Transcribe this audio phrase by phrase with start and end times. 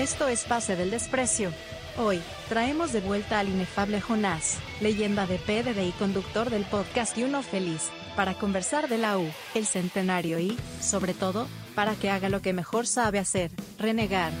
[0.00, 1.52] Esto es Pase del Desprecio.
[1.98, 7.24] Hoy, traemos de vuelta al inefable Jonás, leyenda de PDD y conductor del podcast Y
[7.24, 12.30] Uno Feliz, para conversar de la U, el centenario y, sobre todo, para que haga
[12.30, 14.32] lo que mejor sabe hacer, renegar.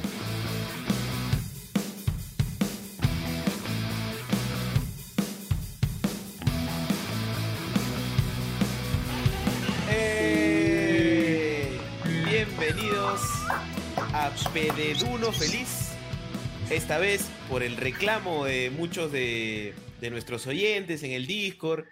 [14.52, 15.92] Pededuno Feliz.
[16.70, 21.84] Esta vez por el reclamo de muchos de, de nuestros oyentes en el Discord,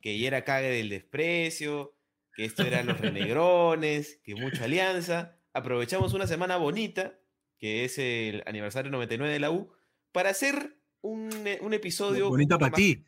[0.00, 1.94] que ya era cague del desprecio,
[2.34, 5.36] que esto eran los renegrones, que mucha alianza.
[5.52, 7.18] Aprovechamos una semana bonita,
[7.58, 9.70] que es el aniversario 99 de la U,
[10.12, 11.28] para hacer un,
[11.60, 12.30] un episodio.
[12.30, 13.04] Bonita para ti.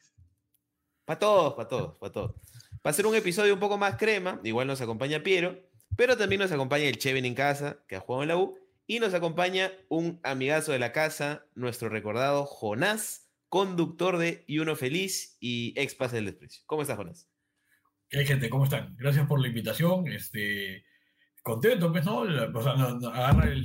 [1.06, 2.34] Para todos, para todos, para todos.
[2.86, 5.58] Va a ser un episodio un poco más crema, igual nos acompaña Piero,
[5.96, 8.98] pero también nos acompaña el Chevin en casa, que ha jugado en la U, y
[8.98, 15.36] nos acompaña un amigazo de la casa, nuestro recordado Jonás, conductor de Y Uno Feliz
[15.38, 16.62] y ex Pase del Desprecio.
[16.66, 17.28] ¿Cómo estás, Jonás?
[18.08, 18.48] ¿Qué hay, gente?
[18.50, 18.96] ¿Cómo están?
[18.98, 20.08] Gracias por la invitación.
[20.08, 20.84] Este,
[21.42, 22.20] contento, pues, ¿no?
[22.20, 23.64] O sea, no, no, agarra el,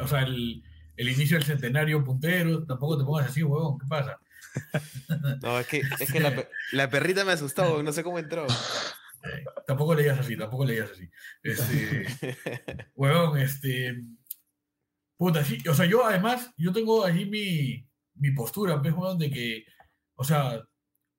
[0.00, 0.62] o sea, el,
[0.96, 2.66] el inicio del centenario puntero.
[2.66, 3.78] Tampoco te pongas así, huevón.
[3.78, 4.18] ¿Qué pasa?
[5.42, 8.46] No, es que, es que la, pe- la perrita me asustó, no sé cómo entró.
[8.46, 11.08] Eh, tampoco leías así, tampoco leías así.
[11.42, 12.06] Este,
[12.94, 14.02] huevón, este.
[15.16, 15.58] Puta, sí.
[15.68, 19.64] O sea, yo además, yo tengo allí mi, mi postura, pues, de que,
[20.14, 20.60] o sea,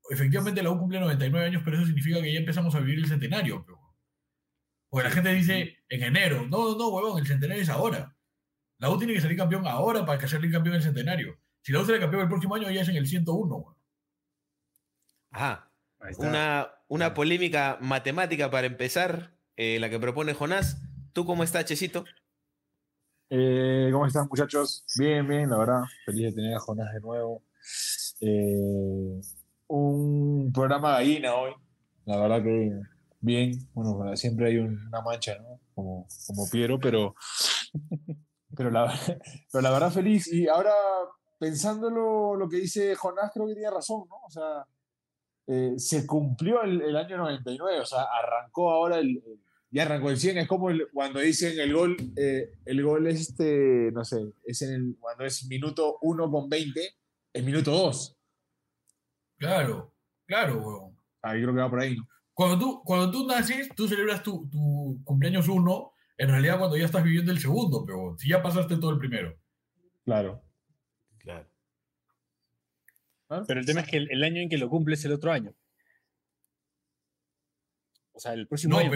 [0.09, 3.07] efectivamente la U cumple 99 años, pero eso significa que ya empezamos a vivir el
[3.07, 3.95] centenario, pues, huevón.
[4.89, 8.15] Porque la gente dice en enero, no, no, no, huevón, el centenario es ahora.
[8.77, 11.39] La U tiene que salir campeón ahora para que salir campeón el centenario.
[11.61, 13.75] Si la U sale campeón el próximo año, ya es en el 101, huevón.
[15.31, 16.27] Ajá, Ahí está.
[16.27, 20.81] una, una polémica matemática para empezar, eh, la que propone Jonás.
[21.13, 22.05] ¿Tú cómo estás, Chesito?
[23.29, 24.85] Eh, ¿Cómo están, muchachos?
[24.97, 25.81] Bien, bien, la verdad.
[26.05, 27.43] Feliz de tener a Jonás de nuevo.
[28.21, 29.19] Eh,
[29.67, 31.51] un programa gallina hoy.
[32.05, 32.71] La verdad que
[33.19, 33.67] bien.
[33.73, 35.59] Bueno, siempre hay un- una mancha, ¿no?
[35.73, 37.15] Como, como Piero, pero,
[38.55, 38.93] pero, la,
[39.51, 40.31] pero la verdad feliz.
[40.31, 40.73] Y ahora,
[41.39, 44.17] pensándolo, lo que dice Jonás, creo que tiene razón, ¿no?
[44.23, 44.65] O sea,
[45.47, 49.21] eh, se cumplió el, el año 99, o sea, arrancó ahora el-
[49.75, 53.19] ya arrancó el 100, es como el- cuando dicen el gol, eh, el gol es
[53.19, 56.81] este, no sé, es en el, cuando es minuto 1 con 20,
[57.33, 58.17] es minuto 2.
[59.37, 59.93] Claro,
[60.25, 60.97] claro, huevón.
[61.21, 62.07] Ahí creo que va por ahí, ¿no?
[62.33, 66.85] Cuando tú, cuando tú naces, tú celebras tu, tu cumpleaños uno, en realidad cuando ya
[66.85, 69.37] estás viviendo el segundo, pero si ya pasaste todo el primero.
[70.05, 70.41] Claro.
[71.17, 71.49] Claro.
[73.45, 75.31] Pero el tema es que el, el año en que lo cumple es el otro
[75.33, 75.53] año.
[78.13, 78.89] O sea, el próximo No, año.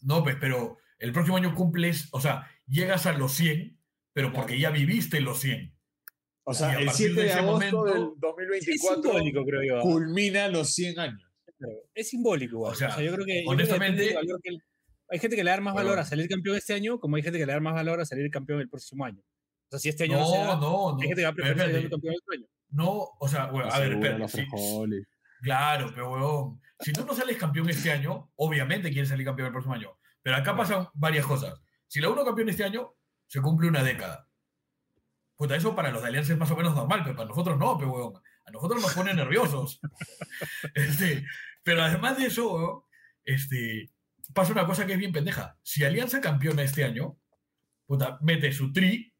[0.00, 3.78] No, pero el próximo año cumples, o sea, llegas a los 100,
[4.12, 5.74] pero porque ya viviste los 100.
[6.44, 9.44] O sea, a el partir 7 de de ese agosto momento- del es 2024 simbólico,
[9.44, 9.80] creo yo.
[9.82, 11.22] culmina los 100 años.
[11.94, 12.60] Es simbólico.
[12.60, 13.14] O sea, yo creo que.
[13.14, 14.62] yo creo que honestamente- del valor que el-
[15.10, 16.02] hay gente que le da más valor Bueno.
[16.02, 18.30] a salir campeón este año, como hay gente que le da más valor a salir
[18.30, 19.20] campeón el próximo año.
[19.20, 20.96] O sea, si este año no, se da, No, no, no.
[21.00, 22.46] hay gente que va a preferir salir campeón el otro año.
[22.70, 24.44] No, o sea, bueno, a ver, los sí.
[25.42, 29.52] Claro, pero huevón, si tú no sales campeón este año, obviamente quieres salir campeón el
[29.52, 29.98] próximo año.
[30.22, 31.60] Pero acá pasan varias cosas.
[31.86, 32.94] Si la uno campeón este año,
[33.26, 34.28] se cumple una década.
[35.36, 37.78] Puta, eso para los de Alianza es más o menos normal, pero para nosotros no,
[37.78, 38.22] pero.
[38.46, 39.80] A nosotros nos pone nerviosos.
[40.74, 41.24] Este,
[41.62, 42.86] pero además de eso,
[43.24, 43.90] este,
[44.34, 45.58] pasa una cosa que es bien pendeja.
[45.62, 47.18] Si Alianza campeona este año,
[47.86, 49.14] puta, mete su tri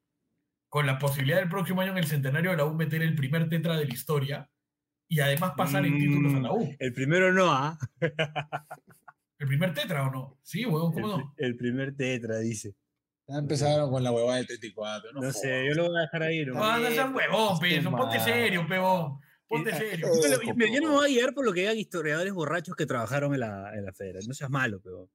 [0.69, 3.49] con la posibilidad del próximo año en el centenario de la U meter el primer
[3.49, 4.51] tetra de la historia
[5.11, 6.75] y además pasar en títulos a la U.
[6.79, 7.77] El primero no, ¿ah?
[9.39, 10.39] ¿El primer tetra o no?
[10.43, 11.35] Sí, huevón, El, ¿cómo no?
[11.37, 12.75] el primer tetra, dice.
[13.27, 15.13] Ya empezaron con la huevada del 34.
[15.13, 16.45] No, No sé, yo lo voy a dejar ahí.
[16.47, 16.55] ¿no?
[16.55, 17.91] No, no seas huevón, peso.
[17.91, 18.25] Ponte mal.
[18.25, 19.19] serio, peón.
[19.47, 20.09] Ponte Eh, serio.
[20.23, 22.33] Yo, lo- yo me- yo no me voy a guiar por lo que digan historiadores
[22.33, 24.29] borrachos que trabajaron en la, en la federación.
[24.29, 25.09] No seas malo, pero.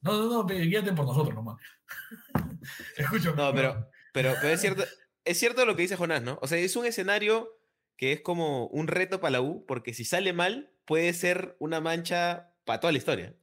[0.00, 1.56] No, no, no, guíate por nosotros nomás.
[2.96, 3.34] Escucho.
[3.34, 4.84] No, pero, pero, pero es cierto,
[5.24, 6.38] es cierto lo que dice Jonás, ¿no?
[6.42, 7.48] O sea, es un escenario
[7.98, 11.80] que es como un reto para la U, porque si sale mal, puede ser una
[11.80, 13.34] mancha para toda la historia.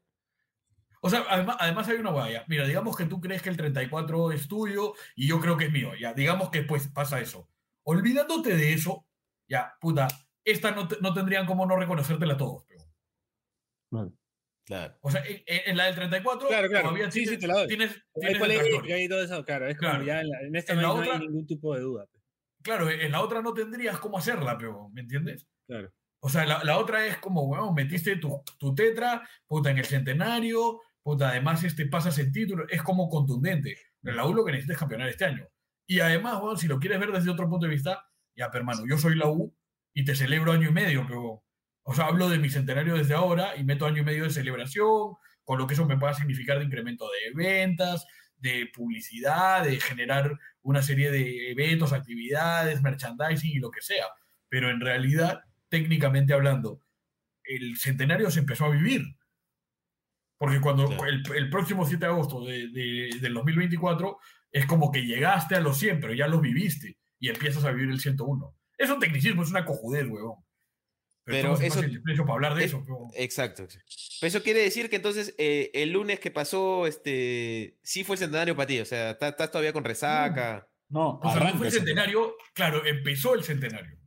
[1.02, 2.46] O sea, además, además hay una hueá ya.
[2.48, 5.72] Mira, digamos que tú crees que el 34 es tuyo y yo creo que es
[5.72, 5.92] mío.
[6.00, 7.48] Ya, digamos que pues pasa eso.
[7.84, 9.06] Olvidándote de eso,
[9.48, 10.08] ya, puta,
[10.44, 14.18] esta no, te- no tendrían como no reconocértela a todos, peón.
[14.66, 14.98] Claro.
[15.02, 16.86] O sea, en, la del 34 Claro, claro.
[16.88, 17.68] todavía Sí, tienes, sí, te la doy.
[17.68, 19.68] tienes, tienes y todo eso, claro.
[19.68, 20.06] Es como Claro.
[20.06, 21.82] ya en, la- en esta En no, la hay- no hay otra- ningún tipo de
[21.82, 22.08] duda.
[22.66, 25.48] Claro, en la otra no tendrías cómo hacerla, pero, ¿me entiendes?
[25.68, 25.94] Claro.
[26.20, 29.86] O sea, la, la otra es como, bueno, metiste tu, tu tetra, puta, en el
[29.86, 33.78] centenario, puta, además este, pasas el título, es como contundente.
[34.02, 35.48] Pero la U lo que necesita es campeonar este año.
[35.86, 38.04] Y además, weón, si lo quieres ver desde otro punto de vista,
[38.36, 39.56] ya, pero hermano, yo soy la U
[39.94, 41.44] y te celebro año y medio, pero,
[41.84, 45.14] o sea, hablo de mi centenario desde ahora y meto año y medio de celebración,
[45.44, 48.08] con lo que eso me pueda significar de incremento de ventas,
[48.46, 54.06] de publicidad, de generar una serie de eventos, actividades, merchandising y lo que sea.
[54.50, 56.80] Pero en realidad, técnicamente hablando,
[57.44, 59.02] el centenario se empezó a vivir.
[60.38, 64.18] Porque cuando el, el próximo 7 de agosto de, de- del 2024
[64.52, 67.90] es como que llegaste a los 100, pero ya los viviste y empiezas a vivir
[67.90, 68.56] el 101.
[68.78, 70.44] Es un tecnicismo, es una cojudez, huevón.
[71.26, 71.82] Pero eso-
[72.24, 72.80] para hablar de es- eso.
[72.88, 73.10] huevón.
[73.16, 73.90] Exacto, exacto.
[74.22, 78.20] Pero eso quiere decir que entonces eh, el lunes que pasó, este, sí fue el
[78.20, 78.80] centenario para ti.
[78.80, 80.68] O sea, estás estás todavía con resaca.
[80.90, 83.98] No, O sea, no fue el centenario, claro, empezó el centenario.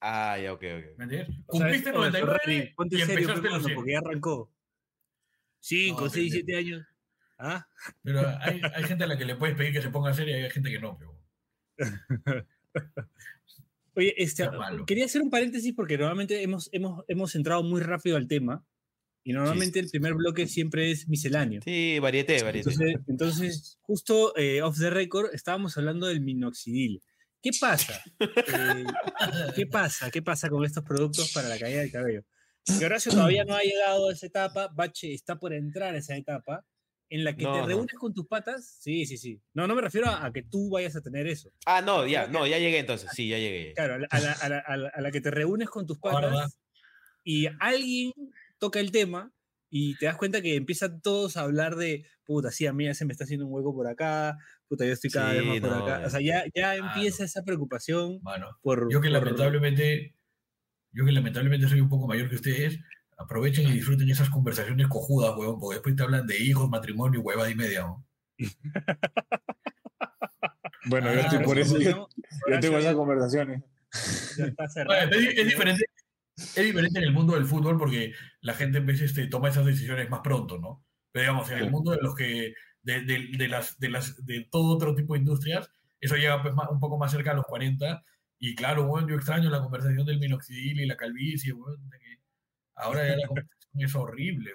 [0.00, 0.84] Ah, ya, ok, ok.
[0.98, 1.28] ¿Me entiendes?
[1.28, 3.64] O sea, Cumpliste es como el 99 Ferrari, ponte y serio, empezaste pe, los mano,
[3.64, 3.76] 100.
[3.76, 4.52] porque ya arrancó.
[5.60, 6.46] 5, No, 6, pendejo.
[6.46, 6.86] 7 años.
[7.38, 7.66] ¿Ah?
[8.02, 10.42] Pero hay, hay gente a la que le puedes pedir que se ponga seria y
[10.44, 10.98] hay gente que no.
[10.98, 11.18] Pero...
[13.96, 14.48] Oye, este,
[14.86, 18.64] quería hacer un paréntesis porque normalmente hemos, hemos, hemos entrado muy rápido al tema
[19.22, 21.62] y normalmente el primer bloque siempre es misceláneo.
[21.64, 22.70] Sí, varieté, varieté.
[22.70, 27.02] Entonces, entonces, justo eh, off the record, estábamos hablando del minoxidil.
[27.40, 28.02] ¿Qué pasa?
[28.20, 28.84] Eh,
[29.56, 30.10] ¿Qué pasa?
[30.10, 32.24] ¿Qué pasa con estos productos para la caída del cabello?
[32.78, 36.16] Que Horacio todavía no ha llegado a esa etapa, Bache está por entrar a esa
[36.16, 36.64] etapa
[37.14, 37.66] en la que No, te no.
[37.66, 38.76] reúnes con tus patas.
[38.80, 39.40] Sí, sí, sí.
[39.52, 41.50] No, no me refiero a, a que tú vayas a tener eso.
[41.64, 43.08] Ah, no, ya, no, ya llegué entonces.
[43.14, 43.72] Sí, ya llegué.
[43.74, 46.58] Claro, a la, a la- a la- que te reúnes con tus patas
[47.22, 48.12] y alguien
[48.58, 49.32] toca el tema
[49.70, 52.94] y te das cuenta que empiezan todos a hablar de, puta, sí, a mí ya
[52.94, 54.36] se me está haciendo un hueco por acá,
[54.68, 56.02] puta, yo estoy cada vez más por acá.
[56.06, 56.86] O sea, ya, ya Claro.
[56.86, 58.90] empieza esa preocupación Mano, por...
[58.92, 60.14] yo que por- lamentablemente,
[60.92, 62.78] yo que lamentablemente soy un poco mayor que ustedes,
[63.18, 67.50] aprovechen y disfruten esas conversaciones cojudas, huevón, porque después te hablan de hijos, matrimonio, huevada
[67.50, 67.80] y media.
[67.82, 68.06] ¿no?
[70.86, 71.78] Bueno, yo Ah, estoy por eso.
[71.78, 72.08] Yo,
[72.50, 73.62] yo tengo esas conversaciones.
[74.36, 75.08] ya está cerrado.
[75.08, 75.84] Bueno, es, es diferente,
[76.36, 78.12] es diferente en el mundo del fútbol porque
[78.42, 80.84] la gente en vez este, toma esas decisiones más pronto, ¿no?
[81.10, 84.46] Pero digamos, en el mundo de los que, de, de- de las, de las, de
[84.50, 85.70] todo otro tipo de industrias,
[86.00, 88.04] eso llega pues, más- un poco más cerca a los 40
[88.38, 92.18] y claro, bueno, yo extraño la conversación del minoxidil y la calvicie, de que
[92.76, 94.52] ahora ya la conversación es horrible.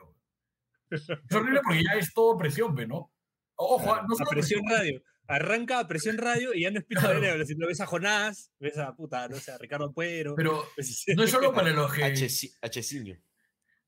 [0.92, 3.12] Es horrible porque ya es todo presión, ¿ve, ¿no?
[3.56, 5.02] Ojo, no a solo presión presión, radio.
[5.28, 7.20] Arranca a presión radio y ya no es pito Claro.
[7.20, 10.34] de sino ves a Jonás, ves a puta, no sé, a Ricardo Puero.
[10.36, 10.64] pero
[11.16, 12.04] no es solo para los que...
[12.04, 13.16] H- Hciño.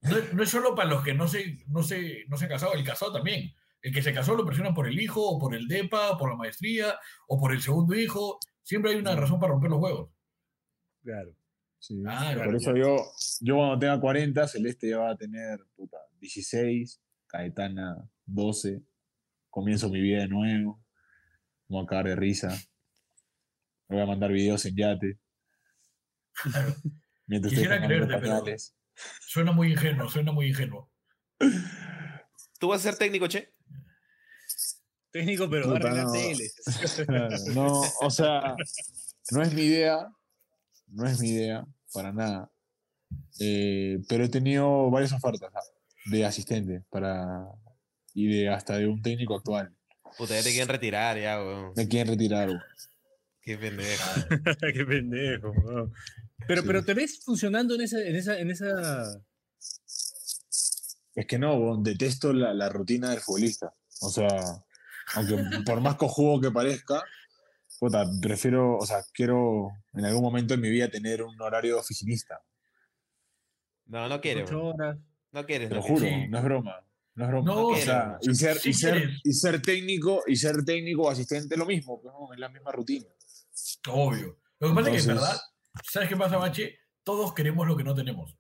[0.01, 2.74] No, no es solo para los que no se, no, se, no se han casado,
[2.74, 3.54] el casado también.
[3.81, 6.30] El que se casó lo presionan por el hijo, o por el DEPA, o por
[6.30, 8.38] la maestría, o por el segundo hijo.
[8.62, 10.12] Siempre hay una razón para romper los huevos.
[11.04, 11.36] Claro.
[11.81, 12.00] Sí.
[12.00, 12.95] Claro, por eso yo,
[13.39, 18.83] yo cuando tenga 40, Celeste ya va a tener puta, 16, Caetana 12,
[19.50, 20.80] comienzo mi vida de nuevo,
[21.68, 22.50] voy a cagar de risa,
[23.88, 25.19] me voy a mandar videos en yate.
[27.25, 28.44] Mientras Quisiera creerte, pero-.
[29.25, 30.92] Suena muy ingenuo, suena muy ingenuo.
[32.60, 33.56] ¿Tú vas a ser técnico, che?
[35.10, 36.12] Técnico, pero va a Puta, no.
[37.07, 38.56] Claro, No, o sea,
[39.31, 40.07] no es mi idea,
[40.92, 42.52] no es mi idea, para nada.
[43.40, 45.60] Eh, pero he tenido varias ofertas ah,
[46.06, 47.46] de asistente para
[48.14, 49.74] y de hasta de un técnico actual.
[50.18, 51.74] Puta, ya te quieren retirar, ya, weón.
[51.76, 52.48] Me quieren retirar.
[52.50, 52.60] güey.
[53.42, 54.04] Qué pendejo.
[54.74, 55.52] Qué pendejo.
[55.52, 55.94] weón.
[56.48, 56.68] Pero, Sí.
[56.68, 59.21] pero te ves funcionando en esa, en esa, en esa.
[61.16, 63.74] Es que no, güey, detesto la, la rutina del futbolista.
[64.02, 64.28] O sea,
[65.16, 67.04] aunque por más cojudo que parezca,
[67.81, 71.80] puta, prefiero, o sea, quiero en algún momento en mi vida tener un horario de
[71.80, 72.40] oficinista.
[73.88, 74.76] No, no weón.
[74.76, 74.97] horas.
[75.31, 76.06] No quieres, Te lo no juro.
[76.06, 76.28] Sí.
[76.30, 76.85] no es broma.
[77.16, 77.45] No es broma.
[77.52, 77.83] No, o quiero.
[77.83, 79.21] sea, y ser, Sí y, ser, quieres.
[79.23, 82.71] y ser técnico, y ser técnico o asistente es lo mismo, pues, es la misma
[82.71, 83.07] rutina.
[83.90, 84.38] Obvio.
[84.59, 85.42] Lo que pasa es que en verdad,
[85.92, 86.78] ¿sabes qué pasa, Bache?
[87.04, 88.38] Todos queremos lo que no tenemos.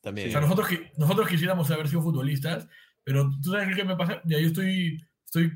[0.00, 0.30] También.
[0.30, 2.66] O sea, nosotros, nosotros quisiéramos haber sido futbolistas,
[3.04, 4.20] pero tú sabes qué me pasa.
[4.24, 5.52] Ya yo estoy, estoy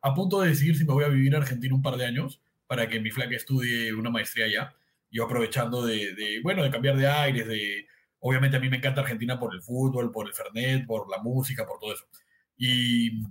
[0.00, 2.40] a punto de decidir si me voy a vivir a Argentina un par de años
[2.66, 4.74] para que mi flaca estudie una maestría allá.
[5.10, 7.86] Yo aprovechando de, bueno, de cambiar de aires, de...
[8.18, 11.66] Obviamente a mí me encanta Argentina por el fútbol, por el Fernet, por la música,
[11.66, 12.04] por todo eso.
[12.56, 13.22] Y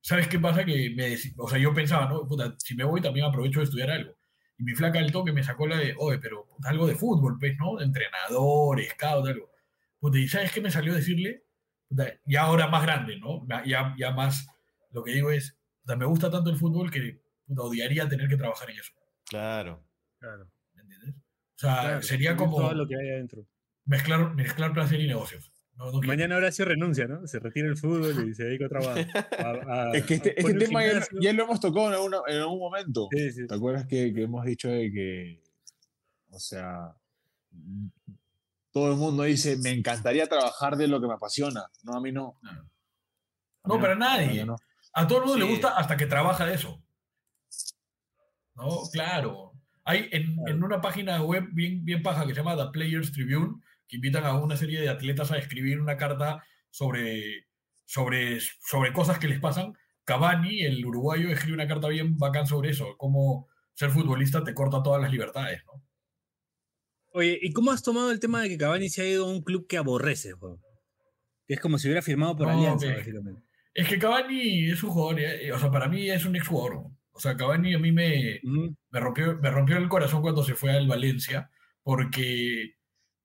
[0.00, 0.64] ¿sabes qué pasa?
[0.64, 2.28] Que me, o sea, yo pensaba, ¿no?
[2.58, 4.16] Si me voy también aprovecho de estudiar algo.
[4.58, 7.56] Y mi flaca al toque me sacó la de, oye, pero algo de fútbol, pues,
[7.58, 7.76] ¿no?
[7.76, 9.50] De entrenador, scout, algo.
[10.00, 11.44] Puta, ¿y sabes qué me salió decirle?
[11.88, 13.46] Puta, y ahora más grande, ¿no?
[13.64, 14.46] Ya, ya más,
[14.90, 18.36] lo que digo es, puta, me gusta tanto el fútbol que puta, odiaría tener que
[18.36, 18.92] trabajar en eso,
[19.28, 19.84] Claro.
[20.18, 20.50] Claro.
[20.74, 21.14] ¿me entiendes?
[21.16, 23.46] O sea, claro, sería como Todo lo que hay adentro.
[23.84, 25.50] mezclar, mezclar placer y negocios.
[25.74, 26.00] No, no.
[26.02, 27.26] Mañana Horacio renuncia, ¿no?
[27.26, 28.68] Se retira el fútbol y se dedica a
[29.90, 32.38] a- Es que este, a este tema ya, ya lo hemos tocado en, alguna- en
[32.40, 33.08] algún momento.
[33.10, 33.46] Sí, sí.
[33.46, 35.42] ¿Te acuerdas que, que hemos dicho de que,
[36.30, 36.94] o sea,
[38.70, 41.64] todo el mundo dice, me encantaría trabajar de lo que me apasiona?
[41.84, 42.38] No, a mí no.
[42.42, 42.60] No, A mí
[43.64, 44.44] No, para A nadie.
[44.44, 44.56] no.
[44.94, 46.81] A todo el mundo le gusta hasta que trabaja de eso.
[48.54, 49.52] No, claro.
[49.84, 53.60] Hay en, en una página web bien, bien paja que se llama The Players Tribune,
[53.88, 57.46] que invitan a una serie de atletas a escribir una carta sobre,
[57.84, 59.74] sobre, sobre cosas que les pasan.
[60.04, 64.82] Cavani, el uruguayo, escribe una carta bien bacán sobre eso, cómo ser futbolista te corta
[64.82, 65.82] todas las libertades, ¿no?
[67.14, 69.42] Oye, ¿y cómo has tomado el tema de que Cavani se ha ido a un
[69.42, 70.32] club que aborrece?
[71.46, 73.42] Que es como si hubiera firmado por No, Alianza, básicamente.
[73.74, 76.86] Es que Cavani es un jugador, eh, o sea, para mí es un exjugador.
[77.12, 80.72] O sea, Cavani a mí me, me rompió, me rompió el corazón cuando se fue
[80.72, 81.50] al Valencia,
[81.82, 82.74] porque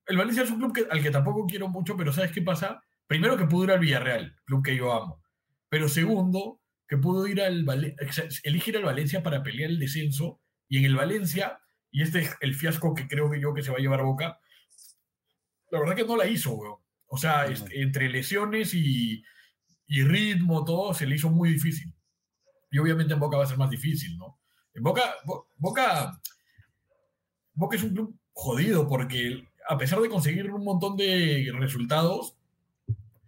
[0.05, 2.83] el Valencia es un club que, al que tampoco quiero mucho, pero ¿sabes qué pasa?
[3.07, 5.23] Primero que pudo ir al Villarreal, club que yo amo.
[5.69, 10.79] Pero segundo, que pudo ir al Valencia, elegir al Valencia para pelear el descenso, y
[10.79, 11.59] en el Valencia,
[11.91, 14.03] y este es el fiasco que creo que yo que se va a llevar a
[14.03, 14.39] Boca,
[15.71, 16.79] la verdad que no la hizo, weón.
[17.07, 19.23] O sea, este, entre lesiones y,
[19.87, 21.93] y ritmo, todo, se le hizo muy difícil.
[22.77, 24.39] Y obviamente en Boca va a ser más difícil, ¿no?
[24.75, 26.21] En Boca, Bo- Boca,
[27.55, 32.35] Boca es un club jodido porque a pesar de conseguir un montón de resultados,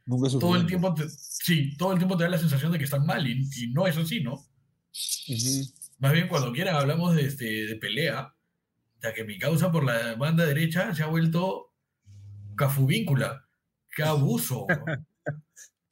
[0.05, 2.83] Nunca todo el tiempo te, sí, todo el tiempo te da la sensación de que
[2.83, 4.45] están mal y, y no es así, ¿no?
[5.97, 8.35] Más bien cuando quieran hablamos de, este, de pelea,
[9.01, 11.73] ya que mi causa por la banda derecha se ha vuelto
[12.55, 13.47] cafubíncula.
[13.95, 14.67] ¡Qué abuso!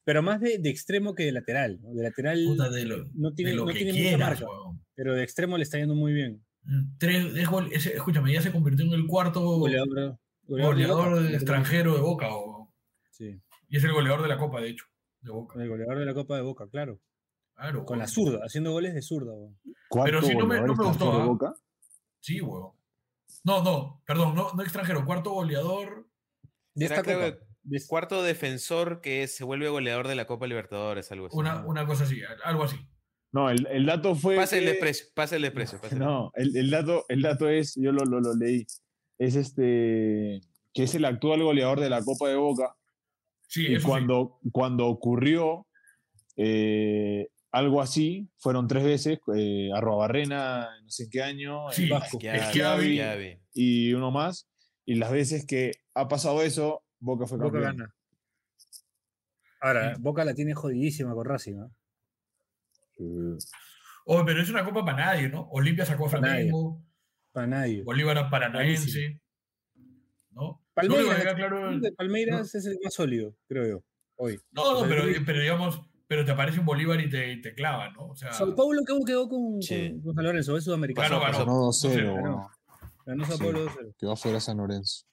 [0.08, 1.82] Pero más de, de extremo que de lateral.
[1.82, 1.94] ¿no?
[1.94, 4.46] De lateral Puta, de lo, no tiene, de lo no que tiene mucha quieras, marca,
[4.50, 4.82] weón.
[4.96, 6.46] pero de extremo le está yendo muy bien.
[6.98, 11.22] Tres, es gol- escúchame, ya se convirtió en el cuarto Goleador, goleador de goleador Boca.
[11.24, 12.28] de extranjero de Boca.
[12.34, 12.74] o-
[13.12, 13.38] Sí,
[13.68, 14.86] y es el goleador de la Copa, de hecho,
[15.20, 15.62] de Boca.
[15.62, 17.02] el goleador de la Copa de Boca, claro.
[17.56, 19.34] Claro, Con la zurda, haciendo goles de zurda.
[19.34, 19.60] weón.
[19.90, 21.28] ¿Cuánto Pero si no me- no goleador me gustó, extranjero ¿ah?
[21.28, 21.54] Boca?
[22.22, 22.72] Sí, weón.
[23.44, 26.08] No, no, perdón, no, no extranjero, cuarto goleador.
[26.76, 27.38] De esta Copa.
[27.72, 31.38] El de cuarto defensor que se vuelve goleador de la Copa Libertadores, algo así.
[31.38, 32.78] Una, una cosa así, algo así.
[33.32, 34.36] No, el, el dato fue.
[34.36, 35.80] Pase el desprecio, pase el desprecio.
[35.98, 38.66] No, el, el dato, el dato es, yo lo, lo, lo leí,
[39.18, 40.42] es este,
[40.74, 42.76] que es el actual goleador de la Copa de Boca.
[43.48, 43.88] Sí, Y eso sí.
[43.88, 45.68] cuando, cuando ocurrió
[46.36, 52.18] eh, algo así, fueron tres veces, eh, Arrobarrena, no sé en qué año, Sí, Vasco,
[52.18, 52.94] Schiavi, Schiavi.
[52.94, 53.40] Schiavi.
[53.54, 54.48] y uno más.
[54.86, 57.78] Y las veces que ha pasado eso, Boca fue Boca campeón.
[57.78, 57.94] gana.
[59.62, 60.02] Ahora, Sí.
[60.02, 61.72] Boca la tiene jodidísima con Racing, ¿no?
[63.00, 63.38] Eh,
[64.10, 65.50] Oh, pero es una copa para nadie, ¿no?
[65.52, 66.44] Olimpia sacó a Para nadie.
[66.50, 66.82] Flamengo,
[67.34, 67.84] Para nadie.
[67.84, 69.20] Bolívar a Paranaense.
[70.32, 70.64] ¿No?
[70.74, 73.84] Palmeiras, queda claro- el de Palmeiras es el más sólido, creo yo,
[74.16, 74.40] hoy.
[74.52, 78.10] No, no, pero, digamos, pero te aparece un Bolívar y te, y te clava, ¿no?
[78.10, 80.00] O sea, Sao Paulo ¿cómo quedó con, Sí.
[80.04, 81.20] con, San Lorenzo, es sudamericano.
[81.20, 81.68] Ganó, Pasó, ganó.
[81.68, 81.90] pasó.
[81.90, 82.16] Ganó sé, 2-0,
[83.06, 83.26] ganó.
[83.26, 83.38] Sao.
[83.40, 83.96] Paulo 2-0.
[83.98, 85.06] quedó fuera San Lorenzo.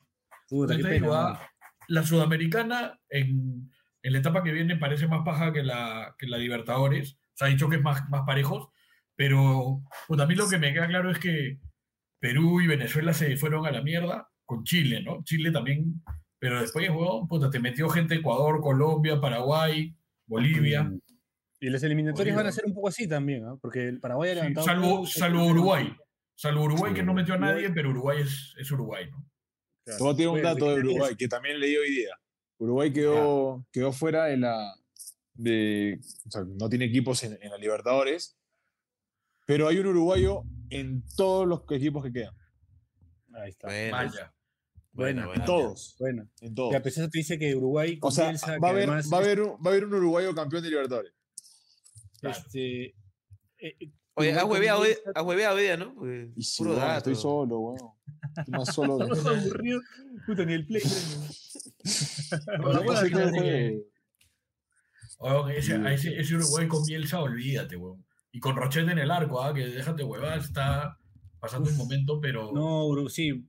[0.49, 1.41] Puta, qué pena.
[1.89, 3.71] La sudamericana en,
[4.03, 7.19] en la etapa que viene parece más paja que la, que la Libertadores.
[7.35, 8.69] Se ha dicho que es más, más parejos,
[9.17, 11.59] pero pues, a mí lo que me queda claro es que
[12.21, 15.23] Perú y Venezuela se fueron a la mierda con Chile, ¿no?
[15.25, 16.03] Chile también,
[16.39, 19.95] pero después, weón, puta, te metió gente Ecuador, Colombia, Paraguay,
[20.27, 20.85] Bolivia.
[20.85, 21.01] Mm.
[21.61, 23.57] Y las eliminatorias van a ser un poco así también, ¿ah?
[23.61, 25.07] porque el Paraguay ha Sí, levantado.
[25.07, 25.97] salvo, Uruguay.
[26.37, 29.25] Salvo Uruguay Sí, que no metió a nadie, pero Uruguay es, es Uruguay, ¿no?
[29.85, 30.11] Claro.
[30.11, 30.75] A tirar un Bueno, dato de.
[30.81, 32.19] Uruguay que también leí hoy día.
[32.59, 34.75] Uruguay quedó, quedó fuera de la.
[35.35, 38.39] De, o sea, no tiene equipos en, en la Libertadores,
[39.47, 42.35] pero hay un uruguayo en todos los equipos que quedan.
[43.35, 43.67] Ahí está.
[43.67, 44.35] Bueno, Vaya.
[44.93, 45.97] Bueno, En todos.
[45.99, 46.31] Bueno.
[46.41, 46.73] En todos.
[46.73, 47.99] Y a pesar de que dice que Uruguay.
[48.01, 49.95] O sea, va a, que haber, va, a es- haber un, va a haber un
[49.95, 51.13] uruguayo campeón de Libertadores.
[52.21, 52.39] Claro.
[52.39, 52.95] Este, eh,
[53.81, 55.95] eh, Oye, con hueveado, hoy- Bielsa- has hueveado hoy día, ¿no?
[55.95, 56.99] Pues, Y si puro weón, dato.
[56.99, 57.91] estoy solo, weón.
[58.39, 58.99] Estoy más solo.
[59.13, 59.83] Estamos aburridos.
[60.27, 60.83] Puta, ni el play.
[62.59, 63.45] Juego.
[65.19, 68.05] Weón, ese, a ese, Uruguay con Bielsa, olvídate, weón.
[68.33, 69.55] Y con Rochete en el arco, ¿ah?
[69.55, 70.99] que déjate huevar, está
[71.39, 72.53] pasando un momento, pero.
[72.53, 73.47] No, Uru- sí.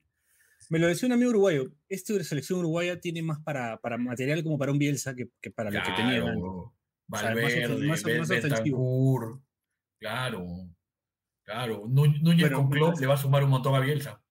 [0.69, 1.71] Me lo decía un amigo uruguayo.
[1.89, 5.69] Esta selección uruguaya tiene más para, para material como para un Bielsa que, que para
[5.69, 6.21] lo que tenía.
[6.21, 6.45] Claro, weón.
[6.47, 8.27] O sea, más Valverde, más- más.
[8.29, 9.41] Bentancur.
[10.05, 10.45] Claro.
[11.45, 11.83] Claro.
[11.87, 14.21] Nú- Núñez Bueno, con Klopp mientras- le va a sumar un montón a Bielsa.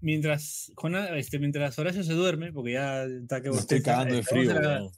[0.00, 4.22] Mientras, Jona- este, mientras Horacio se duerme, porque ya está que Me estoy cagando de
[4.22, 4.90] frío, Vamos a la,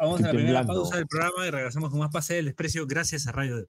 [0.00, 3.26] vamos a la primera pausa del programa y regresamos con más Pase del Desprecio gracias
[3.26, 3.66] a Radio D.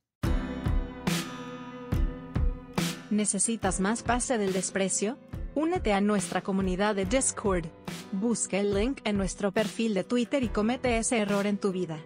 [3.09, 5.17] ¿Necesitas más pase del desprecio?
[5.55, 7.65] Únete a nuestra comunidad de Discord.
[8.13, 11.99] Busca el link en nuestro perfil de Twitter y comete ese error en tu vida.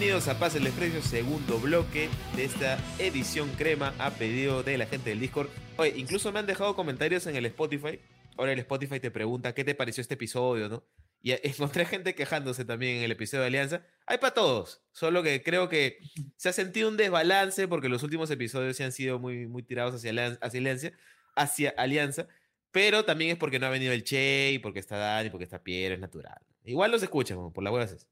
[0.00, 4.86] Bienvenidos a Paz el Desprecio, segundo bloque de esta edición crema a pedido de la
[4.86, 5.50] gente del Discord.
[5.76, 8.00] Oye, incluso me han dejado comentarios en el Spotify.
[8.38, 10.84] Ahora el Spotify te pregunta qué te pareció este episodio, ¿no?
[11.20, 13.84] Y encontré gente quejándose también en el episodio de Alianza.
[14.06, 15.98] Hay para todos, solo que creo que
[16.36, 19.94] se ha sentido un desbalance porque los últimos episodios se han sido muy, muy tirados
[19.94, 20.92] hacia, hacia, Alianza,
[21.36, 22.26] hacia Alianza.
[22.70, 25.62] Pero también es porque no ha venido el Che, y porque está Dani, porque está
[25.62, 26.40] Piero, es natural.
[26.64, 28.06] Igual los escuchan, como por la hueva es.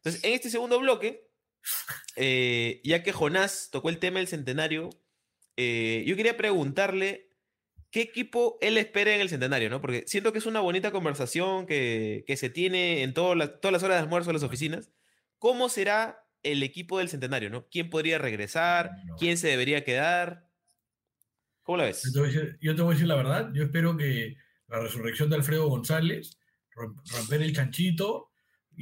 [0.00, 1.29] Entonces, en este segundo bloque,
[2.16, 4.90] eh, ya que Jonás tocó el tema del centenario,
[5.56, 7.30] eh, yo quería preguntarle
[7.90, 9.80] qué equipo él espera en el centenario, ¿no?
[9.80, 13.72] Porque siento que es una bonita conversación que, que se tiene en todas las- todas
[13.72, 14.90] las horas de almuerzo en las oficinas.
[15.38, 17.66] ¿Cómo será el equipo del centenario, ¿no?
[17.68, 18.92] ¿Quién podría regresar?
[19.18, 20.48] ¿Quién se debería quedar?
[21.62, 22.02] ¿Cómo la ves?
[22.04, 23.50] Yo te, voy a decir, yo te voy a decir la verdad.
[23.54, 24.36] Yo espero que
[24.68, 26.38] la resurrección de Alfredo González,
[26.74, 28.29] rom- romper el chanchito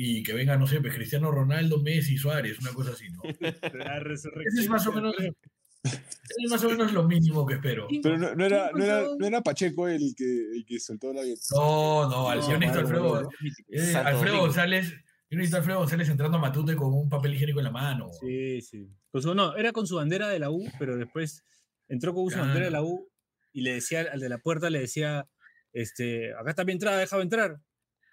[0.00, 3.20] y que venga, no sé, pues, Cristiano Ronaldo, Messi, Suárez, una cosa así, ¿no?
[3.24, 3.30] La
[3.96, 4.62] Ese resurrección.
[4.64, 5.14] es más o menos,
[5.82, 7.88] es más o menos lo mínimo que espero.
[8.02, 10.24] Pero no, no era, no, era, no era Pacheco el que,
[10.54, 13.30] el que soltó la No, no, al Mauro, Alfredo,
[13.70, 14.38] eh, Alfredo.
[14.40, 14.92] González,
[15.30, 18.10] yo necesito a Alfredo González entrando a Matute con un papel higiénico en la mano.
[18.20, 18.88] Sí, sí.
[19.10, 21.42] Con su- no, era con su bandera de la U, pero después
[21.88, 22.44] entró con su Claro.
[22.46, 23.08] bandera de la U
[23.52, 25.26] y le decía al de la puerta, le decía,
[25.72, 27.58] este, acá está mi entrada, déjame entrar.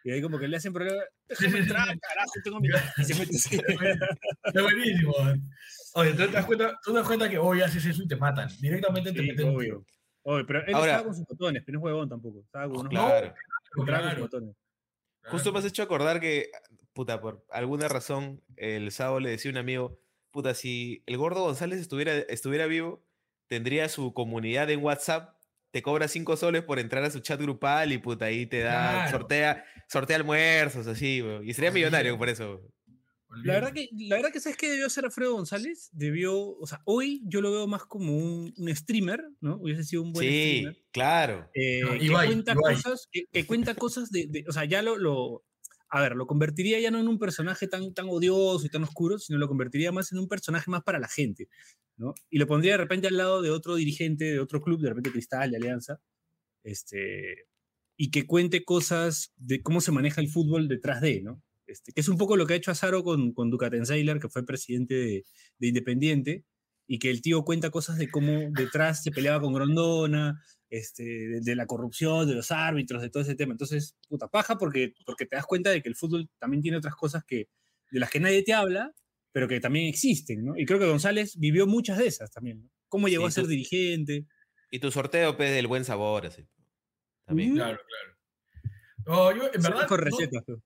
[0.06, 2.68] Y ahí como que le hacen problema, déjame entrar, carajo, tengo mi...
[2.98, 3.58] Y se mete así.
[4.44, 5.14] Está buenísimo.
[5.96, 8.16] Oye, tú te das cuenta, tú te das cuenta que hoy haces eso y te
[8.16, 8.48] matan.
[8.60, 9.64] Directamente te Sí, meten un obvio.
[9.66, 9.86] tiro.
[10.22, 12.40] Oye, pero él Ahora- estaba con sus botones, pero no es huevón tampoco.
[12.42, 13.26] Estaba con unos Claro.
[13.26, 13.34] entraba
[13.74, 14.56] con sus Claro, botones.
[15.24, 16.52] Justo me has hecho acordar que,
[16.94, 21.42] puta, por alguna razón, el sábado le decía a un amigo, puta, si el gordo
[21.42, 23.04] González estuviera, estuviera vivo,
[23.48, 25.36] tendría su comunidad en WhatsApp,
[25.76, 29.04] te cobra cinco soles por entrar a su chat grupal y puta, ahí te da,
[29.04, 29.06] Claro.
[29.06, 32.62] sortea, sortea almuerzos, así, y sería millonario por eso.
[33.44, 35.90] La verdad que, la verdad que ¿sabes qué debió hacer Alfredo González?
[35.92, 39.58] Debió, o sea, hoy yo lo veo más como un, un streamer, ¿no?
[39.58, 40.78] Hubiese sido un buen Sí, streamer.
[40.92, 41.52] claro.
[41.54, 42.76] eh, No, que Ibai, cuenta Ibai.
[42.78, 45.46] cosas, que, que cuenta cosas de, de- o sea, ya lo, lo,
[45.90, 49.20] a ver, lo convertiría ya no en un personaje tan, tan odioso y tan oscuro,
[49.20, 51.50] sino lo convertiría más en un personaje más para la gente,
[52.30, 55.12] Y lo pondría de repente al lado de otro dirigente de otro club, de repente
[55.12, 56.02] Cristal, de Alianza,
[56.64, 57.48] este,
[57.98, 61.42] y que cuente cosas de cómo se maneja el fútbol detrás de, ¿no?
[61.68, 64.46] Este, que es un poco lo que ha hecho Azaro con, con Ducatenseiler, que fue
[64.46, 65.26] presidente de,
[65.58, 66.44] de Independiente,
[66.88, 71.42] y que el tío cuenta cosas de cómo detrás se peleaba con Grondona, este, de,
[71.42, 73.54] de la corrupción, de los árbitros, de todo ese tema.
[73.54, 76.96] Entonces, puta paja, porque, porque te das cuenta de que el fútbol también tiene otras
[76.96, 77.50] cosas que,
[77.92, 78.94] de las que nadie te habla,
[79.36, 80.58] pero que también existen, ¿no?
[80.58, 82.70] Y creo que González vivió muchas de esas también, ¿no?
[82.88, 84.26] Cómo llegó Sí, a ser tú- dirigente.
[84.72, 86.48] Y tu sorteo, pues, del buen sabor, así.
[87.26, 87.52] También.
[87.52, 87.56] Mm.
[87.56, 88.18] Claro, claro.
[89.06, 90.42] No, yo, en Se verdad, con no- recetas.
[90.46, 90.64] pero-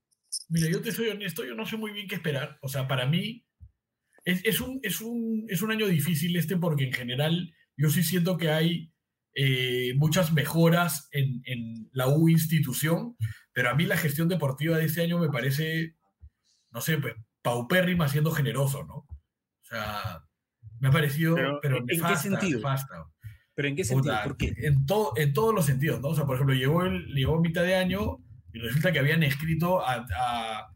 [0.50, 2.60] mira, yo te soy honesto, yo no sé muy bien qué esperar.
[2.62, 3.44] O sea, para mí
[4.24, 8.04] es, es un, es, un, es un año difícil este porque en general yo sí
[8.04, 8.94] siento que hay
[9.34, 13.18] eh, muchas mejoras en, en la U institución,
[13.52, 15.96] pero a mí la gestión deportiva de este año me parece,
[16.72, 18.96] no sé, pues, paupérrima siendo generoso, ¿no?
[18.96, 19.08] O
[19.64, 20.24] sea,
[20.80, 22.60] me ha parecido, Pero, pero, ¿en qué sentido?
[22.60, 23.06] nefasta.
[23.54, 24.14] Pero ¿en qué sentido?
[24.16, 24.54] Puta, ¿Por qué?
[24.58, 26.10] En, todo, en todos los sentidos, ¿no?
[26.10, 28.18] O sea, por ejemplo, llegó, el, llegó mitad de año
[28.54, 30.06] y resulta que habían escrito a...
[30.18, 30.74] a-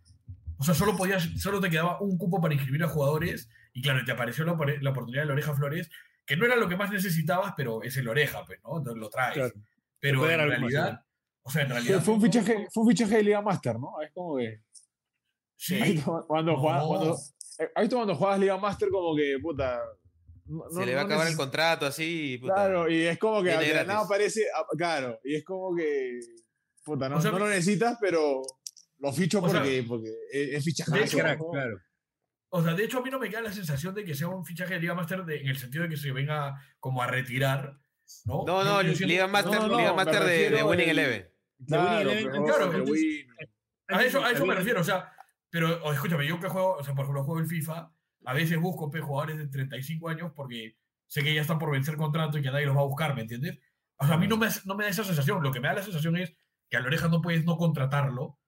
[0.58, 4.06] o sea, solo, podías, solo te quedaba un cupo para inscribir a jugadores y claro,
[4.06, 5.90] te apareció la, la oportunidad de la Oreja Flores,
[6.26, 8.78] que no era lo que más necesitabas, pero es el Oreja, pues, ¿no?
[8.78, 9.34] Entonces lo traes.
[9.34, 9.54] Claro.
[10.00, 10.92] Pero en más, realidad...
[10.94, 11.06] ¿no?
[11.46, 12.02] O sea, en Fue, realidad...
[12.02, 14.02] fue un fichaje, fue un fichaje de Liga Master, ¿no?
[14.02, 14.62] Es como que.
[15.66, 16.04] Sí.
[16.28, 17.18] cuando, juegas, cuando,
[17.60, 19.80] eh, cuando juegas Liga Master, como que, puta.
[20.46, 22.38] no- Se no- le va a no acabar el contrato así.
[22.42, 22.54] puta.
[22.54, 24.46] Claro, y es como que de nada aparece.
[24.56, 26.20] ah, Claro, y es como que.
[26.84, 28.42] Puta, no, O sea, no lo necesitas, pero
[29.00, 30.92] lo ficho o sea, porque, porque es, fichaje.
[31.08, 31.78] claro.
[32.50, 34.44] O sea, de hecho, a mí no me queda la sensación de que sea un
[34.46, 37.80] fichaje de Liga Master de- en el sentido de que se venga como a retirar,
[38.26, 38.44] ¿no?
[38.46, 41.30] No, no, Liga Master, no, no, Liga Master de, de Winning el- Eleven.
[41.66, 43.26] Claro, Winning Eleven, pero- claro, entonces-
[43.88, 45.10] A eso, a eso me refiero, o sea,
[45.54, 47.94] pero o, escúchame, yo que juego, o sea, por ejemplo, juego el FIFA,
[48.26, 51.96] a veces busco pe, jugadores de 35 años porque sé que ya están por vencer
[51.96, 53.60] contrato y que nadie los va a buscar, ¿me entiendes?
[53.98, 55.76] O sea, a mí no me, no me da esa sensación, lo que me da
[55.76, 56.34] la sensación es
[56.72, 58.40] que a la oreja no puedes no contratarlo,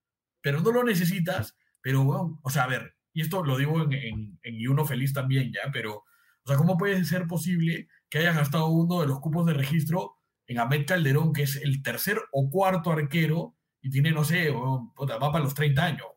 [0.41, 3.93] pero no lo necesitas, pero bueno, o sea, a ver, y esto lo digo en,
[4.41, 8.35] en, Y Uno Feliz también, ya, pero, O sea, ¿cómo puede ser posible que hayan
[8.35, 12.49] gastado uno de los cupos de registro en Ahmed Calderón, que es el tercer o
[12.49, 14.51] cuarto arquero y tiene, no sé,
[14.95, 16.07] puta, va para los 30 años.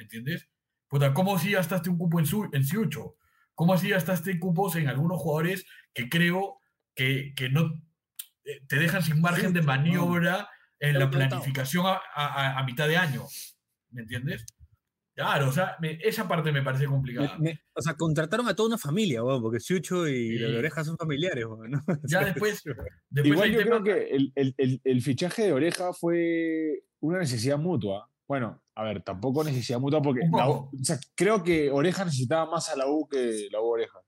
[0.00, 0.48] ¿Me entiendes?
[0.88, 3.16] Puta, ¿cómo si gastaste un cupo en, su, en Siucho?
[3.54, 6.58] ¿Cómo así gastaste cupos en algunos jugadores que creo
[6.94, 7.70] que, que no
[8.44, 12.88] eh, te dejan sin margen de Siucho, maniobra en la planificación a, a- a mitad
[12.88, 13.26] de año?
[13.90, 14.46] ¿Me entiendes?
[15.14, 17.36] Claro, o sea, me- esa parte me parece complicada.
[17.38, 20.38] me- o sea, contrataron a toda una familia, weón, porque Chucho y Sí.
[20.38, 21.80] la Oreja son familiares, weón, ¿no?
[22.04, 22.74] Ya después, es-
[23.10, 27.18] después Igual yo tema- creo que el, el- el- el fichaje de Oreja fue una
[27.18, 28.09] necesidad mutua.
[28.30, 32.48] Bueno, a ver, tampoco necesidad mutua porque la U- o sea, creo que Oreja necesitaba
[32.48, 33.98] más a la U que la U Oreja.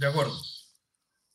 [0.00, 0.32] De acuerdo.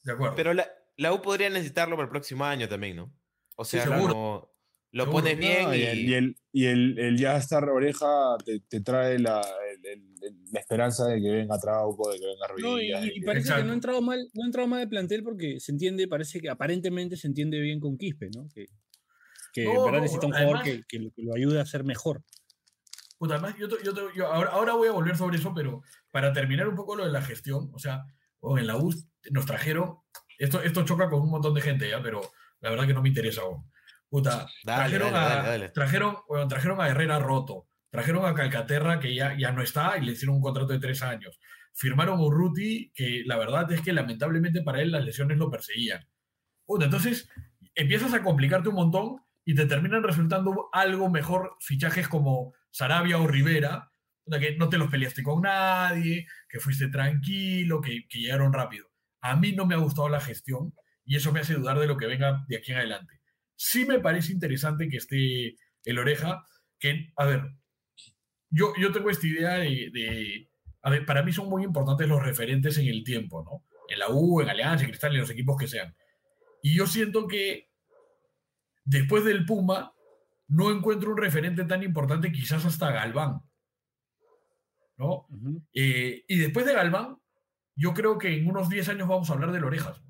[0.04, 0.36] De acuerdo.
[0.36, 3.14] Pero la, la U podría necesitarlo para el próximo año también, ¿no?
[3.56, 4.14] O sea, seguro.
[4.14, 4.52] como
[4.92, 5.22] lo Seguro.
[5.24, 9.18] pones bien No, y, y el, y el- el- ya estar Oreja te, te trae
[9.18, 9.40] la,
[9.74, 13.20] el- el- el- la esperanza de que venga Trauco, de que venga No, y, y
[13.22, 13.64] que- parece que Exacto.
[13.64, 16.50] no ha entrado mal, no ha entrado mal de plantel porque se entiende, parece que
[16.50, 18.46] aparentemente se entiende bien con Quispe, ¿no?
[18.54, 18.66] Que,
[19.64, 21.60] que en No, verdad no, necesita un jugador además- que, que lo, que lo ayude
[21.62, 22.24] a ser mejor.
[23.18, 26.68] Puta, además, yo, yo yo ahora, ahora voy a volver sobre eso, pero para terminar
[26.70, 28.04] un poco lo de la gestión, o sea,
[28.58, 28.94] en la U
[29.32, 29.98] nos trajeron,
[30.38, 32.02] esto, esto choca con un montón de gente, ¿ya?
[32.02, 32.22] pero
[32.62, 33.70] la verdad que no me interesa aún.
[34.08, 35.70] Puta, Dale, trajeron, dale, a, dale, dale.
[35.70, 40.06] Trajeron, bueno, trajeron a Herrera roto, trajeron a Calcaterra que ya, ya no está y
[40.06, 41.40] le hicieron un contrato de tres años.
[41.74, 46.08] Firmaron a Urruti, que la verdad es que lamentablemente para él las lesiones lo perseguían.
[46.66, 47.30] Puta, entonces
[47.76, 49.18] empiezas a complicarte un montón
[49.50, 53.92] y te terminan resultando algo mejor fichajes como Sarabia o Rivera,
[54.40, 58.92] que no te los peleaste con nadie, que fuiste tranquilo, que, que llegaron rápido.
[59.22, 61.98] A mí no me ha gustado la gestión y eso me hace dudar de lo
[61.98, 63.22] que venga de aquí en adelante.
[63.56, 66.46] Sí me parece interesante que esté el Oreja,
[66.78, 67.42] que, a ver,
[68.52, 70.52] yo, yo tengo esta idea de, de-
[70.84, 73.66] a ver, para mí son muy importantes los referentes en el tiempo, ¿no?
[73.92, 75.96] En la U, en Alianza, en Cristal, en los equipos que sean.
[76.62, 77.69] Y yo siento que
[78.90, 79.94] después del Puma,
[80.48, 83.42] no encuentro un referente tan importante, quizás hasta Galván.
[84.98, 85.28] ¿No?
[85.74, 87.18] Eh, y después de Galván,
[87.76, 90.02] yo creo que en unos 10 años vamos a hablar del Orejas.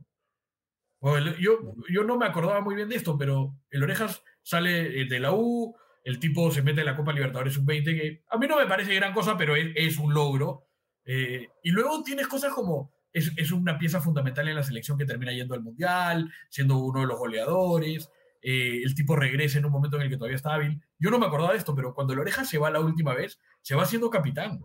[1.40, 5.20] Yo, yo no me acordaba muy bien de esto, pero el Orejas sale eh, de
[5.20, 8.58] la U, el tipo se mete en la Copa Libertadores Sub-20, que a mí no
[8.58, 10.68] me parece gran cosa, pero es, es un logro.
[11.06, 15.06] Eh, y luego tienes cosas como, es, es una pieza fundamental en la selección que
[15.06, 18.10] termina yendo al Mundial, siendo uno de los goleadores.
[18.42, 20.82] Eh, el tipo regresa en un momento en el que todavía está hábil.
[20.98, 23.40] Yo no me acordaba de esto, pero cuando el Oreja se va la última vez,
[23.62, 24.62] se va siendo capitán.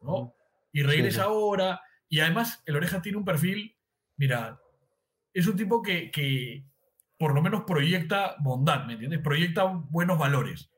[0.00, 0.34] ¿no?
[0.72, 1.28] Y regresa sí.
[1.28, 1.80] ahora.
[2.08, 3.76] Y además, el Oreja tiene un perfil,
[4.16, 4.60] mira,
[5.32, 6.64] es un tipo que, que
[7.18, 9.20] por lo menos proyecta bondad, ¿me entiendes?
[9.20, 10.70] Proyecta buenos valores.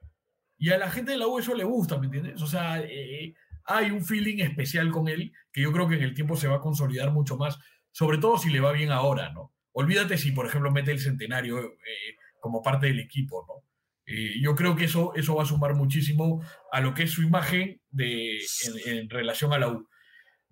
[0.58, 2.40] Y a la gente de la U eso le gusta, ¿me entiendes?
[2.42, 3.34] O sea, eh,
[3.64, 6.56] hay un feeling especial con él que yo creo que en el tiempo se va
[6.56, 7.58] a consolidar mucho más,
[7.92, 9.53] sobre todo si le va bien ahora, ¿no?
[9.76, 13.68] Olvídate si, por ejemplo, mete el centenario eh, como parte del equipo, ¿no?
[14.06, 17.22] Eh, yo creo que eso, eso va a sumar muchísimo a lo que es su
[17.22, 19.88] imagen de, en, en relación a la U.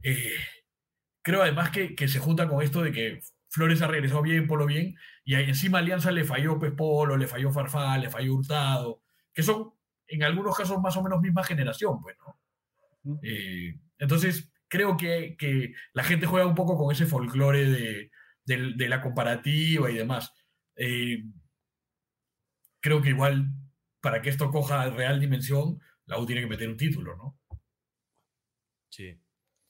[0.02, 0.34] Eh,
[1.22, 4.66] creo además que, que se junta con esto de que Flores ha regresado bien, Polo
[4.66, 9.02] bien, y ahí encima Alianza le falló pues, Polo, le falló Farfán, le falló Hurtado,
[9.32, 9.72] que son
[10.08, 13.20] en algunos casos más o menos misma generación, pues, ¿no?
[13.22, 18.10] Eh, entonces, creo que, que la gente juega un poco con ese folclore de,
[18.44, 20.32] de la comparativa y demás.
[20.76, 21.24] Eh,
[22.80, 23.52] creo que igual,
[24.00, 27.38] para que esto coja real dimensión, la U tiene que meter un título, ¿no?
[28.90, 29.18] Sí.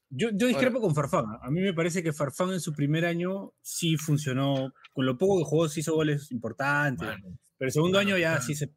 [0.08, 1.24] Yo, yo discrepo con Farfán.
[1.40, 4.74] A mí me parece que Farfán en su primer año sí funcionó.
[4.92, 7.08] Con lo poco que jugó, sí hizo goles importantes.
[7.56, 8.74] Pero el segundo año ya sí se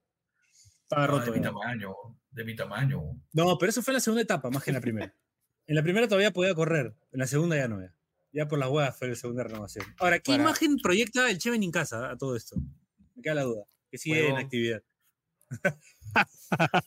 [0.84, 1.31] estaba roto.
[1.31, 1.93] de mi tamaño,
[2.29, 3.01] de mi tamaño.
[3.34, 5.13] No, pero eso fue en la segunda etapa, más que en la primera.
[5.67, 7.81] En la primera todavía podía correr, en la segunda ya no.
[7.81, 7.94] Ya,
[8.36, 9.86] ya por las huevas fue la segunda renovación.
[10.00, 12.58] Ahora, ¿qué Para- imagen proyecta el Cheven en casa a todo esto?
[13.15, 13.63] Me queda la duda.
[13.89, 14.84] Que sigue en actividad.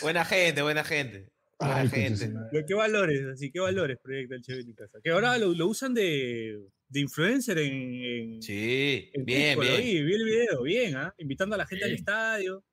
[0.00, 1.30] Buena gente, buena gente.
[1.58, 2.32] Buena Ay, gente.
[2.66, 4.98] ¿Qué valores, así, qué valores proyecta el Cheven en casa?
[5.02, 7.72] Que ahora lo, lo usan de, de influencer en,
[8.04, 9.94] en, Sí, en bien, Cusco, lo bien.
[9.94, 11.14] Vi, vi el video, bien, ¿ah?
[11.18, 12.00] Invitando a la gente al Bien.
[12.00, 12.64] estadio.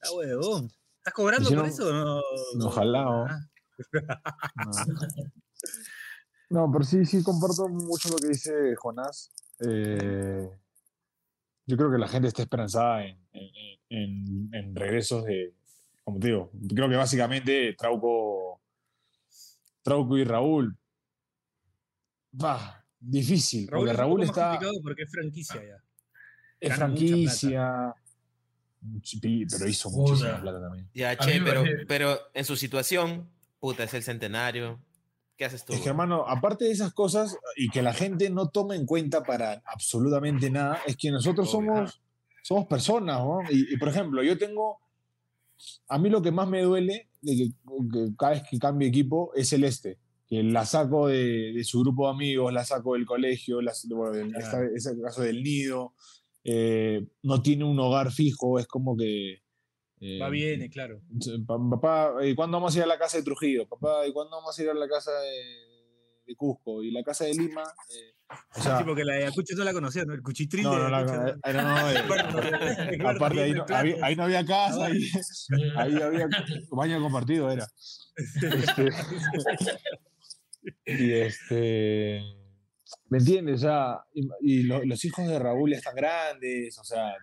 [0.00, 0.68] Está huevón.
[0.98, 2.20] ¿Estás cobrando Si por eso no?
[2.56, 3.48] no, ojalá.
[4.56, 4.72] Ah, No.
[6.48, 9.32] No, pero sí, sí comparto mucho lo que dice Jonás.
[9.60, 10.48] Eh,
[11.66, 15.54] yo creo que la gente está esperanzada en, en- en- en regresos de,
[16.04, 18.60] como te digo, creo que básicamente Trauco,
[19.82, 20.76] Trauco y Raúl.
[22.40, 25.82] Va, difícil, Raúl porque es Raúl está, complicado porque es franquicia ya.
[26.60, 27.94] es gana franquicia,
[29.50, 30.88] pero hizo muchísima plata también.
[30.94, 33.28] Ya, che, pero, pero en su situación,
[33.60, 34.80] puta, es el centenario.
[35.36, 35.74] ¿Qué haces tú?
[35.74, 39.22] Es que, hermano, aparte de esas cosas y que la gente no toma en cuenta
[39.22, 41.74] para absolutamente nada, es que nosotros Obvio.
[41.74, 42.02] somos,
[42.42, 43.40] somos personas, ¿no?
[43.50, 44.78] Y, y, por ejemplo, yo tengo.
[45.88, 47.48] A mí lo que más me duele de que,
[47.92, 49.98] que cada vez que cambio equipo es el este.
[50.28, 54.30] Que la saco de, de su grupo de amigos, la saco del colegio, la, bueno,
[54.30, 54.38] Claro.
[54.38, 55.92] esta- es el caso del nido.
[56.44, 59.42] eh, no tiene un hogar fijo, es como que.
[60.00, 61.00] Eh, Va bien, claro.
[61.46, 63.66] Pa- Papá, ¿y cuándo vamos a ir a la casa de Trujillo?
[63.68, 66.82] Papá, ¿y cuándo vamos a ir a la casa de, de Cusco?
[66.82, 67.62] ¿Y la casa de Lima?
[67.62, 68.12] Eh,
[68.56, 70.12] o sea, sí, porque la de Ayacucho no la conocía, ¿no?
[70.12, 71.90] El cuchitril no, de no, no, Ayacucho, no, ¿no?
[71.90, 71.94] eh,
[72.92, 73.80] eh, Claro, aparte ahí no, claro.
[73.80, 75.00] había, ahí no había casa, ahí,
[75.76, 76.26] ahí había
[76.70, 77.66] baño compartido, era.
[78.16, 78.90] Este,
[80.84, 82.22] y este,
[83.08, 83.56] ¿me entiendes?
[83.56, 87.14] O sea, y, y lo- los hijos de Raúl ya están grandes, o sea,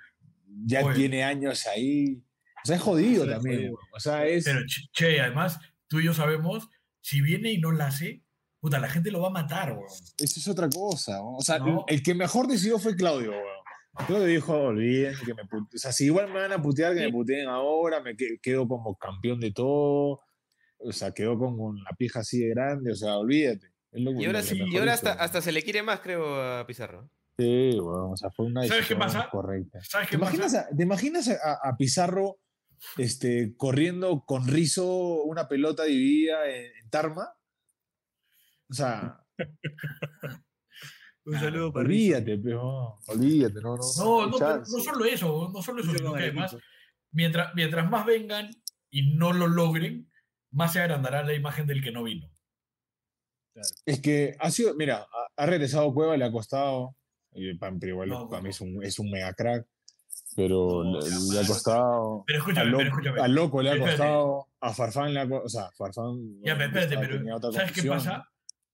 [0.65, 2.21] ya tiene años ahí.
[2.63, 3.57] O sea, es jodido es también.
[3.57, 3.77] jodido.
[3.93, 4.45] O sea, es...
[4.45, 4.59] Pero,
[4.93, 6.69] che, además, tú y yo sabemos,
[7.01, 8.21] si viene y no la hace,
[8.59, 9.85] puta, la gente lo va a matar, weón.
[10.17, 11.17] Eso es otra cosa.
[11.17, 11.35] ¿no?
[11.37, 11.83] O sea, No.
[11.87, 13.43] el que mejor decidió fue Claudio, weón.
[14.07, 15.75] Claudio dijo, olviden que me pute-".
[15.75, 18.67] O sea, si igual me van a putear, que me puteen ahora, me que- quedo
[18.67, 20.19] como campeón de todo.
[20.79, 22.91] O sea, quedo con, la pija así de grande.
[22.91, 23.67] O sea, olvídate.
[23.91, 25.21] Es lo- Y ahora, sí, y ahora hasta, weón.
[25.21, 27.07] hasta se le quiere más, creo, a Pizarro.
[27.37, 28.13] Sí, weón.
[28.13, 29.29] O sea, fue una ¿Sabes qué decisión pasa?
[29.29, 29.79] correcta.
[29.83, 30.67] ¿Sabes ¿Te qué imaginas, pasa?
[30.71, 32.37] a, ¿te imaginas a, a Pizarro
[32.97, 37.33] este, corriendo con rizo una pelota dividida en, en Tarma?
[38.69, 39.19] O sea,
[41.25, 42.17] Un saludo para Rizzo.
[42.17, 43.83] olvídate, pero olvídate, no, no.
[43.97, 44.71] No, no, pero chance.
[44.75, 46.57] no solo eso, no solo eso, sino que además,
[47.11, 48.49] mientras, mientras más vengan
[48.89, 50.11] y no lo logren,
[50.51, 52.29] más se agrandará la imagen del que no vino.
[53.85, 56.97] Es que ha sido, mira, ha, regresado Cueva, le ha costado.
[57.31, 58.51] y pa- Pero igual No, para mí no.
[58.51, 59.65] es un, es un mega crack.
[60.35, 62.23] Pero No, le, le ha costado.
[62.27, 63.21] Pero escúchame, pero loco, escúchame.
[63.21, 63.97] al loco le ha Espérate.
[63.97, 64.47] costado.
[64.61, 65.45] A Farfán le ha costado.
[65.45, 66.41] O sea, Farfán.
[66.43, 68.29] Ya, pero espérate, pero ¿sabes qué pasa?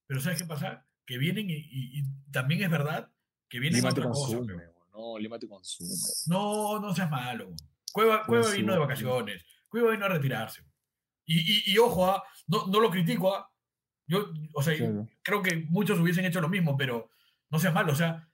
[0.07, 0.85] Pero ¿sabes qué pasa?
[1.05, 3.09] Que vienen y, y- y también es verdad
[3.47, 4.13] que vienen a Lima te cosa.
[4.37, 4.53] consume.
[4.55, 5.13] pero- weón.
[5.13, 5.89] No, Lima te consume.
[6.27, 7.51] No, no seas malo.
[7.93, 9.45] Cueva, Cueva sí, vino de vacaciones.
[9.67, 10.63] Cueva vino a retirarse.
[11.25, 13.33] Y, y- ojo, ah, no, no lo critico.
[13.35, 13.49] ah.
[14.07, 15.07] Yo, o sea, Claro.
[15.21, 17.09] creo que muchos hubiesen hecho lo mismo, pero
[17.51, 17.93] no seas malo.
[17.93, 18.27] O sea,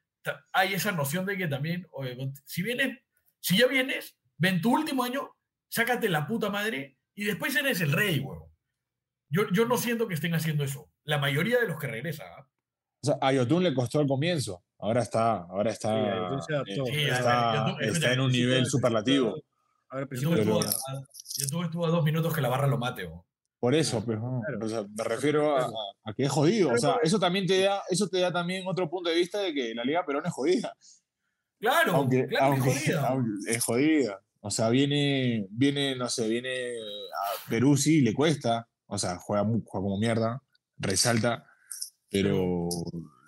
[0.54, 2.98] hay esa noción de que también, oye, si vienes,
[3.46, 5.30] si ya vienes, ven tu último año,
[5.70, 8.52] sácate la puta madre y después eres el rey, huevo.
[9.30, 10.90] Yo, yo no siento que estén haciendo eso.
[11.04, 12.26] La mayoría de los que regresan.
[12.36, 12.48] ¿ah?
[13.04, 14.64] O sea, a Yotun le costó al comienzo.
[14.80, 15.44] Ahora está.
[15.44, 15.90] Ahora está.
[16.48, 16.88] Sí, adaptó.
[16.88, 19.36] eh, ver, está, Yotun- está en un nivel superlativo.
[20.12, 20.72] Yo tuve, a,
[21.38, 23.06] yo tuve estuvo a dos minutos que la barra lo mate.
[23.06, 23.22] huevón.
[23.60, 24.66] Por eso, pues, Claro.
[24.66, 25.72] o sea, me refiero a,
[26.04, 26.72] a que es jodido.
[26.74, 29.54] O sea, eso también te da, eso te da también otro punto de vista de
[29.54, 30.74] que la Liga Perón es jodida.
[31.66, 33.08] Claro, Aunque, claro que aunque- jodida.
[33.10, 34.22] aunque es jodida.
[34.42, 38.68] O sea, viene, viene, no sé, viene a Perú sí le cuesta.
[38.88, 40.44] O sea, juega, como mierda,
[40.78, 41.46] resalta,
[42.12, 42.70] pero.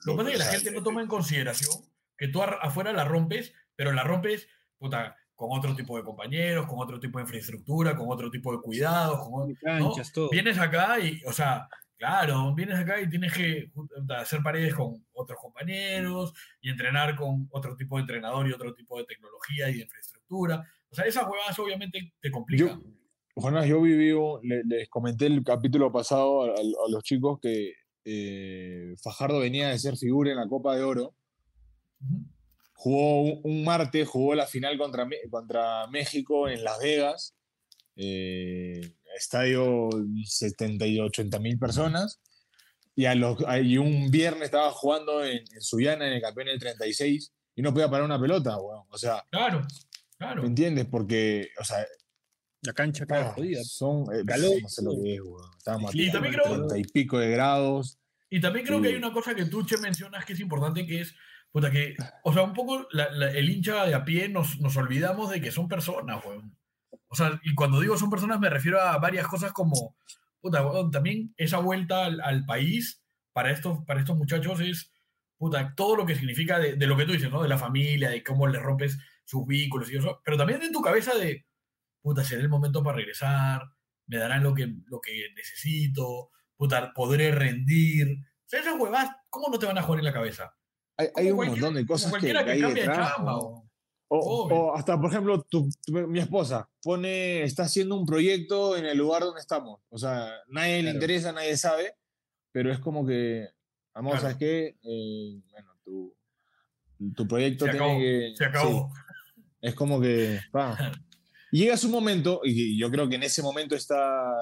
[0.05, 1.73] Lo que pasa es que la gente no toma en consideración
[2.17, 4.47] que tú afuera la rompes, pero la rompes
[4.77, 8.61] puta, con otro tipo de compañeros, con otro tipo de infraestructura, con otro tipo de
[8.61, 9.27] cuidados.
[9.27, 10.29] Con, canchas, todo.
[10.29, 11.67] Vienes acá y, o sea,
[11.97, 13.71] claro, vienes acá y tienes que
[14.17, 18.97] hacer paredes con otros compañeros y entrenar con otro tipo de entrenador y otro tipo
[18.97, 20.63] de tecnología y de infraestructura.
[20.89, 22.81] O sea, esas huevadas obviamente te complican.
[23.35, 24.13] Jonás, yo viví,
[24.65, 27.73] les comenté el capítulo pasado a, a- a los chicos que
[28.05, 31.13] eh, Fajardo venía de ser figura en la Copa de Oro.
[32.73, 37.35] Jugó un, un martes, jugó la final contra, contra México en Las Vegas.
[37.95, 39.89] eh, estadio
[40.25, 42.19] 70 y 80 mil personas.
[42.95, 46.59] Y, a los, y un viernes estaba jugando en, en Sullana, en el campeón del
[46.59, 48.85] 36, y no podía parar una pelota, weón.
[48.89, 49.65] O sea, Claro,
[50.17, 50.41] claro.
[50.41, 50.85] ¿me entiendes?
[50.89, 51.85] Porque, o sea,
[52.63, 53.63] La cancha acá Ah, jodida.
[53.63, 54.61] Son, eh, Calor.
[54.63, 55.51] no sé lo que es, weón.
[55.57, 57.99] Estábamos Y también creo- 30 y pico de grados.
[58.31, 58.93] Y también creo que Sí.
[58.93, 61.13] hay una cosa que tú, Che, mencionas que es importante, que es,
[61.51, 64.75] puta, que, o sea, un poco la- la- el hincha de a pie nos, nos
[64.75, 66.57] olvidamos de que son personas, weón.
[67.09, 69.95] O sea, y cuando digo son personas me refiero a varias cosas como,
[70.41, 74.91] puta, también esa vuelta al, al país para estos, para estos muchachos es,
[75.37, 77.41] puta, todo lo que significa de, de lo que tú dices, ¿no?
[77.43, 80.81] De la familia, de cómo le rompes sus vínculos y eso, pero también en tu
[80.81, 81.45] cabeza de,
[82.01, 83.61] puta, será el momento para regresar,
[84.07, 88.07] me darán lo que, lo que necesito, puta, podré rendir.
[88.09, 90.53] O sea, esas huevas, ¿cómo no te van a jugar en la cabeza?
[90.97, 93.15] Hay, hay un montón de cosas que, que hay cambia de detrás.
[93.15, 93.66] chamba, o-
[94.09, 98.85] O, o hasta, por ejemplo, tu- tu- mi esposa pone, está haciendo un proyecto en
[98.85, 99.81] el lugar donde estamos.
[99.89, 100.95] O sea, nadie le Claro.
[100.95, 101.93] interesa, nadie sabe,
[102.53, 103.47] pero es como que,
[103.93, 104.21] vamos, Claro.
[104.21, 104.77] ¿sabes qué?
[104.83, 106.15] Eh, bueno, tu,
[107.15, 108.33] tu proyecto Se tiene acabó, que...
[108.37, 108.91] se acabó.
[109.35, 110.39] sí, es como que...
[110.51, 110.77] pa.
[111.51, 113.97] Llega su momento, y yo creo que en ese momento está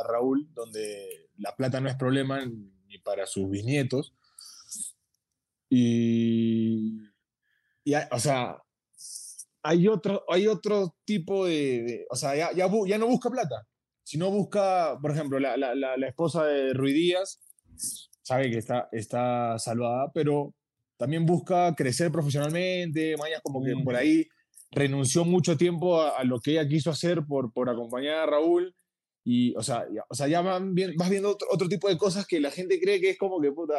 [0.08, 2.44] Raúl, donde la plata no es problema,
[2.88, 4.14] ni para sus bisnietos.
[5.70, 7.00] Y,
[7.84, 8.58] y o sea,
[9.68, 13.68] hay otro, hay otro tipo de, de- o sea, ya, ya, ya no busca plata,
[14.04, 17.42] sino busca, por ejemplo, la, la, la, la esposa de Rui Díaz,
[18.22, 20.54] sabe que está, está salvada, pero
[20.98, 23.98] también busca crecer profesionalmente, Maya como que por Mm.
[23.98, 24.28] ahí
[24.72, 28.76] renunció mucho tiempo a, a lo que ella quiso hacer por, por acompañar a Raúl.
[29.28, 31.98] Y, o sea, ya, o sea, ya van bien- vas viendo otro, otro tipo de
[31.98, 33.76] cosas que la gente cree que es como que puta.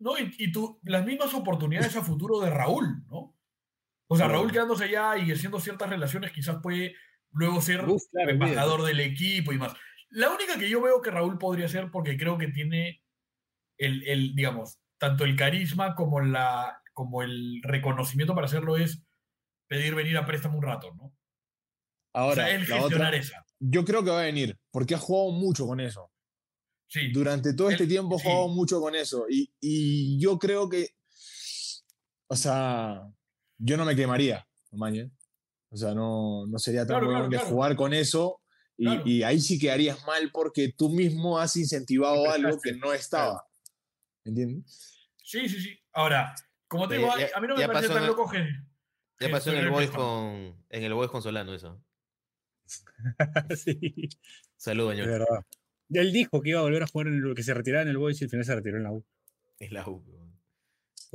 [0.00, 3.35] No, y, y tú, las mismas oportunidades a futuro de Raúl, ¿no?
[4.08, 4.28] O sea.
[4.28, 6.94] Raúl quedándose allá y haciendo ciertas relaciones, quizás puede
[7.30, 9.74] luego ser Uf, claro, embajador del equipo y más.
[10.10, 13.02] La única que yo veo que Raúl podría ser, porque creo que tiene
[13.78, 19.02] el, el, digamos, tanto el carisma como, la, como el reconocimiento para hacerlo es
[19.68, 21.14] pedir venir a préstamo un rato, ¿no?
[22.14, 23.44] Ahora, o sea, él gestionar otra, esa.
[23.58, 26.10] yo creo que va a venir, porque ha jugado mucho con eso.
[26.88, 27.10] Sí.
[27.12, 28.24] Durante todo este tiempo ha sí.
[28.24, 29.26] jugado mucho con eso.
[29.28, 30.90] Y, y yo creo que,
[32.28, 33.02] o sea,
[33.58, 35.10] yo no me quemaría, Mañe.
[35.70, 37.50] O sea, no, no sería tan Claro, bueno claro, de claro.
[37.50, 38.40] jugar con eso.
[38.78, 39.02] Y, Claro.
[39.06, 43.42] y ahí sí quedarías mal porque tú mismo has incentivado algo que no estaba.
[44.24, 45.08] ¿Entiendes?
[45.22, 45.78] Sí, sí, sí.
[45.92, 46.34] Ahora,
[46.68, 48.44] como te Eh, digo, ya- a mí no me parece tan loco que.
[49.18, 51.82] Ya pasó en el Boys con, en el Boys con Solano eso.
[53.56, 54.08] sí,
[54.56, 55.08] Saludos, señor.
[55.08, 55.46] verdad.
[55.90, 57.98] Él dijo que iba a volver a jugar en el que se retiraba en el
[57.98, 59.04] Boys y al final se retiró en la U.
[59.58, 60.04] Es la U.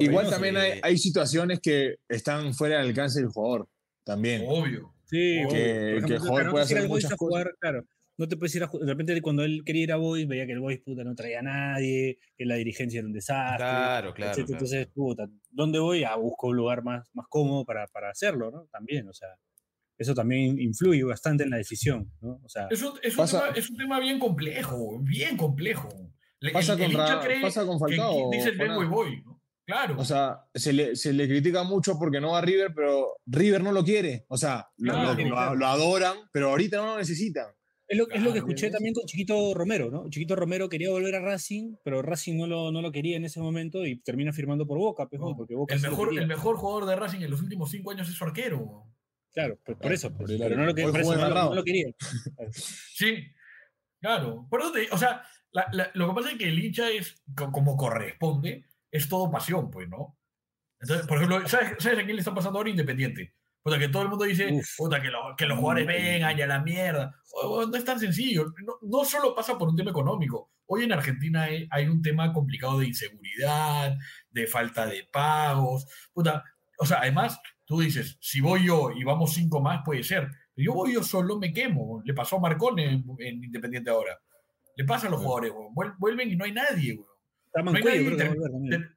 [0.03, 3.67] Igual no también hay, hay situaciones que están fuera del alcance del jugador.
[4.03, 4.43] También.
[4.47, 4.93] Obvio.
[5.05, 5.49] Sí, Que- obvio.
[5.49, 5.59] Por que
[5.91, 7.85] el ejemplo, jugador no puede puedes ir hacer al Boys muchas a jugar, claro.
[8.17, 10.45] No te puedes ir a ju- De repente, cuando él quería ir a Boys, veía
[10.45, 13.57] que el Boys puta no traía a nadie, que la dirigencia era un desastre.
[13.57, 14.33] Claro, claro.
[14.35, 14.51] claro.
[14.51, 16.03] Entonces, puta, ¿dónde voy?
[16.03, 18.67] A busco un lugar más, más cómodo para, para hacerlo, ¿no?
[18.71, 19.29] También, o sea,
[19.97, 22.39] eso también influye bastante en la decisión, ¿no?
[22.43, 25.89] O sea, Es un, es un Pasa- tema, es un tema bien complejo, bien complejo.
[26.39, 28.87] Le- Pasa el, con el hincha Ra- cree pasa con que Falcao, dice vengo y
[28.87, 29.31] voy, ¿no?
[29.65, 29.95] Claro.
[30.00, 33.63] O sea, se le, se le critica mucho porque no va a River, pero River
[33.63, 34.26] no lo quiere.
[34.28, 35.56] O sea, lo, Claro, lo- lo- claro.
[35.56, 37.47] lo adoran, pero ahorita no lo necesitan.
[37.88, 40.10] es lo, es lo que escuché también con Chiquito Romero, ¿no?
[40.10, 43.39] Chiquito Romero quería volver a Racing, pero Racing no lo, no lo quería en ese
[43.41, 46.86] momento y termina firmando por Boca, pues, No, porque Boca el, mejor, el mejor jugador
[46.88, 48.86] de Racing en los últimos cinco años es su arquero.
[49.34, 51.50] Claro, pues, por eso, pues, pero no lo, que- por eso no lo- agarrado.
[51.52, 51.88] no lo quería.
[52.54, 53.26] Sí,
[54.02, 54.47] claro.
[54.50, 57.21] Por eso te- o sea, la- la- lo que pasa es que el hincha es,
[57.36, 60.17] co- como corresponde, es todo pasión, pues, ¿no?
[60.80, 63.36] Entonces, por ejemplo, ¿sabes, ¿sabes a quién le está pasando ahora Independiente?
[63.63, 64.67] Puta, que todo el mundo dice, Uf.
[64.77, 67.15] puta, que, lo- que los jugadores vengan y a la mierda.
[67.43, 68.51] O- No es tan sencillo.
[68.65, 70.51] No, no solo pasa por un tema económico.
[70.65, 73.95] Hoy en Argentina hay, hay un tema complicado de inseguridad,
[74.32, 75.86] de falta de pagos.
[76.12, 76.43] Puta,
[76.80, 80.27] o sea, además, tú dices, si voy yo y vamos cinco más, puede ser.
[80.56, 82.01] Pero yo voy yo solo, me quemo.
[82.04, 84.19] Le pasó a Marcone en, en Independiente ahora.
[84.75, 85.51] Le pasa a los jugadores.
[85.51, 87.11] Vuel- Vuelven y no hay nadie, weón.
[87.53, 88.81] Está No hay Mancuello, nadie creo que va a inter- volver también.
[88.81, 88.89] de-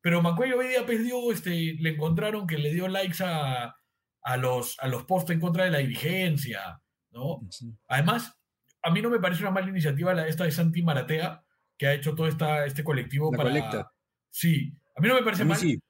[0.00, 3.74] Pero Mancuello hoy día perdió, este, le encontraron que le dio likes a,
[4.22, 7.40] a los, a los posts en contra de la dirigencia, ¿no?
[7.88, 8.38] Además,
[8.82, 11.44] a mí no me parece una mala iniciativa la, esta de Santi Maratea,
[11.76, 13.50] que ha hecho todo esta, este colectivo La para...
[13.50, 13.92] colecta.
[14.30, 15.80] Sí, a mí no me parece A mí mal, sí.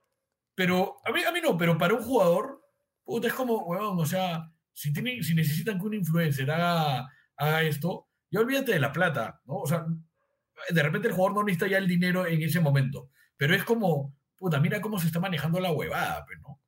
[0.55, 2.63] pero a mí, a mí no, pero para un jugador,
[3.05, 7.63] puta, es como, weón, o sea, si, tienen, si necesitan que un influencer haga, haga
[7.63, 9.57] esto, ya olvídate de la plata, ¿no?
[9.59, 9.87] O sea,
[10.71, 14.15] de repente el jugador no necesita ya el dinero en ese momento, pero es como,
[14.37, 16.61] puta, mira cómo se está manejando la huevada, pues, ¿no?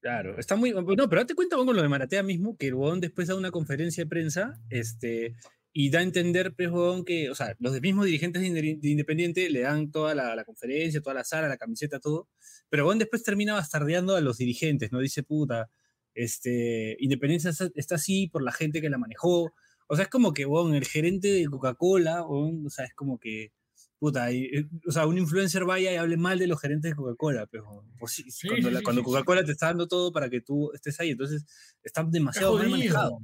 [0.00, 0.72] Claro, está muy.
[0.72, 3.50] No, pero date cuenta con lo de Maratea mismo, que el huevón después da una
[3.50, 5.34] conferencia de prensa este,
[5.72, 8.88] y da a entender, pues, huevón, que, o sea, los mismos dirigentes de Inde- de
[8.90, 12.28] Independiente le dan toda la, conferencia, toda la sala, la camiseta, todo,
[12.68, 14.98] pero huevón después termina bastardeando a los dirigentes, ¿no?
[15.00, 15.70] Dice, puta,
[16.14, 19.54] este, Independencia está así por la gente que la manejó.
[19.86, 23.18] O sea, es como que, huevón, el gerente de Coca-Cola, huevón, o sea, es como
[23.18, 23.52] que.
[23.98, 26.96] Puta, y, eh, o sea, un influencer vaya y hable mal de los gerentes de
[26.96, 29.02] Coca-Cola, pero pues, sí, Sí, cuando, sí, cuando.
[29.02, 31.46] Coca-Cola te está dando todo para que tú estés ahí, entonces
[31.82, 33.18] está demasiado mal manejado.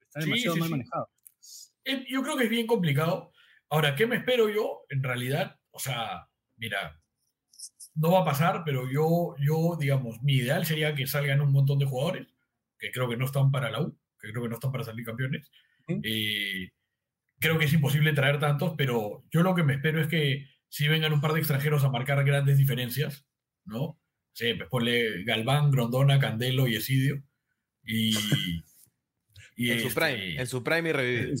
[0.00, 1.10] Está demasiado mal manejado.
[2.08, 3.32] Yo creo que es bien complicado.
[3.68, 4.84] Ahora, ¿qué me espero yo?
[4.90, 7.02] En realidad, o sea, mira,
[7.94, 11.78] no va a pasar, pero yo, yo, digamos, mi ideal sería que salgan un montón
[11.78, 12.28] de jugadores,
[12.78, 15.04] que creo que no están para la U, que creo que no están para salir
[15.04, 15.50] campeones.
[15.88, 16.00] Ujú.
[16.04, 16.70] Eh,
[17.38, 20.88] creo que es imposible traer tantos, pero yo lo que me espero es que si
[20.88, 23.26] vengan un par de extranjeros a marcar grandes diferencias,
[23.64, 23.98] ¿no?
[24.32, 27.22] Sí, pues ponle Galván, Grondona, Candelo y Esidio.
[27.84, 28.12] Y,
[29.56, 31.34] y En su este, prime, en su prime y revivido.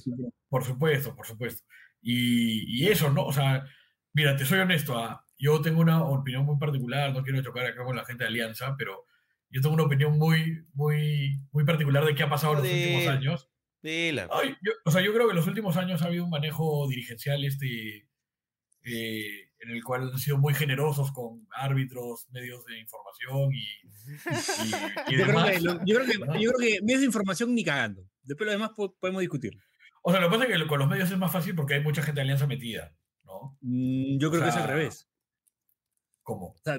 [0.48, 1.64] por supuesto, por supuesto.
[2.02, 3.24] Y, y eso, ¿no?
[3.24, 3.64] O sea,
[4.12, 7.84] mira, te soy honesto, ah, yo tengo una opinión muy particular, no quiero chocar acá
[7.84, 9.06] con la gente de Alianza, pero
[9.50, 13.06] yo tengo una opinión muy, muy, muy particular de qué ha pasado en los últimos
[13.06, 13.51] años.
[13.82, 14.28] Dila.
[14.32, 16.86] Ay, yo- o sea, yo creo que en los últimos años ha habido un manejo
[16.88, 18.06] dirigencial este,
[18.84, 25.14] eh, en el cual han sido muy generosos con árbitros, medios de información y, y-
[25.14, 25.50] y Yo creo, demás.
[25.50, 26.12] que, lo- yo, creo que,
[26.42, 28.02] yo creo que medios de información ni cagando.
[28.22, 29.52] Después lo demás po- podemos discutir.
[30.02, 31.80] O sea, lo que pasa es que con los medios es más fácil porque hay
[31.82, 33.56] mucha gente de alianza metida, ¿no?
[33.60, 35.08] Mm, Yo creo O que es al revés.
[36.22, 36.46] ¿Cómo?
[36.48, 36.78] O sea,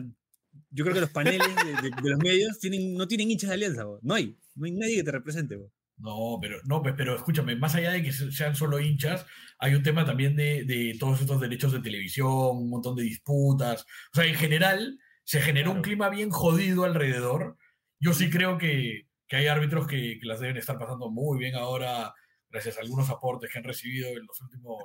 [0.69, 3.55] yo creo que los paneles de, de- de los medios tienen, no tienen hinchas de
[3.55, 3.83] alianza.
[3.85, 3.99] bo.
[4.01, 4.37] No hay.
[4.55, 5.55] No hay nadie que te represente.
[5.55, 5.71] bo.
[5.97, 9.25] No, pero, no, pe- pero escúchame, más allá de que se- sean solo hinchas,
[9.59, 13.83] hay un tema también de, de todos estos derechos de televisión, un montón de disputas.
[14.11, 17.57] O sea, en general, se generó un clima bien jodido alrededor.
[17.99, 21.55] Yo sí creo que, que hay árbitros que, que las deben estar pasando muy bien
[21.55, 22.13] ahora,
[22.49, 24.83] gracias a algunos aportes que han recibido en los últimos,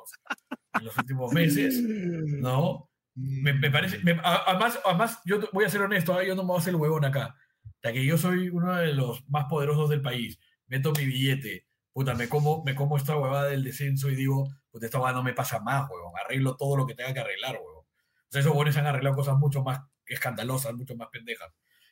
[0.79, 2.89] en los últimos meses, ¿no?
[3.15, 6.49] Me, me parece, me- además, además, yo voy a ser honesto, ah, yo no me
[6.49, 7.35] voy a hacer el huevón acá.
[7.83, 10.39] Ya que yo soy uno de los más poderosos del país,
[10.69, 14.87] meto mi billete, puta, me como, me como esta huevada del descenso y digo, puta,
[14.87, 17.85] esta huevada no me pasa más, huevón, arreglo todo lo que tenga que arreglar, huevón.
[17.85, 21.49] O sea, esos huevones han arreglado cosas mucho más escandalosas, mucho más pendejas.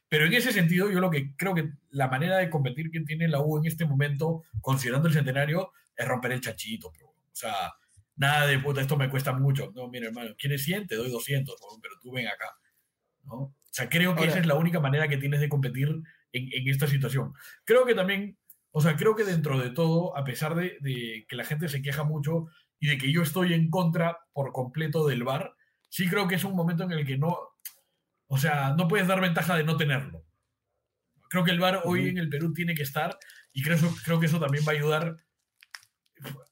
[0.08, 3.26] Pero en ese sentido, yo lo que creo que la manera de competir que tiene
[3.26, 7.72] la U en este momento, considerando el centenario, es romper el chachito, pero, o sea,
[8.14, 9.72] nada de puta, esto me cuesta mucho.
[9.74, 10.86] No, mira, hermano, ¿quieres 100?
[10.86, 12.46] Te doy 200, huevón, pero tú ven acá.
[13.24, 13.34] ¿no?
[13.34, 16.48] O sea, creo que Ahora- esa es la única manera que tienes de competir en,
[16.52, 17.32] en esta situación.
[17.64, 18.38] Creo que también,
[18.78, 21.80] o sea, creo que dentro de todo, a pesar de, de que la gente se
[21.80, 22.46] queja mucho
[22.78, 25.54] y de que yo estoy en contra por completo del VAR,
[25.88, 27.38] sí creo que es un momento en el que no,
[28.26, 30.26] o sea, no puedes dar ventaja de no tenerlo.
[31.30, 33.18] Creo que el VAR hoy en el Perú tiene que estar
[33.50, 35.16] y creo, creo que eso también va a ayudar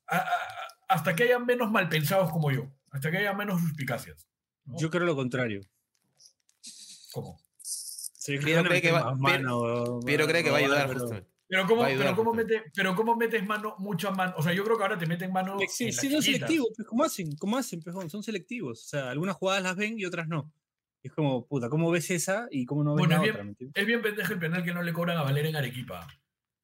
[0.09, 0.29] a- a-
[0.89, 4.27] hasta que haya menos malpensados como yo, hasta que haya menos suspicacias.
[4.65, 4.79] ¿no?
[4.79, 5.61] Yo creo lo contrario.
[7.13, 7.39] ¿Cómo?
[7.61, 9.15] Sí, a cree que va-
[10.07, 11.34] Pero cree que va a ayudar pero- justo.
[11.47, 12.45] Pero ¿cómo, ayudar, pero, cómo Jorge.
[12.45, 14.35] mete, pero ¿cómo metes mano, mucha mano?
[14.39, 15.59] O sea, yo creo que ahora te meten mano.
[15.69, 17.37] Sí, en sí, son selectivos, pues, ¿cómo hacen?
[17.37, 18.09] ¿Cómo hacen, pejón?
[18.09, 18.83] Son selectivos.
[18.83, 20.51] O sea, algunas jugadas las ven y otras no.
[21.03, 23.43] Es como, puta, ¿cómo ves esa y cómo no ves Bueno, la es otra?
[23.45, 23.73] bien-.
[23.75, 26.07] Es bien pendejo el penal que no le cobran a Valer en Arequipa.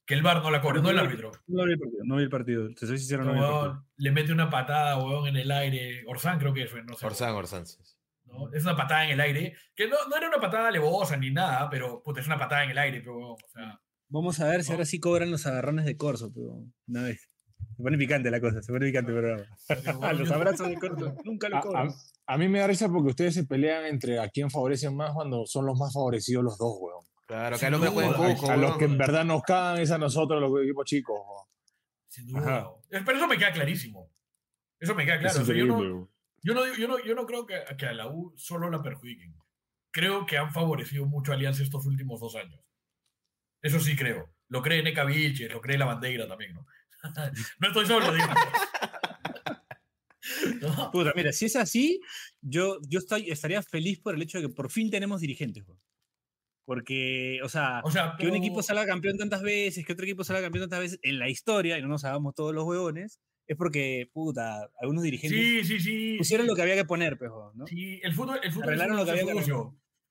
[0.07, 1.31] Que el VAR no la cobra, no el árbitro.
[1.47, 2.75] No vi el partido, no vi el partido.
[2.75, 3.87] Te soy sincero, no vi el partido.
[3.97, 6.03] le mete una patada, huevón, en el aire.
[6.07, 7.07] Orsán creo que fue, no sé.
[7.07, 7.67] Orsán, Orsán.
[7.67, 7.77] sí.
[8.25, 8.51] ¿no?
[8.53, 9.55] Es una patada en el aire.
[9.77, 12.71] Que no, no era una patada alevosa ni nada, pero puta, es una patada en
[12.71, 13.81] el aire, pero, o sea,
[14.11, 17.27] Vamos a ver si ahora sí cobran los agarrones de corso, pero una vez.
[17.77, 19.47] Se pone picante la cosa, se pone picante, huevón,
[20.19, 21.89] los abrazos de corso nunca A, lo cobran.
[21.89, 21.95] a-
[22.35, 25.47] a mí me da risa porque ustedes se pelean entre a quién favorecen más cuando
[25.47, 27.05] son los más favorecidos los dos, weón.
[27.27, 28.15] Claro, Sin acá lo que juegan
[28.51, 31.17] A, a los que en verdad nos cagan es a nosotros, los equipos chicos.
[31.19, 31.47] weón.
[32.09, 32.41] sin duda.
[32.41, 32.71] Ajá.
[32.91, 34.11] Pero eso me queda clarísimo.
[34.79, 35.35] Eso me queda claro.
[35.37, 35.81] es O sea, yo, no,
[36.43, 38.83] yo, no, digo- yo, no, yo no creo que, que a la U solo la
[38.83, 39.35] perjudiquen.
[39.93, 42.61] Creo que han favorecido mucho a Alianza estos últimos dos años.
[43.63, 44.35] Eso sí creo.
[44.49, 46.67] Lo cree Neca Vilches, lo cree la bandera también, ¿no?
[47.61, 48.27] no estoy solo, digo.
[50.61, 50.91] ¿No?
[50.91, 52.01] Puta, mira, si es así,
[52.41, 55.81] yo, yo estoy, estaría feliz por el hecho de que por fin tenemos dirigentes, weón.
[56.65, 60.23] Porque, o sea, O sea, que un equipo salga campeón tantas veces, que otro equipo
[60.23, 63.57] salga campeón tantas veces en la historia, y no nos hagamos todos los huevones, es
[63.57, 66.15] porque, puta, algunos dirigentes Sí, sí, sí.
[66.17, 67.67] pusieron lo que había que poner, pejo, ¿no?
[67.67, 69.45] Sí, el fútbol, el fútbol Arreglaron lo que había que.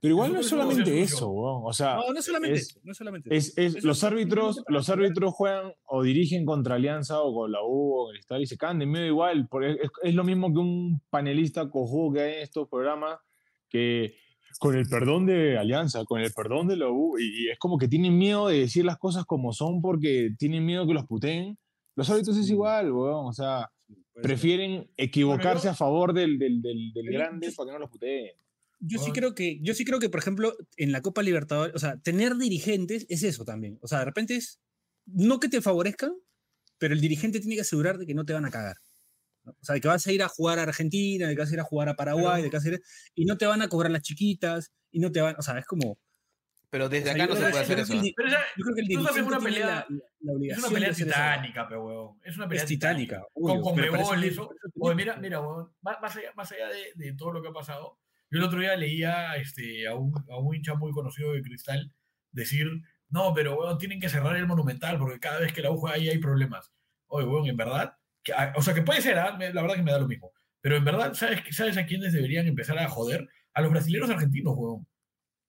[0.02, 1.62] Pero igual no es es solamente eso, weón.
[1.66, 4.56] O sea, No, no solamente es- eso, no solamente es, es- Eso los es árbitros,
[4.56, 8.14] simplemente para los árbitros juegan o dirigen contra Alianza o con la U o con
[8.16, 9.48] el Estadio y se caen de medio igual.
[9.50, 13.18] Porque es, es lo mismo que un panelista cojudo que hay en estos programas
[13.70, 14.16] que
[14.58, 17.78] con el perdón de Alianza, con el perdón de la U, y, y es como
[17.78, 21.58] que tienen miedo de decir las cosas como son porque tienen miedo que los puteen.
[21.96, 23.26] Los árbitros es igual, weón.
[23.28, 23.70] O sea,
[24.22, 27.90] prefieren equivocarse yo- a favor del, del, del, del grande yo- para que no los
[27.90, 28.32] puteen.
[28.80, 31.80] Yo sí creo que, yo sí creo que, por ejemplo, en la Copa Libertadores, o
[31.80, 33.78] sea, tener dirigentes es eso también.
[33.82, 34.60] O sea, de repente es,
[35.06, 36.14] no que te favorezcan,
[36.78, 38.78] pero el dirigente tiene que asegurar de que no te van a cagar.
[39.44, 39.52] ¿no?
[39.52, 41.54] O sea, de que vas a ir a jugar a Argentina, de que vas a
[41.54, 42.82] ir a jugar a Paraguay, Pero- de que vas a ir,
[43.16, 45.66] y no te van a cobrar las chiquitas, y no te van, o sea, es
[45.66, 45.98] como...
[46.72, 47.94] Pero desde o sea, acá no se puede hacer eso.
[47.96, 49.88] Yo creo que el dirigente una tiene pelea- la,
[50.22, 52.20] la- la es una pelea titánica, pero huevón.
[52.24, 53.24] Es una pelea Es titánica.
[53.34, 54.50] Con, obvio, con para eso
[54.80, 57.52] Oye, mira, mira, huevón, más, más allá, más allá de, de todo lo que ha
[57.54, 57.98] pasado,
[58.32, 61.92] yo el otro día leía este, a, un, a un hincha muy conocido de Cristal
[62.32, 62.68] decir,
[63.10, 65.96] no, pero huevón, tienen que cerrar el Monumental porque cada vez que la U juega
[65.96, 66.72] ahí hay problemas.
[67.08, 69.36] Oye, huevón, en verdad, que- a- o sea, que puede ser, ¿ah?
[69.38, 70.32] Me- la verdad que me da lo mismo.
[70.62, 73.28] Pero en verdad, ¿sabes, ¿sabes a quiénes deberían empezar a joder?
[73.54, 74.86] A los brasileños argentinos, huevón.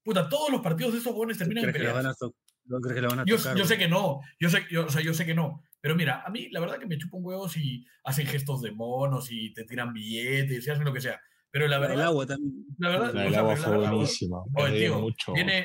[0.02, 2.16] Puta, todos los partidos de esos huevones terminan en ¿Crees que lo peleas.
[2.64, 3.56] ¿No crees que lo van a Yo, tocar?
[3.56, 5.62] yo sé que no, yo sé, yo, o sea, yo sé que no.
[5.80, 8.70] Pero mira, a mí la verdad que me chupa un huevo si hacen gestos de
[8.70, 11.20] monos y te tiran billetes y hacen lo que sea.
[11.52, 12.66] Pero la La del verdad, agua también.
[12.78, 14.42] la verdad, La del agua fue buenísima.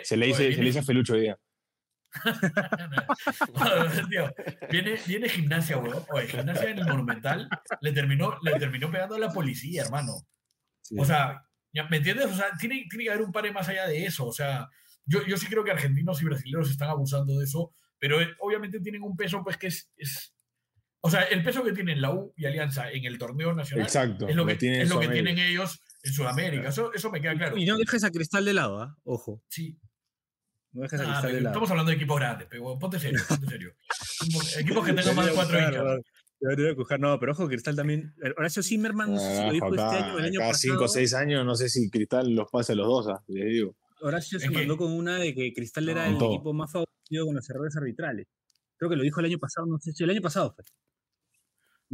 [0.03, 1.37] Se le dice a Felucho hoy día.
[4.09, 4.33] Tío,
[4.71, 6.03] viene, viene gimnasia, weón.
[6.11, 7.49] Oye, gimnasia en el Monumental
[7.81, 10.13] le terminó, le terminó pegando a la policía, hermano.
[10.81, 10.95] Sí.
[10.97, 11.43] O sea,
[11.89, 12.25] ¿me entiendes?
[12.27, 14.25] O sea, tiene, tiene que haber un par más allá de eso.
[14.27, 14.67] O sea,
[15.05, 18.79] yo, yo sí creo que argentinos y brasileños están abusando de eso, pero eh, obviamente
[18.79, 20.34] tienen un peso, pues, que es, es-
[21.05, 24.27] O sea, el peso que tienen la U y Alianza en el torneo nacional Exacto.
[24.27, 25.35] es lo que, tiene es lo que Sudamérica.
[25.35, 26.69] tienen ellos en Sudamérica.
[26.69, 27.57] Eso, eso me queda claro.
[27.57, 28.97] Y no dejes a Cristal de lado, ¿ah?
[29.03, 29.41] Ojo.
[29.47, 29.77] Sí.
[30.73, 31.53] No dejes a Ah, Cristal de lado.
[31.53, 33.73] estamos hablando de equipos grandes, pero ponte serio, ponte serio.
[34.57, 36.99] Equipos- que tengan más de cuatro hinchas.
[36.99, 38.13] No, pero ojo, Cristal también.
[38.37, 40.73] Horacio Zimmerman no sé si Ah, lo dijo este año o el año cada pasado.
[40.73, 43.45] 5 o 6 años, no sé si Cristal los pasa a los dos, ah, les
[43.45, 43.75] digo.
[44.01, 46.33] Horacio se mandó con una de que Cristal era el todo.
[46.33, 48.27] equipo más favorecido con los errores arbitrales.
[48.77, 50.65] Creo que lo dijo el año pasado, no sé si el año pasado fue.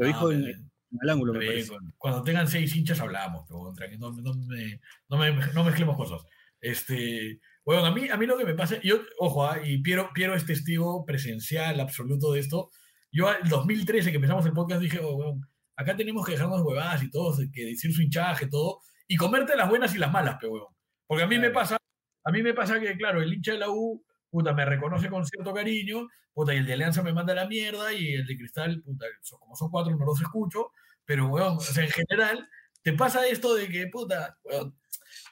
[0.02, 1.72] Lo Ah, dijo en, bien, en el ángulo, me parece.
[1.98, 4.80] Cuando tengan seis hinchas hablamos, pero no, no, me-
[5.10, 6.22] no, me- no mezclemos cosas.
[6.60, 10.10] Este, bueno, a mí, a mí lo que me pasa, yo, ojo, ah, y Piero,
[10.14, 12.70] Piero es testigo presencial absoluto de esto.
[13.12, 15.42] Yo en 2013 que empezamos el podcast dije, oh, weón,
[15.76, 19.70] acá tenemos que dejarnos huevadas y todo, que decir su hinchaje, todo, y comerte las
[19.70, 20.68] buenas y las malas, pero weón.
[21.08, 21.54] Porque a mí me Claro.
[21.54, 21.78] pasa,
[22.24, 25.26] a mí me pasa que, claro, el hincha de la U, puta, me reconoce con
[25.26, 28.82] cierto cariño, puta, y el de Alianza me manda la mierda, y el de Cristal,
[28.82, 30.72] puta, so- como son cuatro no los escucho,
[31.06, 32.50] pero, weón, o sea, en general,
[32.82, 34.76] te pasa esto de que, puta, weón,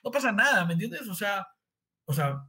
[0.03, 1.07] no pasa nada, ¿me entiendes?
[1.07, 1.47] O sea,
[2.05, 2.43] o sea,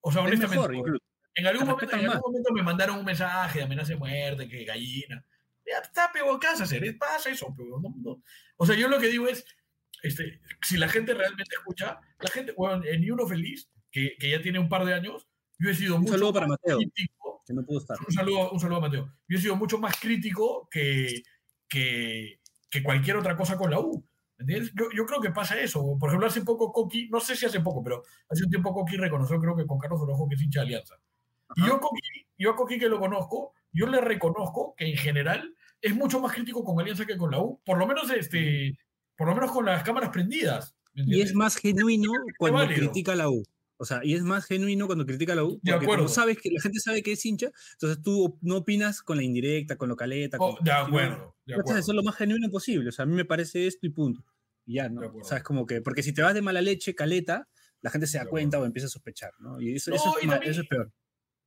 [0.00, 1.00] o sea, Es honestamente, mejor,
[1.34, 4.64] en algún, momento, en algún momento me mandaron un mensaje de amenaza de muerte, que
[4.64, 5.24] gallina.
[5.66, 6.98] Ya está, pero ¿qué vas a hacer?
[6.98, 8.22] Pasa eso, pero no, no.
[8.56, 9.44] O sea, yo lo que digo es,
[10.02, 14.42] este, si la gente realmente escucha, la gente, bueno, en Uno Feliz, que, que ya
[14.42, 15.28] tiene un par de años,
[15.60, 16.78] yo he sido Un mucho saludo para Mateo.
[16.78, 17.42] crítico.
[17.46, 17.96] Que no pudo estar.
[18.06, 19.12] Un saludo, un saludo a Mateo.
[19.28, 21.22] Yo he sido mucho más crítico que,
[21.68, 24.04] que, que cualquier otra cosa con la U.
[24.38, 25.96] Yo, yo creo que pasa eso.
[25.98, 28.96] Por ejemplo, hace poco Coqui, no sé si hace poco, pero hace un tiempo Coqui
[28.96, 30.94] reconoció, creo que con Carlos Orojo, que es hincha de Alianza.
[31.56, 32.00] Y yo, Coqui,
[32.38, 36.32] yo a Coqui que lo conozco, yo le reconozco que en general es mucho más
[36.32, 37.60] crítico con Alianza que con la U.
[37.64, 38.78] Por lo menos, este,
[39.16, 40.74] por lo menos con las cámaras prendidas.
[40.94, 42.78] ¿me Y es más genuino cuando válido.
[42.90, 43.42] critica a la U.
[43.82, 45.58] O sea, y es más genuino cuando critica a la U.
[45.62, 46.04] De Porque acuerdo.
[46.04, 49.22] como sabes que la gente sabe que es hincha, entonces tú no opinas con la
[49.24, 50.36] indirecta, con lo caleta.
[50.38, 51.82] Oh, con- de acuerdo, de acuerdo.
[51.82, 52.90] ser lo más genuino posible.
[52.90, 54.22] O sea, a mí me parece esto y punto.
[54.66, 55.00] Y ya, ¿no?
[55.00, 57.48] O sea, es como que, porque si te vas de mala leche, caleta,
[57.80, 59.58] la gente se da De cuenta o empieza a sospechar, ¿no?
[59.60, 60.92] Y eso, No, eso, es, y ma- también- eso es peor.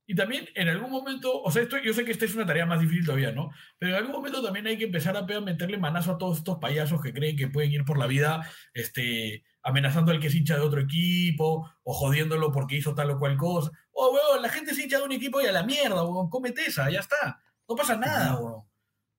[0.06, 2.66] Y también en algún momento, o sea, esto, yo sé que esta es una tarea
[2.66, 3.52] más difícil todavía, ¿no?
[3.78, 7.02] Pero en algún momento también hay que empezar a meterle manazo a todos estos payasos
[7.02, 10.62] que creen que pueden ir por la vida este, amenazando al que es hincha de
[10.62, 13.72] otro equipo o jodiéndolo porque hizo tal o cual cosa.
[13.92, 16.66] Oh, weón, la gente es hincha de un equipo y a la mierda, weón, cómete
[16.66, 17.42] esa, ya está.
[17.68, 18.64] No pasa nada, weón.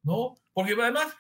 [0.03, 0.35] ¿No?
[0.53, 1.17] Porque además,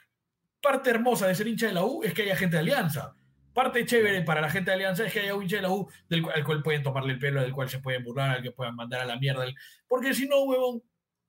[0.60, 3.16] parte hermosa de ser hincha de la U es que haya gente de alianza.
[3.54, 5.88] Parte chévere para la gente de Alianza es que haya un hincha de la U
[6.08, 8.50] del cual, al cual pueden tomarle el pelo, del cual se pueden burlar, al que
[8.50, 9.44] puedan mandar a la mierda.
[9.44, 9.54] el-
[9.86, 10.82] Porque si no, huevón,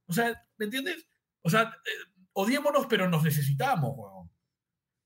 [0.08, 1.08] o sea, ¿me entiendes?
[1.44, 4.30] O sea, eh, odiémonos, pero nos necesitamos, huevón.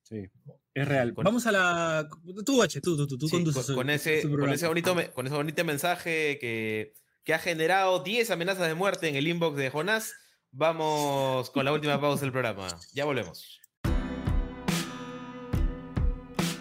[0.03, 0.25] Sí.
[0.73, 1.13] Es real.
[1.13, 2.07] Con- Vamos a la.
[2.45, 5.35] Tú, H, tú, tú, tú, tú Sí, conduces con, ese, con, ese bonito, con ese
[5.35, 6.93] bonito mensaje que,
[7.23, 10.13] que ha generado 10 amenazas de muerte en el inbox de Jonás,
[10.51, 12.67] vamos con la última pausa del programa.
[12.93, 13.59] Ya volvemos.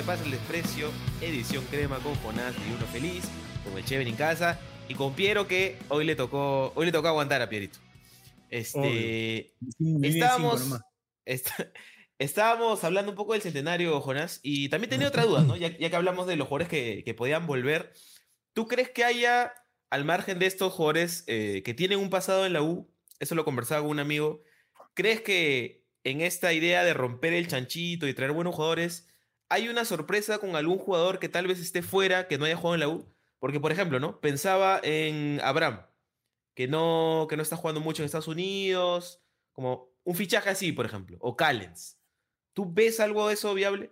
[0.00, 0.90] De Pasa el Desprecio,
[1.20, 3.22] edición crema con Jonás y uno feliz,
[3.62, 7.08] con el Cheven en casa y con Piero que hoy le tocó, hoy le tocó
[7.08, 7.80] aguantar a Pierito.
[8.48, 10.80] Este, cinco estábamos,
[12.18, 15.54] estábamos hablando un poco del centenario, Jonás, y también tenía otra duda, ¿no?
[15.58, 17.92] Ya, ya que hablamos de los jugadores que, que podían volver,
[18.54, 19.52] ¿tú crees que haya,
[19.90, 23.44] al margen de estos jugadores eh, que tienen un pasado en la U, eso lo
[23.44, 24.44] conversaba con un amigo,
[24.94, 29.09] ¿crees que en esta idea de romper el chanchito y traer buenos jugadores,
[29.50, 32.74] hay una sorpresa con algún jugador que tal vez esté fuera, que no haya jugado
[32.74, 33.12] en la U?
[33.40, 34.20] Porque, por ejemplo, ¿no?
[34.20, 35.82] Pensaba en Abraham,
[36.54, 39.20] que no, que no está jugando mucho en Estados Unidos,
[39.52, 41.98] como un fichaje así, por ejemplo, o Callens.
[42.52, 43.90] ¿Tú ves algo de eso viable?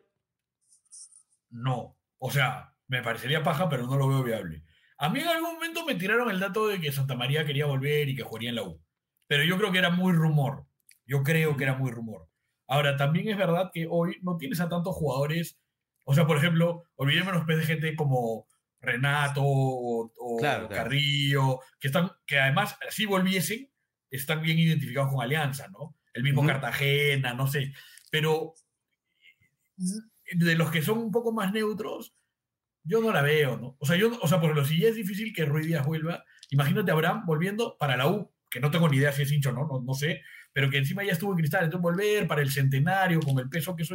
[1.50, 1.98] No.
[2.18, 4.62] O sea, me parecería paja, pero no lo veo viable.
[4.96, 8.08] A mí en algún momento me tiraron el dato de que Santa María quería volver
[8.08, 8.80] y que jugaría en la U.
[9.26, 10.66] Pero yo creo que era muy rumor.
[11.04, 12.28] Yo creo que era muy rumor.
[12.68, 15.58] Ahora, también es verdad que hoy no tienes a tantos jugadores.
[16.04, 18.46] O sea, por ejemplo, olvidémonos de gente como
[18.80, 20.84] Renato o, o Claro, claro.
[20.84, 23.70] Carrillo, que, están, que además, si volviesen,
[24.10, 25.96] están bien identificados con Alianza, ¿no?
[26.12, 26.46] El mismo.
[26.46, 27.72] Cartagena, no sé.
[28.10, 28.54] pero
[29.76, 32.14] de los que son un poco más neutros,
[32.82, 33.76] yo no la veo, ¿no?
[33.78, 36.24] O sea, yo, o sea, por lo si ya es difícil que Ruiz Díaz vuelva,
[36.50, 39.50] imagínate a Abraham volviendo para la U, que no tengo ni idea si es hincho
[39.50, 40.22] o no, no, no sé,
[40.58, 43.76] pero que encima ya estuvo en cristal, entonces volver para el centenario con el peso
[43.76, 43.94] que eso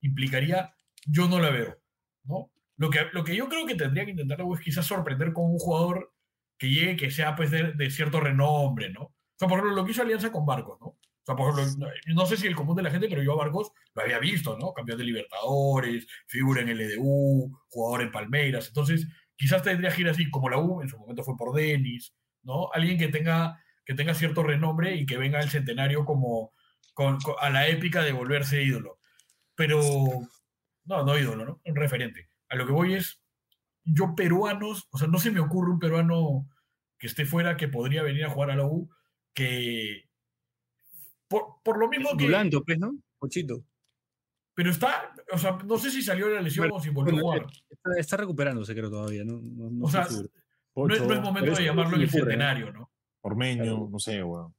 [0.00, 0.72] implicaría,
[1.04, 1.76] yo no la veo,
[2.22, 2.52] ¿no?
[2.76, 5.58] Lo que, lo que yo creo que tendría que intentar es quizás sorprender con un
[5.58, 6.14] jugador
[6.56, 9.02] que llegue, que sea pues de, de cierto renombre, ¿no?
[9.02, 10.86] O sea, por ejemplo, lo que hizo Alianza con Barcos, ¿no?
[10.86, 13.38] O sea, por ejemplo, no sé si el común de la gente, pero yo a
[13.38, 14.72] Barcos lo había visto, ¿no?
[14.72, 18.68] Campeón de Libertadores, figura en el EDU, jugador en Palmeiras.
[18.68, 22.14] Entonces, quizás tendría que ir así, como la U, en su momento fue por Denis,
[22.44, 22.70] ¿no?
[22.72, 26.52] Alguien que tenga, que tenga cierto renombre y que venga al centenario como
[26.92, 28.98] con, con- a la épica de volverse ídolo.
[29.54, 29.80] Pero,
[30.84, 31.60] no, no ídolo, ¿no?
[31.64, 32.28] Un referente.
[32.50, 33.22] A lo que voy es,
[33.84, 36.46] yo peruanos, o sea, no se me ocurre un peruano
[36.98, 38.90] que esté fuera que podría venir a jugar a la U,
[39.32, 40.06] que
[41.26, 42.24] por, por lo mismo que...
[42.24, 42.94] Dulanto, pues, ¿no?
[43.18, 43.64] Pochito.
[44.52, 47.22] Pero está, o sea, no sé si salió de la lesión o si volvió a
[47.22, 47.52] Bueno, jugar.
[47.70, 49.24] Está, está recuperándose, creo, todavía.
[49.24, 50.06] No, no, no O sea.
[50.76, 52.12] No es, no es momento de llamarlo en el ¿no?
[52.12, 52.90] centenario, ¿no?
[53.22, 53.88] Ormeño, Claro.
[53.90, 54.54] no sé, weón.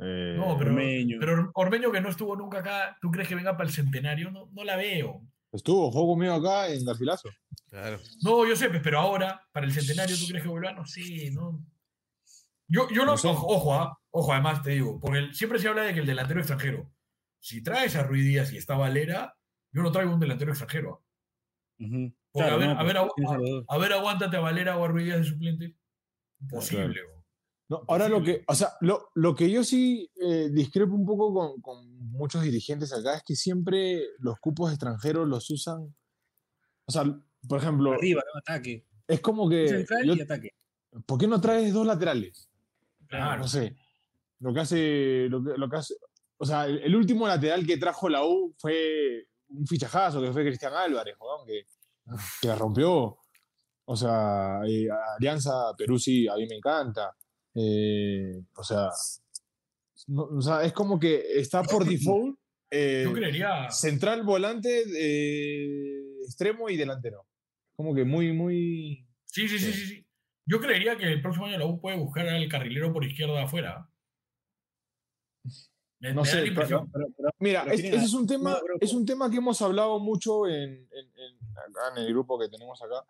[0.00, 1.16] Eh, No, pero, Ormeño.
[1.18, 4.30] pero Ormeño que no estuvo nunca acá, ¿tú crees que venga para el centenario?
[4.30, 5.22] No, no la veo.
[5.50, 7.28] Estuvo, jugó conmigo acá en Garcilaso.
[7.68, 7.98] Claro.
[8.22, 10.72] No, yo sé, pues, pero ahora, para el centenario, ¿tú crees que vuelva?
[10.72, 11.60] No sé, no.
[12.68, 13.28] Yo, yo no, No sé.
[13.28, 16.06] ojo, ojo, ah, ojo, además te digo, porque el- siempre se habla de que el
[16.06, 16.92] delantero extranjero,
[17.40, 19.34] si traes a Ruiz Díaz y está Valera,
[19.72, 21.02] yo no traigo un delantero extranjero.
[21.78, 24.88] Claro, a ver, no, a ver, pues, agu- a ver, aguántate a Valera o a
[24.88, 25.74] Ruiz Díaz de suplente.
[26.40, 27.00] Imposible.
[27.02, 27.17] bro.
[27.68, 31.34] No, ahora lo que, o sea, lo, lo que yo sí eh, discrepo un poco
[31.34, 35.94] con, con muchos dirigentes acá es que siempre los cupos extranjeros los usan.
[36.86, 37.04] O sea,
[37.46, 38.38] por ejemplo, Arriba, ¿no?
[38.38, 38.86] Ataque.
[39.06, 39.68] es como que.
[39.68, 40.50] Central yo- y ataque.
[41.04, 42.50] ¿Por qué no traes dos laterales?
[43.06, 43.42] Claro.
[43.42, 43.76] No sé.
[44.40, 45.26] Lo que hace.
[45.28, 45.94] Lo que, lo que hace
[46.40, 50.44] o sea, el, el último lateral que trajo la U fue un fichajazo, que fue
[50.44, 51.16] Cristian Álvarez,
[51.46, 51.64] que,
[52.40, 53.18] que la rompió.
[53.84, 57.12] O sea, eh, Alianza Perú sí, a mí me encanta.
[57.60, 58.88] Eh, o, sea,
[60.06, 62.38] no- o sea, es como que está por default
[62.70, 63.70] eh, Yo creería.
[63.70, 67.26] central, volante, eh, extremo y delantero.
[67.74, 69.06] Como que muy, muy.
[69.24, 70.06] Sí, sí, sí, sí, sí.
[70.46, 73.88] Yo creería que el próximo año la U puede buscar al carrilero por izquierda afuera.
[76.00, 76.90] Me, No me sé, pero- impresión.
[76.92, 79.36] Pero- pero- Mira, Pero es- tienen ese a- es un tema, es un tema que
[79.38, 83.04] hemos hablado mucho en, en- en- acá en el grupo que tenemos acá,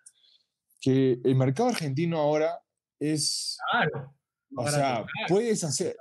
[0.80, 2.60] que el mercado argentino ahora
[2.98, 4.14] es, Claro.
[4.56, 5.96] O sea, puedes hacer.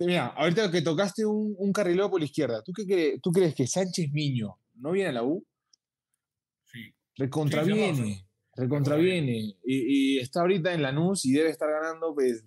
[0.00, 3.54] Mira, ahorita que tocaste un, un carrilero por la izquierda, ¿tú, qué cre- ¿tú crees
[3.54, 5.44] que Sánchez Miño no viene a la U?
[6.66, 6.94] Sí.
[7.16, 9.56] Recontraviene, recontraviene.
[9.64, 12.44] Y, y está ahorita en Lanús y debe estar ganando pues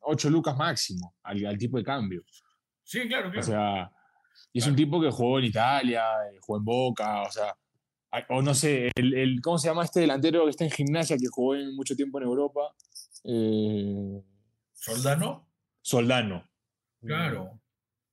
[0.00, 2.22] 8 lucas máximo al, al tipo de cambio.
[2.82, 3.40] Sí, claro, claro.
[3.40, 3.90] O sea,
[4.52, 4.72] y es Claro.
[4.72, 7.56] un tipo que jugó en Italia, eh, jugó en Boca, o sea,
[8.28, 11.28] o no sé, el, el- ¿cómo se llama este delantero que está en gimnasia, que
[11.30, 12.74] jugó en mucho tiempo en Europa?
[13.24, 14.22] Eh,
[14.72, 15.48] Soldano,
[15.80, 16.48] Soldano.
[17.00, 17.42] claro.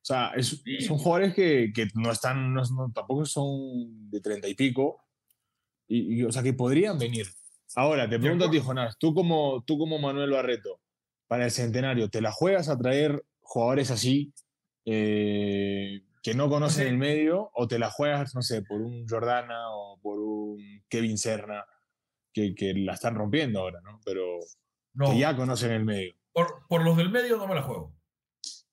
[0.02, 0.82] O sea, es- Sí.
[0.82, 5.04] son jugadores que, que no están, no- no- tampoco son de treinta y pico,
[5.88, 7.28] y, y, o sea, que podrían venir.
[7.76, 10.82] Ahora, te pregunto a ti, Jonás, tú como, tú como Manuel Barreto,
[11.28, 14.34] para el centenario, ¿te la juegas a traer jugadores así,
[14.86, 19.70] eh, que no conocen el medio, o te la juegas, no sé, por un Jordana
[19.72, 21.66] o por un Kevin Serna,
[22.34, 24.00] que, que la están rompiendo ahora, ¿no?
[24.06, 24.40] Pero
[24.94, 26.14] No, que ya conocen el medio.
[26.34, 27.96] por, por los del medio no me la juego.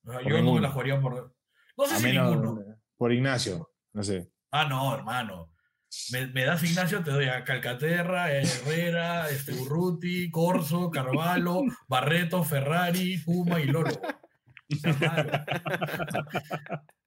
[0.03, 1.35] Por yo no me la jugaría por.
[1.77, 2.63] No sé A si menos ninguno.
[2.97, 4.31] por Ignacio, no sé.
[4.51, 5.51] Ah, no, hermano.
[6.11, 13.17] Me, me das Ignacio, te doy a Calcaterra, Herrera, este, Urruti, Corso, Carvalho, Barreto, Ferrari,
[13.19, 13.91] Puma y Loro.
[14.69, 15.31] Sea malo.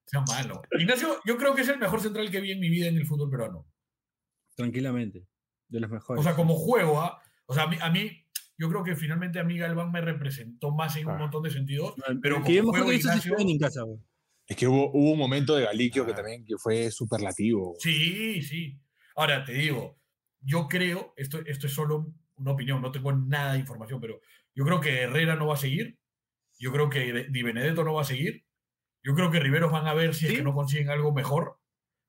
[0.07, 0.63] Sea malo.
[0.79, 3.07] Ignacio, yo creo que es el mejor central que vi en mi vida en el
[3.07, 3.67] fútbol peruano.
[4.57, 5.27] Tranquilamente.
[5.69, 6.21] De los mejores.
[6.21, 7.21] O sea, como juego, ¿ah?
[7.47, 8.27] O sea, a mí, a mí,
[8.61, 11.19] yo creo que finalmente a mí Galván me representó más en un Ah.
[11.19, 11.95] montón de sentidos.
[12.21, 13.99] Pero como juego, que Ignacio- en casa, güey.
[14.47, 16.17] Es que hubo, hubo un momento de Galiquio que Ah.
[16.17, 17.75] también que fue superlativo.
[17.79, 18.79] Sí, sí.
[19.17, 19.99] Ahora te digo,
[20.41, 24.21] yo creo, esto, esto es solo una opinión, no tengo nada de información, pero
[24.55, 25.99] yo creo que Herrera no va a seguir.
[26.59, 28.45] Yo creo que Di Benedetto no va a seguir.
[29.03, 31.59] Yo creo que Riveros van a ver si es que no consiguen algo mejor.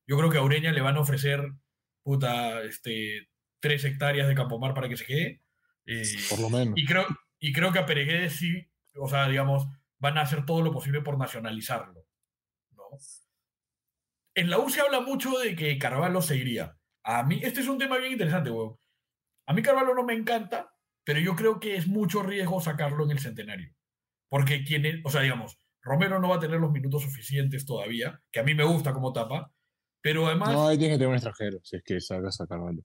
[0.05, 1.53] Yo creo que a Ureña le van a ofrecer
[2.03, 3.29] puta, este,
[3.61, 5.41] tres hectáreas de Campomar para que se quede.
[5.85, 6.73] Eh, Por lo menos.
[6.77, 7.05] y creo,
[7.39, 9.67] y creo que a Peregués sí, o sea, digamos,
[9.99, 12.05] van a hacer todo lo posible por nacionalizarlo.
[12.71, 12.83] ¿no?
[14.35, 16.77] En la U se habla mucho de que Carvalho se iría.
[17.03, 18.77] A mí, este es un tema bien interesante, weón.
[19.47, 20.73] A mí Carvalho no me encanta,
[21.03, 23.73] pero yo creo que es mucho riesgo sacarlo en el centenario.
[24.29, 28.39] Porque quien o sea, digamos, Romero no va a tener los minutos suficientes todavía, que
[28.39, 29.51] a mí me gusta como tapa,
[30.01, 30.53] pero además...
[30.53, 32.83] No, ahí tiene que tener un extranjero, si es que sacas a Carvalho.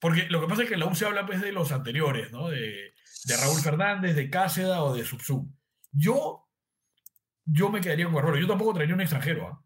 [0.00, 2.30] Porque lo que pasa es que en la U se habla pues, de los anteriores,
[2.32, 2.48] ¿no?
[2.48, 2.94] De,
[3.40, 5.50] Raúl Fernández, de Cáceda o de Subsub.
[5.90, 6.48] Yo,
[7.44, 8.38] yo me quedaría con Carvalho.
[8.38, 9.64] Yo tampoco traería un extranjero, ¿ah?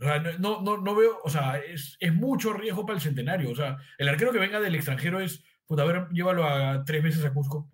[0.00, 3.50] O sea, no, no, no veo, o sea, es, es, mucho riesgo para el centenario.
[3.50, 7.02] O sea, el arquero que venga del extranjero es, puta, a ver, llévalo a tres
[7.02, 7.70] meses a Cusco.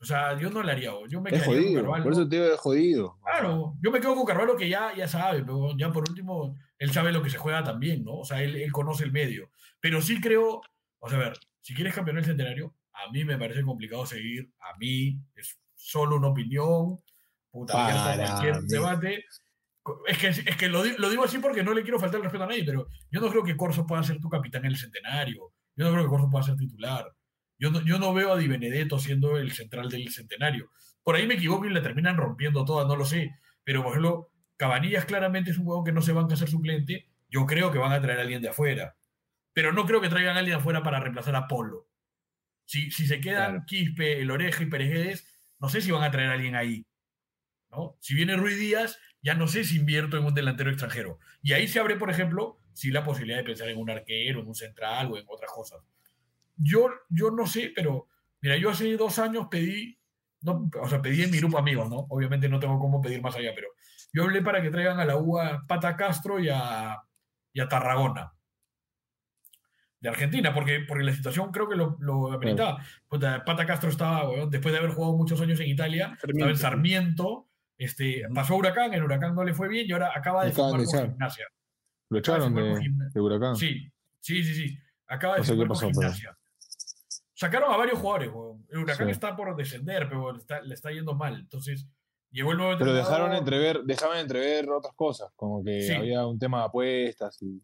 [0.00, 0.92] O sea, yo no le haría.
[1.08, 2.04] Yo me es jodido, con Carvalho.
[2.04, 3.18] Por eso te digo, es jodido.
[3.22, 6.90] Claro, yo me quedo con Carvalho que ya, ya sabe, pero ya por último, él
[6.90, 8.14] sabe lo que se juega también, ¿no?
[8.16, 9.50] O sea, él, él conoce el medio.
[9.78, 10.62] Pero sí creo,
[10.98, 14.50] o sea, a ver, si quieres campeonar el centenario, a mí me parece complicado seguir.
[14.60, 17.00] A mí es solo una opinión.
[17.50, 18.68] Puta, Para cualquier mí.
[18.68, 19.24] debate.
[20.06, 22.44] Es que, es que lo, lo, digo así porque no le quiero faltar el respeto
[22.44, 25.52] a nadie, pero yo no creo que Corso pueda ser tu capitán en el centenario.
[25.74, 27.10] Yo no creo que Corso pueda ser titular.
[27.60, 30.70] Yo no, yo no veo a Di Benedetto siendo el central del centenario.
[31.04, 33.36] Por ahí me equivoco y le terminan rompiendo todas, no lo sé.
[33.64, 37.10] Pero, por ejemplo, Cabanillas claramente es un juego que no se van a hacer suplente.
[37.28, 38.96] Yo creo que van a traer a alguien de afuera.
[39.52, 41.86] Pero no creo que traigan a alguien de afuera para reemplazar a Polo.
[42.64, 43.64] Si, si se quedan claro.
[43.66, 45.26] Quispe, El Oreja y Perejedes,
[45.58, 46.86] no sé si van a traer a alguien ahí.
[47.70, 47.98] ¿no?
[48.00, 51.18] Si viene Ruiz Díaz, ya no sé si invierto en un delantero extranjero.
[51.42, 54.48] Y ahí se abre, por ejemplo, sí la posibilidad de pensar en un arquero, en
[54.48, 55.80] un central o en otras cosas.
[56.62, 58.08] Yo, yo no sé, pero
[58.40, 59.98] mira, yo hace dos años pedí,
[60.42, 62.06] no, o sea, pedí en mi grupo amigos, ¿no?
[62.10, 63.68] Obviamente no tengo cómo pedir más allá, pero
[64.12, 66.98] yo hablé para que traigan a la UA Pata Castro y a,
[67.52, 68.32] y a Tarragona
[70.00, 72.82] de Argentina, porque, porque la situación creo que lo, lo ameritaba.
[73.06, 76.32] Pues, Pata Castro estaba, bueno, después de haber jugado muchos años en Italia, Sarmiento.
[76.32, 80.12] estaba en Sarmiento, este, pasó a Huracán, en Huracán no le fue bien y ahora
[80.14, 81.46] acaba de con Gimnasia.
[82.08, 83.56] ¿Lo echaron de, de, Huracán?
[83.56, 84.78] Sí, sí, sí, sí.
[85.06, 86.30] Acaba de firmar pasó, con Gimnasia.
[86.30, 86.40] Pero...
[87.40, 88.66] Sacaron a varios jugadores, weón.
[88.68, 89.12] El Huracán sí.
[89.12, 91.40] está por descender, pero le está, le está yendo mal.
[91.40, 91.88] Entonces,
[92.30, 95.94] llegó el nuevo Pero dejaron entrever, dejaban entrever otras cosas, como que sí.
[95.94, 97.62] había un tema de apuestas y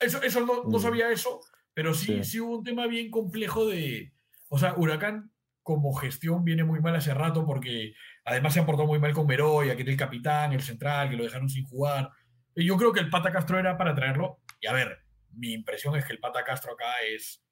[0.00, 1.40] eso, eso no, no, sabía eso,
[1.72, 2.24] pero sí, sí.
[2.24, 4.12] sí hubo un tema bien complejo de.
[4.48, 5.30] O sea, Huracán
[5.62, 7.94] como gestión viene muy mal hace rato porque
[8.24, 11.22] además se aportó muy mal con Meroya, que era el capitán, el central, que lo
[11.22, 12.10] dejaron sin jugar.
[12.56, 14.40] Y yo creo que el Pata Castro era para traerlo.
[14.60, 14.98] Y a ver,
[15.30, 17.43] mi impresión es que el Pata Castro acá es.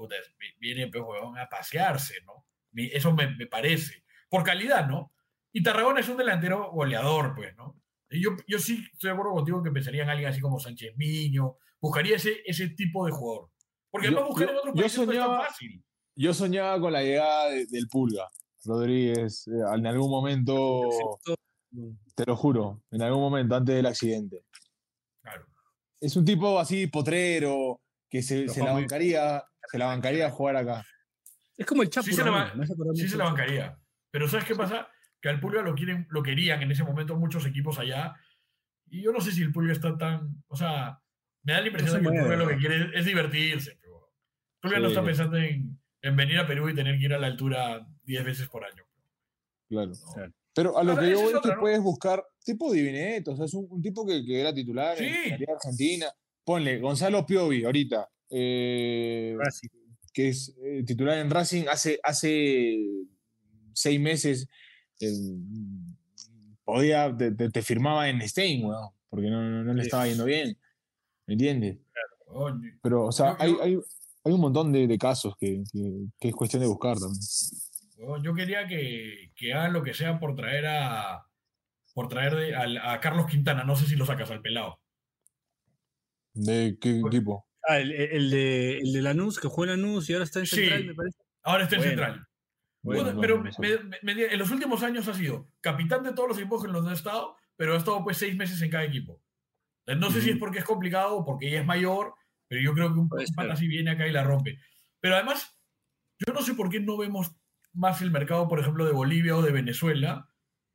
[0.00, 0.16] Puta,
[0.58, 2.46] viene pues, huevón, a pasearse, ¿no?
[2.74, 4.02] Eso me, me, parece.
[4.30, 5.12] Por calidad, ¿no?
[5.52, 7.78] Y Tarragona es un delantero goleador, pues, ¿no?
[8.08, 11.58] Yo, yo sí estoy de acuerdo contigo que pensaría en alguien así como Sánchez Miño,
[11.82, 13.50] buscaría ese, ese tipo de jugador.
[13.90, 15.84] Porque buscar yo, en otros países soñaba, no es tan fácil.
[16.16, 18.26] Yo soñaba con la llegada de, del Pulga,
[18.64, 20.88] Rodríguez, eh, en algún momento,
[22.14, 24.46] te lo juro, en algún momento antes del accidente.
[25.20, 25.44] Claro.
[26.00, 30.56] Es un tipo así potrero, que se, se la bancaría, se la bancaría a jugar
[30.56, 30.84] acá.
[31.56, 32.06] Es como el Chapo.
[32.06, 32.52] Sí, se la,
[32.94, 33.78] sí se la bancaría.
[34.10, 34.88] Pero ¿sabes qué pasa?
[35.20, 38.14] Que al Pulga lo, quieren, lo querían en ese momento muchos equipos allá.
[38.86, 40.42] Y yo no sé si el Pulga está tan.
[40.48, 41.00] O sea,
[41.42, 43.78] me da la impresión no de que Pulga lo que quiere es divertirse.
[43.80, 44.10] Pero
[44.60, 44.82] Pulga sí.
[44.82, 47.86] no está pensando en, en, venir a Perú y tener que ir a la altura
[48.04, 48.82] 10 veces por año.
[49.68, 49.92] Claro.
[50.16, 50.32] No.
[50.52, 51.60] Pero a lo Ahora, que yo voy es que ¿no?
[51.60, 55.04] puedes buscar tipo Divineto, o sea, es un, un tipo que, que, era titular sí.
[55.04, 56.06] en la Argentina.
[56.42, 59.36] Ponle Gonzalo Piovi ahorita, eh,
[60.12, 62.78] que es eh, titular en Racing hace, hace
[63.72, 64.48] seis meses.
[65.00, 65.08] Eh,
[66.64, 70.56] podía, te, te, firmaba en Stein, bueno, porque no, no, no le estaba yendo bien.
[71.26, 71.78] ¿Me entiendes?
[71.92, 72.60] Claro.
[72.82, 73.78] Pero, o sea, hay, hay,
[74.24, 77.20] hay, un montón de, de casos que, que, que, es cuestión de buscar también.
[78.22, 81.26] Yo quería que, que hagan lo que sea por traer a
[81.92, 83.64] por traer de, a, a, Carlos Quintana.
[83.64, 84.80] No sé si lo sacas al pelado.
[86.32, 87.46] ¿De qué equipo?
[87.68, 90.46] Ah, el, el, de, el de Lanús, que juega en Lanús y ahora está en
[90.46, 91.18] Central, sí, me parece.
[91.42, 91.90] Ahora está en bueno.
[91.90, 92.26] Central.
[92.82, 96.38] Bueno, bueno, pero me, me, en los últimos años ha sido capitán de todos los
[96.38, 99.22] equipos en los que ha estado, pero ha estado pues seis meses en cada equipo.
[99.86, 102.14] No sé si es porque es complicado o porque ella es mayor,
[102.48, 104.58] pero yo creo que un, pata así viene acá y la rompe.
[105.00, 105.58] Pero además,
[106.18, 107.34] yo no sé por qué no vemos
[107.72, 110.28] más el mercado, por ejemplo, de Bolivia o de Venezuela,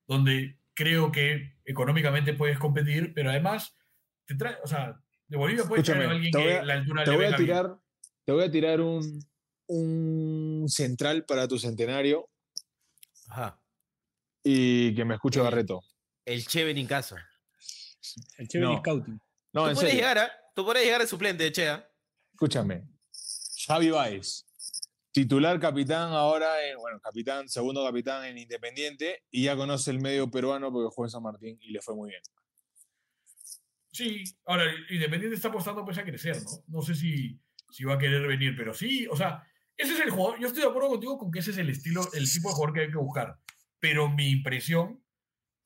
[0.07, 3.77] donde creo que económicamente puedes competir, pero además
[4.25, 7.03] te trae, o sea, de Bolivia puedes traer a alguien voy a, que la altura
[7.03, 7.79] te le voy a tirar, bien.
[8.25, 9.25] Te voy a tirar un,
[9.67, 12.29] un central para tu centenario.
[13.29, 13.59] Ajá.
[14.43, 15.81] Y que me escuche Barreto.
[16.25, 17.17] El Cheven en casa.
[18.37, 18.77] El Cheven no.
[18.79, 19.19] Scouting.
[19.53, 21.89] No, ¿Tú, puedes llegar a, tú puedes llegar al suplente de Chea.
[22.33, 22.87] Escúchame.
[23.65, 24.45] Javi Baez.
[25.11, 30.29] Titular capitán ahora, en, bueno, capitán, segundo capitán en Independiente y ya conoce el medio
[30.29, 32.21] peruano porque jugó en San Martín y le fue muy bien.
[33.95, 36.51] Sí, ahora Independiente está apostando pues a crecer, ¿no?
[36.67, 37.39] No sé si,
[37.71, 39.43] si va a querer venir, pero sí, o sea,
[39.77, 40.39] ese es el jugador.
[40.39, 42.73] Yo estoy de acuerdo contigo con que ese es el estilo, el tipo de jugador
[42.73, 43.39] que hay que buscar.
[43.79, 45.01] Pero mi impresión,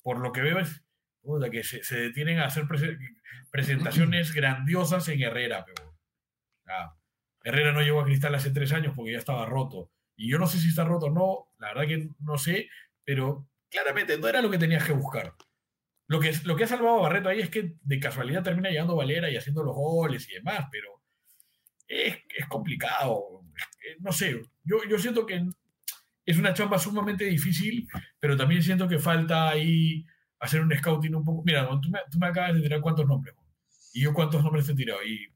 [0.03, 0.83] por lo que veo, es
[1.21, 2.97] puta, que se, se detienen a hacer prese-
[3.51, 5.65] presentaciones grandiosas en Herrera.
[5.65, 5.97] Pero,
[6.67, 6.95] ah,
[7.43, 9.91] Herrera no llegó a Cristal hace tres años porque ya estaba roto.
[10.15, 12.69] Y yo no sé si está roto o no, la verdad que no sé,
[13.05, 15.33] pero claramente no era lo que tenías que buscar.
[16.09, 18.95] Lo que, lo que ha salvado a Barreto ahí es que de casualidad termina llegando
[18.95, 21.01] Valera y haciendo los goles y demás, pero
[21.87, 23.43] es, es complicado.
[23.55, 25.45] Eh, No sé, yo, yo siento que
[26.25, 27.87] es una chamba sumamente difícil,
[28.19, 30.03] pero también siento que falta ahí
[30.39, 31.43] hacer un scouting un poco.
[31.45, 33.35] Mira, tú me, tú me acabas de tirar cuántos nombres,
[33.93, 35.31] y yo cuántos nombres te he tirado, y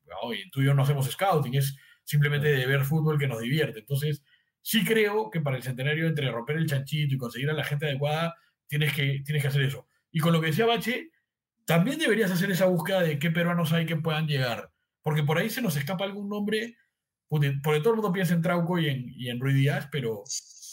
[0.51, 3.79] tú y yo no hacemos scouting, es simplemente de ver fútbol que nos divierte.
[3.79, 4.23] Entonces,
[4.61, 7.85] sí creo que para el centenario, entre romper el chanchito y conseguir a la gente
[7.85, 8.35] adecuada,
[8.67, 9.87] tienes que, tienes que hacer eso.
[10.13, 11.09] Y con lo que decía Bache,
[11.65, 14.71] también deberías hacer esa búsqueda de qué peruanos hay que puedan llegar.
[15.01, 16.77] Porque por ahí se nos escapa algún nombre,
[17.27, 20.23] porque, todo el mundo piensa en Trauco y en, y en Ruiz Díaz, pero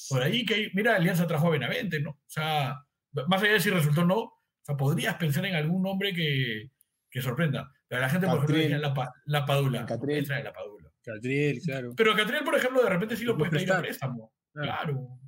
[0.08, 2.10] por ahí que hay, mira, Alianza trajo a Benavente, ¿no?
[2.10, 2.84] O sea,
[3.26, 6.70] más allá de si resultó o no, o sea, podrías pensar en algún nombre que,
[7.08, 7.72] que sorprenda.
[7.88, 9.86] Pero la gente, por ejemplo, la, pa- la Padula.
[9.86, 10.18] Catriel.
[10.20, 10.92] Entra en la Padula.
[11.02, 11.92] Catriel, claro.
[11.96, 14.10] Pero Catriel, por ejemplo, de repente sí lo puedes puedes pedir a prestar.
[14.10, 14.32] préstamo.
[14.52, 14.70] Claro.
[14.70, 15.18] Claro.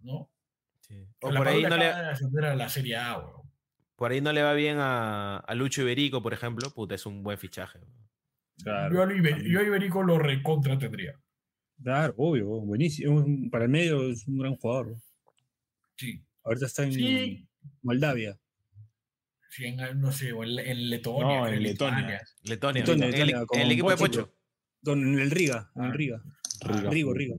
[0.00, 0.30] ¿No?
[1.20, 3.43] O la por ahí, Padula no le, a la Serie A, weón.
[3.96, 6.70] Por ahí no le va bien a, a Lucho Iberico, por ejemplo.
[6.70, 7.78] Puta, es un buen fichaje.
[8.62, 9.52] Claro, yo, a Iber- también.
[9.52, 11.18] yo a Iberico lo recontra tendría.
[11.82, 13.24] Claro, obvio, buenísimo.
[13.50, 14.94] Para el medio es un gran jugador.
[15.96, 16.24] Sí.
[16.44, 17.48] Ahorita está en Sí.
[17.82, 18.38] Moldavia.
[19.50, 21.40] Sí, en, no sé, o en, en Letonia.
[21.40, 22.22] No, en Letonia.
[22.42, 22.82] Letonia.
[22.82, 24.34] Letonia, en el, Letonia, en con el equipo de Pocho.
[24.84, 25.94] Con en el Riga, en el Ah.
[25.94, 26.22] Riga.
[26.60, 26.90] Riga.
[26.90, 27.36] Rigo, Rigo.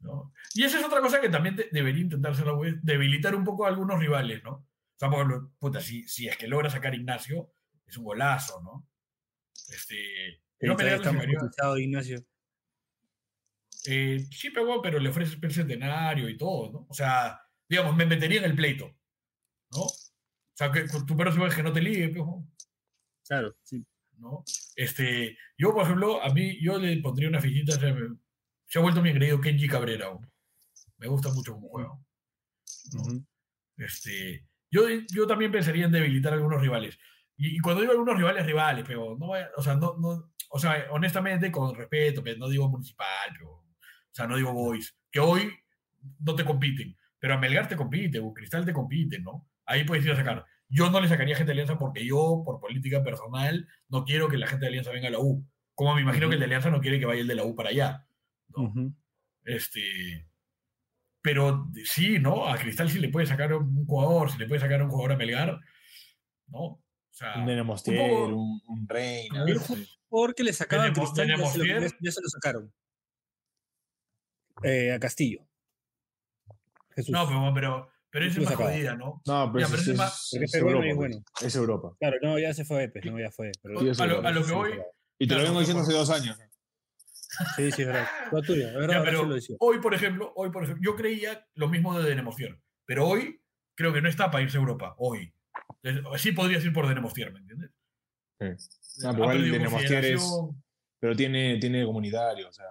[0.00, 0.32] ¿no?
[0.54, 3.64] Y esa es otra cosa que también te- debería intentarse la web, debilitar un poco
[3.64, 4.66] a algunos rivales, ¿no?
[5.10, 7.52] Ejemplo, puta, si, si es que logra sacar Ignacio,
[7.86, 8.88] es un golazo, ¿no?
[9.68, 10.42] Este,
[10.96, 12.24] estamos sacaría- cotizados, Ignacio.
[13.86, 16.86] eh, sí, pero, pero le ofreces el centenario y todo, ¿no?
[16.88, 18.86] O sea, digamos, me metería en el pleito,
[19.72, 19.80] ¿no?
[19.82, 22.46] O sea, que tu perro es que no te ligue, ¿no?
[23.26, 23.84] Claro, sí.
[24.18, 24.44] ¿no?
[24.76, 28.16] Este, yo, por ejemplo, a mí, yo le pondría una fichita, se, me-
[28.68, 30.10] se ha vuelto mi engreído Kenji Cabrera.
[30.10, 30.20] ¿no?
[30.98, 31.88] Me gusta mucho como juega.
[32.92, 33.26] ¿no?
[33.78, 34.82] Este, yo,
[35.14, 36.98] yo también pensaría en debilitar a algunos rivales.
[37.36, 40.58] Y, y cuando digo algunos rivales, rivales, pero no vaya- o sea, no, no, o
[40.58, 43.64] sea, honestamente, con respeto, pero no digo municipal, pero, o
[44.10, 45.52] sea, no digo boys, que hoy
[46.20, 49.48] no te compiten, pero a Melgar te compite, o Cristal te compite, ¿no?
[49.64, 50.44] Ahí puedes ir a sacar.
[50.68, 54.38] Yo no le sacaría gente de Alianza porque yo, por política personal, no quiero que
[54.38, 55.46] la gente de Alianza venga a la U.
[55.74, 57.54] Como me imagino que el de Alianza no quiere que vaya el de la U
[57.54, 58.06] para allá.
[58.48, 58.64] ¿no?
[58.64, 58.94] Ujú.
[59.44, 60.26] Este,
[61.22, 62.46] pero sí, ¿no?
[62.48, 65.16] A Cristal sí le puede sacar un jugador, si le puede sacar un jugador a
[65.16, 65.58] Melgar,
[66.48, 66.58] ¿no?
[66.60, 66.82] O
[67.14, 69.44] sea, Un Nene Mostier, poco- un, un Reina.
[69.60, 69.86] Sé.
[70.08, 72.72] Porque le sacaban a Cristal, ya se, lo, ya- ya se lo sacaron.
[74.62, 75.40] Eh, a Castillo.
[76.94, 77.10] Jesús.
[77.10, 79.22] no, pero, pero, pero Lo es más jodida, ¿no?
[79.26, 80.78] No, pero Ya, es, pero ese es- es más- es Europa.
[80.86, 80.96] es pues.
[80.96, 81.24] bueno.
[81.40, 81.96] Es Europa.
[81.98, 83.50] Claro, no, ya se fue Epes, no, ya fue.
[83.62, 84.70] pero- Sí, es a, lo, a lo que voy,
[85.18, 86.38] Y te lo Claro, vengo no diciendo hace dos años.
[87.56, 88.06] Sí, sí, es verdad.
[88.30, 91.46] Todo tuyo, es verdad, Ya, pero lo hoy, por ejemplo, hoy, por ejemplo, yo creía
[91.54, 93.40] lo mismo de Denemostier, pero hoy
[93.74, 95.32] creo que no está para irse a Europa, hoy.
[96.18, 97.70] Sí podrías ir por Denemostier, ¿me entiendes?
[98.38, 99.00] Sí.
[99.02, 99.36] Pero igual
[100.04, 100.22] es-
[101.16, 102.66] tiene, tiene comunitario, o sea.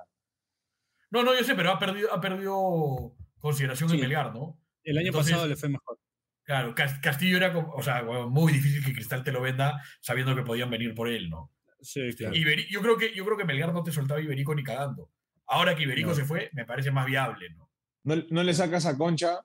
[1.09, 3.95] No, no, yo sé, pero ha perdido, ha perdido consideración Sí.
[3.95, 4.57] en Melgar, ¿no?
[4.83, 5.97] El año Entonces- pasado le fue mejor.
[6.43, 10.35] Claro, Cas- Castillo era como, o sea, muy difícil que Cristal te lo venda sabiendo
[10.35, 11.51] que podían venir por él, ¿no?
[11.81, 12.35] Sí, claro.
[12.35, 15.11] Iberi- yo, creo que, yo creo que Melgar no te soltaba Iberico ni cagando.
[15.47, 16.15] Ahora que Iberico No.
[16.15, 17.69] se fue, me parece más viable, ¿no?
[18.03, 19.39] ¿No, no le sacas a Concha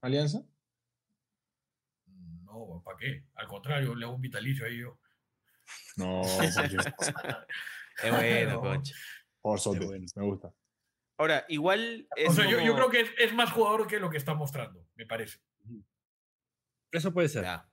[0.00, 0.40] Alianza?
[2.44, 3.24] No, ¿para qué?
[3.34, 4.98] Al contrario, le hago un vitalicio ahí yo.
[5.96, 6.22] No,
[8.02, 8.60] Es bueno, No.
[8.60, 8.94] concha.
[9.40, 10.06] por Qué bueno.
[10.16, 10.52] me gusta.
[11.16, 14.10] Ahora, igual es O sea, yo, yo creo que es, es más jugador que lo
[14.10, 15.38] que está mostrando, me parece.
[16.90, 17.44] Eso puede ser.
[17.44, 17.68] Ya.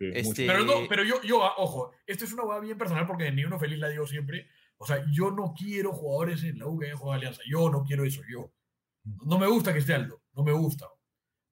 [0.00, 0.46] Sí, Este-.
[0.46, 3.44] Pero no, pero yo, yo, ah, ojo, esto es una hueá bien personal porque Ni
[3.44, 4.48] Uno Feliz la digo siempre.
[4.78, 7.42] O sea, yo no quiero jugadores en la U que hayan jugado Alianza.
[7.46, 8.50] Yo no quiero eso, yo.
[9.26, 10.86] No me gusta que esté Aldo, no me gusta.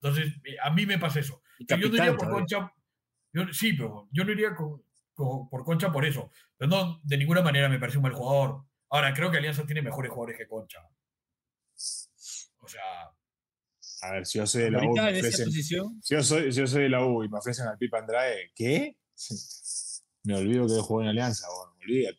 [0.01, 1.43] Entonces, eh, a mí me pasa eso.
[1.59, 2.31] Y Yo no iría capitán por.
[2.31, 2.73] Concha.
[3.35, 4.83] yo- sí, pero yo no iría con-
[5.13, 6.31] con- por Concha por eso.
[6.57, 8.65] Pero no, de ninguna manera me parece un mal jugador.
[8.89, 10.81] Ahora, creo que Alianza tiene mejores jugadores que Concha.
[12.61, 13.11] O sea,
[14.03, 16.67] A ver, si yo soy de la U, me ofrecen, si yo soy, si yo
[16.67, 18.97] soy de la U y me ofrecen al Pipa Andrade, ¿qué?
[20.25, 22.19] Me olvido que jugó en Alianza, bueno, olvídate.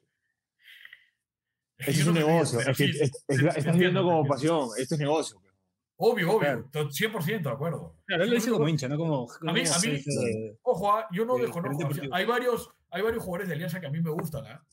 [1.77, 3.37] es que Este es yo un negocio, río, es que pero sí, es- es- te-
[3.53, 5.37] te estás viendo como pasión, esto es negocio.
[5.39, 5.53] pues.
[6.01, 6.69] Obvio, obvio, Claro.
[6.71, 7.97] to- 100% de acuerdo.
[8.05, 9.27] claro, él lo dice como hincha, no como.
[9.47, 11.87] A mí- a mí- de- Ojo, ah, yo no desconozco.
[11.87, 14.45] o sea, hay, varios, hay varios jugadores de Alianza que a mí me gustan.
[14.47, 14.65] ¿ah?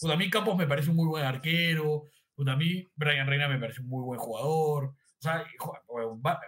[0.00, 2.04] Pues a mí Campos me parece un muy buen arquero.
[2.34, 4.94] Puta, a mí Brian Reina me parece un muy buen jugador.
[5.20, 5.44] O sea,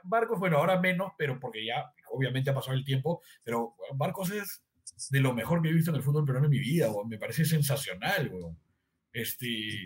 [0.05, 4.65] Barcos, bueno, ahora menos, pero porque ya obviamente ha pasado el tiempo, pero Barcos es
[5.11, 7.09] de lo mejor que he visto en el fútbol peruano en mi vida, weón.
[7.09, 8.33] me parece sensacional.
[9.13, 9.85] Este,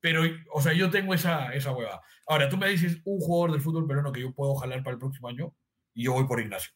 [0.00, 0.22] pero,
[0.52, 2.00] o sea, yo tengo esa, esa hueva.
[2.28, 5.00] Ahora, tú me dices un jugador del fútbol peruano que yo puedo jalar para el
[5.00, 5.54] próximo año
[5.94, 6.70] y yo voy por Ignacio.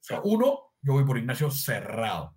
[0.00, 2.34] O sea, uno, yo voy por Ignacio cerrado.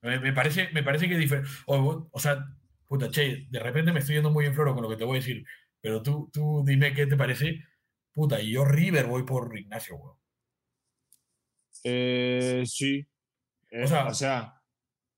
[0.00, 1.50] Me, me parece, me parece que es diferente.
[1.66, 2.46] O, o sea,
[2.86, 5.16] puta, che, de repente me estoy yendo muy en floro con lo que te voy
[5.16, 5.44] a decir,
[5.84, 7.62] pero tú, tú dime qué te parece.
[8.14, 10.16] Puta, y yo River voy por Ignacio, weón.
[11.84, 13.06] Eh, sí.
[13.70, 14.62] Eh, O sea- o sea,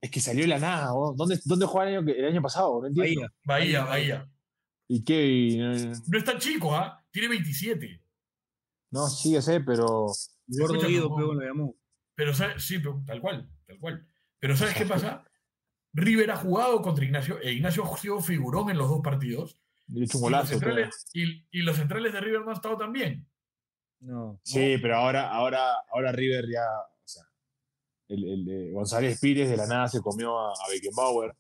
[0.01, 0.93] es que salió de la nada.
[0.93, 1.17] vos.
[1.17, 2.81] ¿Dónde, dónde jugaba el año, el año pasado?
[2.81, 3.21] No entiendo.
[3.21, 3.29] Bahía.
[3.45, 4.31] Bahía, Bahía, Bahía.
[4.89, 5.27] ¿Y qué?
[5.27, 7.05] Y, eh, No es tan chico, ¿ah?
[7.11, 8.03] Tiene 27.
[8.91, 10.07] No, sí, ya sé, pero.
[10.49, 11.17] El gordo Escúchame, Guido, no.
[11.17, 11.77] pero lo llamó.
[12.15, 12.65] Pero, ¿sabes?
[12.65, 14.07] Sí, pero tal cual, tal cual.
[14.41, 15.25] Pero ¿sabes qué pasa?
[15.93, 19.61] River ha jugado contra Ignacio, e Ignacio ha sido figurón en los dos partidos.
[19.89, 20.59] Hecho un Y los, golazo.
[21.13, 23.27] y, y los centrales de River no han estado tan bien.
[24.01, 24.41] No.
[24.43, 26.65] Sí, pero ahora, ahora, ahora River ya.
[27.03, 27.23] O sea,
[28.09, 31.31] el, el, eh, González Pires de la nada se comió a, a Beckenbauer.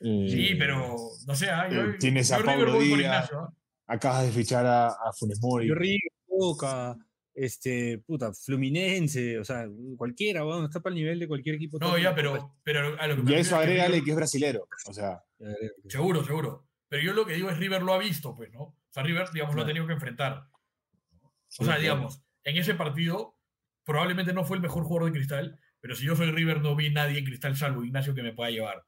[0.00, 3.30] Eh, Sí, pero no sé, ah, yo, eh, tienes yo a Pablo Díaz.
[3.32, 3.48] Ah.
[3.86, 5.68] Acabas de fichar a, a Funes Mori.
[5.68, 6.96] Yo River, Boca,
[7.34, 9.66] este, puta, Fluminense, o sea,
[9.96, 11.78] cualquiera, bueno, está para el nivel de cualquier equipo.
[11.78, 14.66] No, ya, pero, pero a lo que me Y eso agrégale que es brasilero.
[14.86, 15.22] O sea,
[15.88, 16.66] Seguro, seguro.
[16.92, 18.60] Pero yo lo que digo es River lo ha visto, pues, ¿no?
[18.64, 20.46] O sea, River, digamos, lo ha tenido que enfrentar.
[21.58, 23.38] O sea, digamos, en ese partido
[23.82, 26.90] probablemente no fue el mejor jugador de Cristal, pero si yo soy River no vi
[26.90, 28.84] nadie en Cristal salvo Ignacio que me pueda llevar.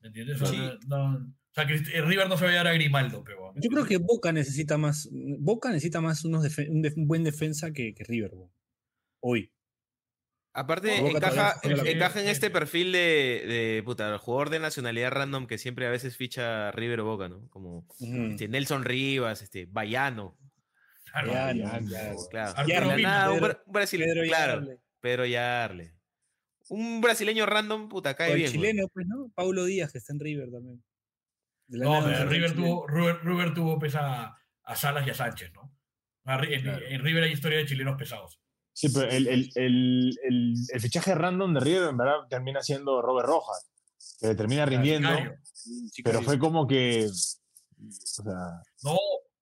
[0.00, 0.40] ¿Me entiendes?
[0.40, 0.78] O sea, Sí.
[0.88, 3.52] no- no- o sea, Crist- eh, River no se va a llevar a Grimaldo, pero...
[3.56, 7.72] Yo creo que Boca necesita más, Boca necesita más unos un, def- un buen defensa
[7.72, 8.30] que, que River,
[9.20, 9.52] hoy.
[10.58, 15.86] Aparte, encaja, en este perfil de, de puta, el jugador de nacionalidad random que siempre
[15.86, 17.46] a veces ficha River o Boca, ¿no?
[17.50, 20.36] Como este, Nelson Rivas, este, Bayano,
[21.12, 21.32] Claro.
[21.32, 21.86] Weón.
[22.30, 22.54] claro.
[22.98, 24.78] Nada, Pedro- un brasile- Pedro claro, Yarle.
[25.00, 25.92] Pedro Yarle.
[26.68, 28.50] Un brasileño random, puta, cae el bien.
[28.50, 28.60] weón.
[28.62, 29.30] chileno, pues, ¿no?
[29.34, 30.82] Paulo Díaz, que está en River también.
[31.68, 35.72] No, pero River el tuvo, River, River tuvo pesa a Salas y a Sánchez, ¿no?
[36.24, 36.86] A Ri- En, Claro.
[36.86, 38.40] en River hay historia de chilenos pesados.
[38.78, 43.00] Sí, pero el, el, el, el, el fichaje random de River en verdad termina siendo
[43.00, 43.70] Robert Rojas,
[44.20, 45.08] que termina rindiendo,
[46.04, 47.06] pero fue como que.
[47.06, 48.96] O sea, No,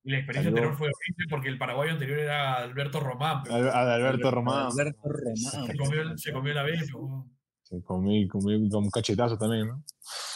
[0.04, 0.48] la experiencia Salió.
[0.50, 3.42] anterior fue horrible porque el paraguayo anterior era Alberto Román.
[3.42, 5.66] pero Al- Alberto Román Alberto Román.
[5.66, 6.86] se, comió, se comió la vez.
[7.62, 9.82] se comió, comió con un cachetazo también, ¿no?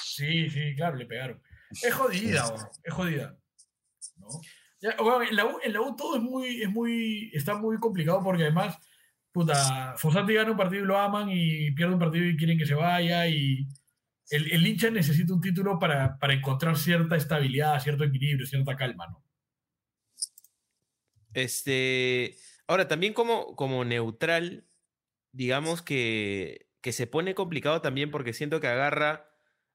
[0.03, 1.41] Sí, sí, claro, le pegaron.
[1.83, 3.37] Es jodida, es jodida.
[4.17, 4.27] ¿no?
[4.81, 7.79] Ya, weón, en, la U, en la U todo es muy, es muy, está muy
[7.79, 8.79] complicado porque además,
[9.33, 12.67] puta, Fossati gana un partido y lo aman y pierde un partido y quieren que
[12.67, 13.67] se vaya y
[14.31, 19.09] el, el hincha necesita un título para, para encontrar cierta estabilidad, cierto equilibrio, cierta calma,
[19.09, 19.25] ¿no?
[21.35, 24.67] Este, ahora también como, como neutral,
[25.33, 29.31] digamos que, que se pone complicado también porque siento que agarra,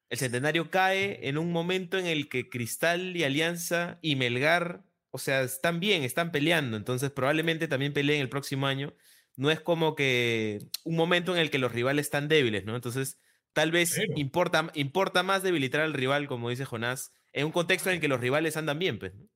[0.09, 4.83] el centenario cae en un momento en el que Cristal y Alianza y Melgar,
[5.15, 8.95] o sea, están bien, están peleando, entonces probablemente también peleen el próximo año.
[9.35, 12.75] No es como que un momento en el que los rivales están débiles, ¿no?
[12.75, 13.19] Entonces,
[13.53, 17.95] tal vez importa, importa más debilitar al rival, como dice Jonás, en un contexto en
[17.95, 19.13] el que los rivales andan bien, pues.
[19.13, 19.29] ¿no?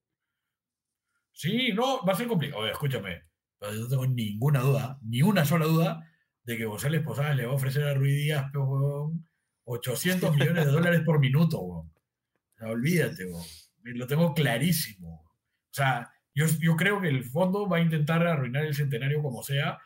[1.32, 2.64] Sí, no, va a ser complicado.
[2.64, 3.22] Oye, escúchame,
[3.62, 6.12] yo no tengo ninguna duda, ni una sola duda,
[6.44, 9.30] de que González Posadas le va a ofrecer a Ruiz Díaz, pe, weón,
[9.66, 11.94] 800 millones de dólares por minuto, weón.
[11.94, 13.46] O sea, olvídate, weón.
[13.84, 15.27] Lo tengo clarísimo.
[15.78, 19.78] Sea, yo, yo creo que el fondo va a intentar arruinar el centenario como sea.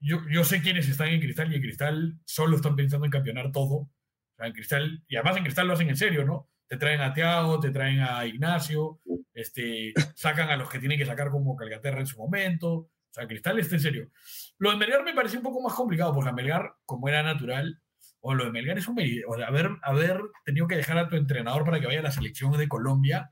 [0.00, 3.52] Yo, yo sé quiénes están en Cristal y en Cristal solo están pensando en campeonar
[3.52, 3.74] todo.
[3.74, 3.90] O
[4.36, 6.50] sea, en Cristal, y además en Cristal lo hacen en serio, ¿no?
[6.66, 9.00] Te traen a Thiago, te traen a Ignacio,
[9.32, 12.72] este, sacan a los que tienen que sacar como Calcaterra en su momento.
[12.72, 14.10] O sea, Cristal está en serio.
[14.58, 17.80] Lo de Melgar me pareció un poco más complicado, porque a Melgar, como era natural,
[18.20, 18.98] o lo de Melgar es un.
[19.28, 22.10] O sea, haber, haber tenido que dejar a tu entrenador para que vaya a la
[22.10, 23.30] selección de Colombia,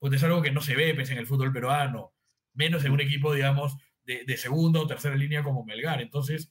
[0.00, 2.12] pues es algo que no se ve pues, en el fútbol peruano,
[2.54, 6.00] menos en un equipo, digamos, de, de segunda o tercera línea como Melgar.
[6.02, 6.50] Entonces,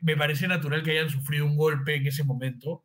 [0.00, 2.84] me parece natural que hayan sufrido un golpe en ese momento.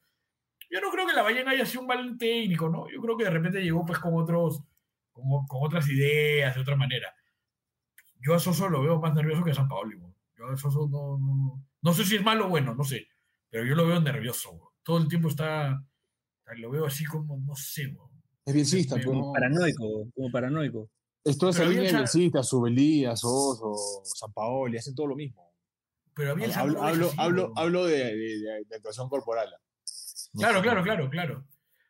[0.69, 2.89] Yo no creo que la ballena haya sido un mal técnico, ¿no?
[2.89, 4.63] Yo creo que de repente llegó pues con otros,
[5.11, 7.13] como, con otras ideas, de otra manera.
[8.19, 9.99] Yo a Soso lo veo más nervioso que a San Paolo.
[9.99, 10.13] güey.
[10.35, 13.07] Yo a Soso no, no, no sé si es malo o bueno, no sé.
[13.49, 14.51] Pero yo lo veo nervioso.
[14.51, 14.69] güey.
[14.81, 15.83] Todo el tiempo está.
[16.57, 17.87] Lo veo así como, no sé.
[17.87, 18.09] güey.
[18.45, 19.33] Es biencista, Como pues, Como ¿no?
[19.33, 20.89] paranoico, como paranoico.
[21.23, 23.73] Es toda esa línea biencista, Subelía, Soso,
[24.03, 25.53] San Paoli, hacen todo lo mismo.
[26.15, 27.53] Pero el Hablo, hablo, sí, hablo, güey.
[27.65, 29.49] hablo de, de- de- de actuación corporal.
[30.33, 30.63] No Claro, sé.
[30.63, 31.47] claro, claro, claro.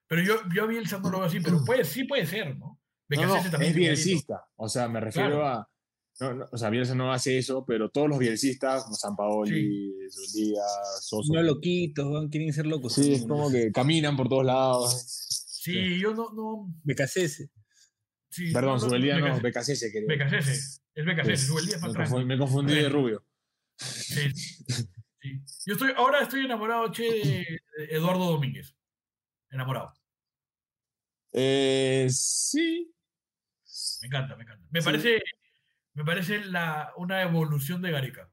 [0.07, 2.79] Pero yo, yo a Bielsa no lo veo así, pero puede, sí puede ser, ¿no?
[3.09, 4.45] No, no, Becasese también es bielcista.
[4.55, 5.47] O sea, me refiero Claro.
[5.47, 5.69] a.
[6.21, 9.93] no, no, o sea, Bielsa no hace eso, pero todos los bielsistas, como San Paoli,
[10.33, 11.33] Díaz, Soso.
[11.33, 12.93] No loquitos, quieren ser locos.
[12.93, 15.42] Sí, es como que caminan por todos lados.
[15.63, 16.29] Sí, yo no.
[16.33, 17.49] no BKCS.
[18.29, 20.07] sí, Perdón, no, no, Subeldía no, Becasese- quería.
[20.07, 20.81] Becasese.
[20.95, 22.25] Es Becasese, Subeldía es Me más confundí, tranqui.
[22.27, 23.25] me confundí de rubio.
[23.77, 24.85] Sí, sí.
[25.65, 27.59] Yo estoy, ahora estoy enamorado, che, de
[27.89, 28.75] Eduardo Domínguez.
[29.49, 29.93] Enamorado.
[31.31, 32.93] Eh, sí.
[34.01, 34.65] Me encanta, me encanta.
[34.69, 34.85] Me Sí.
[34.85, 35.21] parece,
[35.93, 38.29] me parece la, una evolución de Gareca.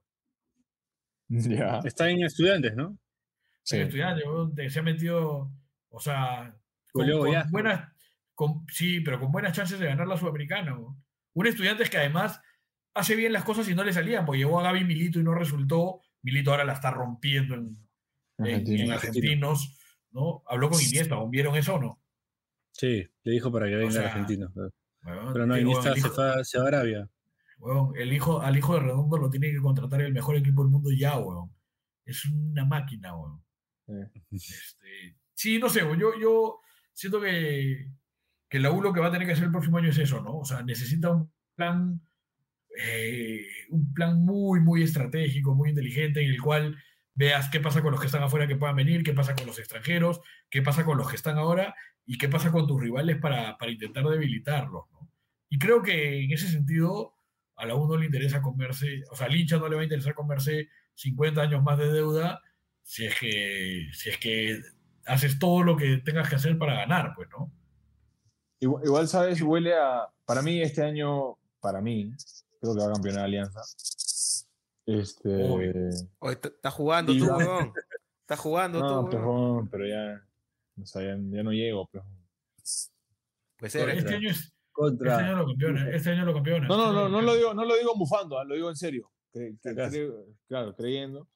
[1.29, 1.79] Ya.
[1.85, 2.99] Está en estudiantes, ¿no?
[3.63, 3.77] Sí.
[3.77, 5.51] El estudiante, weón, te- se ha metido,
[5.91, 6.60] o sea,
[6.93, 7.07] con,
[7.51, 7.93] buenas,
[8.35, 10.77] con- sí, pero con buenas chances de ganar la Sudamericana.
[11.33, 12.41] Un estudiante que además
[12.95, 15.35] hace bien las cosas y no le salían, porque llegó a Gaby Milito y no
[15.35, 16.01] resultó.
[16.23, 17.77] Milito ahora la está rompiendo en,
[18.39, 18.85] en- Argentina.
[18.85, 19.79] en argentinos,
[20.11, 20.43] ¿no?
[20.47, 22.03] Habló con Iniesta, ¿o ¿vieron eso o no?
[22.73, 24.53] Sí, le dijo para que venga sea, el argentino.
[25.03, 27.09] Pero, no, Iniesta se fue, a- se va a Arabia.
[27.59, 30.71] weón, el hijo, al hijo de Redondo lo tiene que contratar el mejor equipo del
[30.73, 31.51] mundo ya, weón.
[32.05, 33.43] Es una máquina, weón.
[34.31, 36.61] Este, sí, no sé, yo, yo
[36.93, 37.91] siento que,
[38.49, 40.21] que la U lo que va a tener que hacer el próximo año es eso,
[40.21, 40.39] ¿no?
[40.39, 42.01] O sea, necesita un plan,
[42.77, 46.77] eh, un plan muy, muy estratégico, muy inteligente, en el cual
[47.15, 49.59] veas qué pasa con los que están afuera que puedan venir, qué pasa con los
[49.59, 51.75] extranjeros, qué pasa con los que están ahora
[52.07, 55.11] y qué pasa con tus rivales para, para intentar debilitarlos, ¿no?
[55.49, 57.15] Y creo que en ese sentido
[57.57, 59.85] a la U no le interesa comerse, o sea, al hincha no le va a
[59.85, 62.41] interesar comerse 50 años más de deuda
[62.83, 64.61] si es que, si es que
[65.07, 67.51] haces todo lo que tengas que hacer para ganar, pues, ¿no?
[68.61, 69.41] Igual, igual, ¿sabes?
[69.43, 70.09] Huele a.
[70.25, 72.13] Para mí, este año, para mí,
[72.61, 73.61] creo que va a campeonar Alianza.
[74.87, 75.29] Este.
[75.45, 75.73] Oye,
[76.33, 77.73] Estás jugando tú, weón.
[78.21, 80.23] Estás jugando No, tú, pejón, pero ya.
[80.81, 82.17] O sea, ya, ya no llego, pejón.
[83.57, 83.89] Puede ser.
[83.91, 84.17] Este ¿eh?
[84.17, 85.17] año, es, este Contra.
[85.19, 86.69] año lo campeona, este año lo campeona.
[86.69, 88.69] No, no, este no, año no lo digo, no lo digo mufando, ah, lo digo
[88.71, 89.11] en serio.
[89.33, 89.91] Cre- acaso.
[89.93, 91.29] creo- claro, creyendo.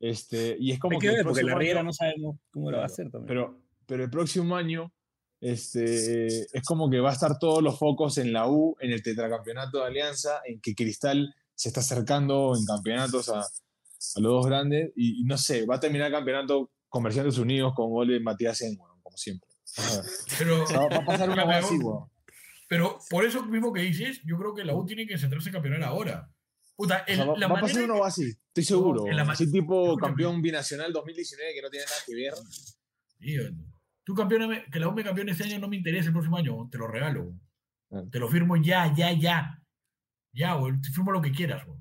[0.00, 2.70] Este, y es como Hay que el ver, porque la Riera año- no sabemos cómo
[2.70, 3.26] lo va a Claro, hacer también.
[3.28, 4.92] Pero, pero el próximo año
[5.40, 9.02] este, es como que va a estar todos los focos en la U, en el
[9.02, 14.46] tetracampeonato de Alianza, en que Cristal se está acercando en campeonatos a, a los dos
[14.46, 14.92] grandes.
[14.96, 18.60] Y, y no sé, va a terminar el campeonato Comerciantes Unidos con gol de Matías
[18.62, 19.48] En, weón, como siempre.
[20.38, 22.08] Pero, o sea, va a pasar una así, weón.
[22.68, 25.54] pero por eso mismo que dices, yo creo que la U tiene que centrarse en
[25.54, 26.30] campeonar ahora.
[26.76, 29.06] Puta, O el- sea, va, la va a pasar uno que- así, estoy seguro.
[29.06, 29.26] en la weón.
[29.26, 32.34] ma- Así tipo campeón binacional 2019 que no tiene nada que ver.
[33.18, 33.36] Sí,
[34.04, 36.68] tú campeón, que la U me campeone este año no me interesa el próximo año,
[36.70, 37.32] te lo regalo.
[37.88, 38.08] Claro.
[38.10, 39.62] Te lo firmo ya, ya, ya.
[40.32, 41.78] Ya, güey, te firmo lo que quieras, güey.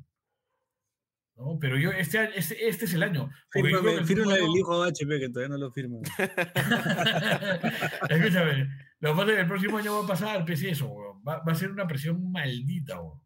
[1.37, 1.57] ¿No?
[1.59, 3.29] Pero yo, este, año- este, este es el año.
[3.51, 5.97] Fírmame, el fírmame el hijo de HP que todavía no lo firma.
[8.09, 8.69] Escúchame,
[8.99, 11.21] lo que pasa es que el próximo año va a pasar, pese a eso, weón.
[11.27, 13.19] Va, va a ser una presión maldita, weón.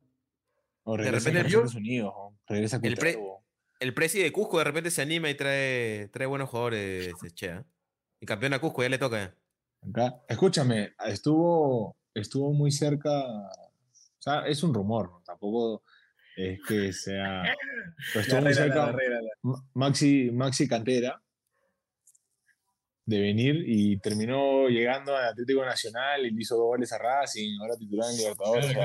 [0.84, 2.14] O De regresa repente a Comerciantes Unidos,
[2.48, 3.18] regresa a El pre-.
[3.80, 7.64] El Presi de Cusco de repente se anima y trae, trae buenos jugadores, che, ¿eh?
[8.20, 9.34] Y campeón a Cusco, ya le toca.
[9.82, 10.22] Acá.
[10.28, 13.10] Escúchame, estuvo, estuvo muy cerca.
[13.10, 15.22] O sea, es un rumor, ¿no?
[15.26, 15.84] tampoco
[16.36, 17.44] es que sea.
[18.14, 19.30] Pero estuvo muy cerca arréglala.
[19.44, 21.22] Ma- Maxi, Maxi Cantera
[23.06, 27.58] de venir y terminó llegando al Atlético Nacional y le hizo dos goles a Racing,
[27.60, 28.76] ahora titular en Libertadores.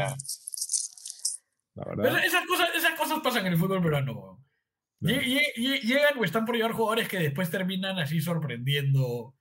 [1.75, 2.25] la verdad.
[2.25, 4.34] esas, cosas, esas cosas pasan en el fútbol peruano,
[5.05, 9.35] Llegan o están por llegar jugadores que después terminan así sorprendiendo,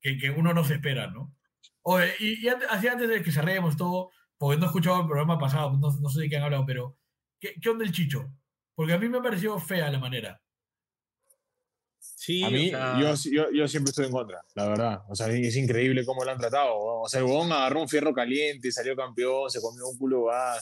[0.00, 1.34] que, que uno no se espera, ¿no?
[1.82, 5.06] Oye, y, y antes, así antes de que cerremos todo, porque no he escuchado el
[5.06, 6.96] programa pasado, no, no sé de qué han hablado, pero
[7.38, 8.32] ¿qué, ¿qué onda el Chicho?
[8.74, 10.40] Porque a mí me pareció fea la manera.
[11.98, 15.02] Sí, A o mí, sea, yo, yo, yo siempre estoy en contra, la verdad.
[15.08, 16.74] O sea, es increíble cómo lo han tratado.
[16.76, 20.58] O sea, el huevón agarró un fierro caliente, salió campeón, se comió un culo, va.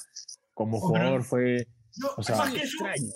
[0.55, 1.67] Como Oh, jugador fue.
[1.97, 3.13] No, O sea, más que eso, extraño.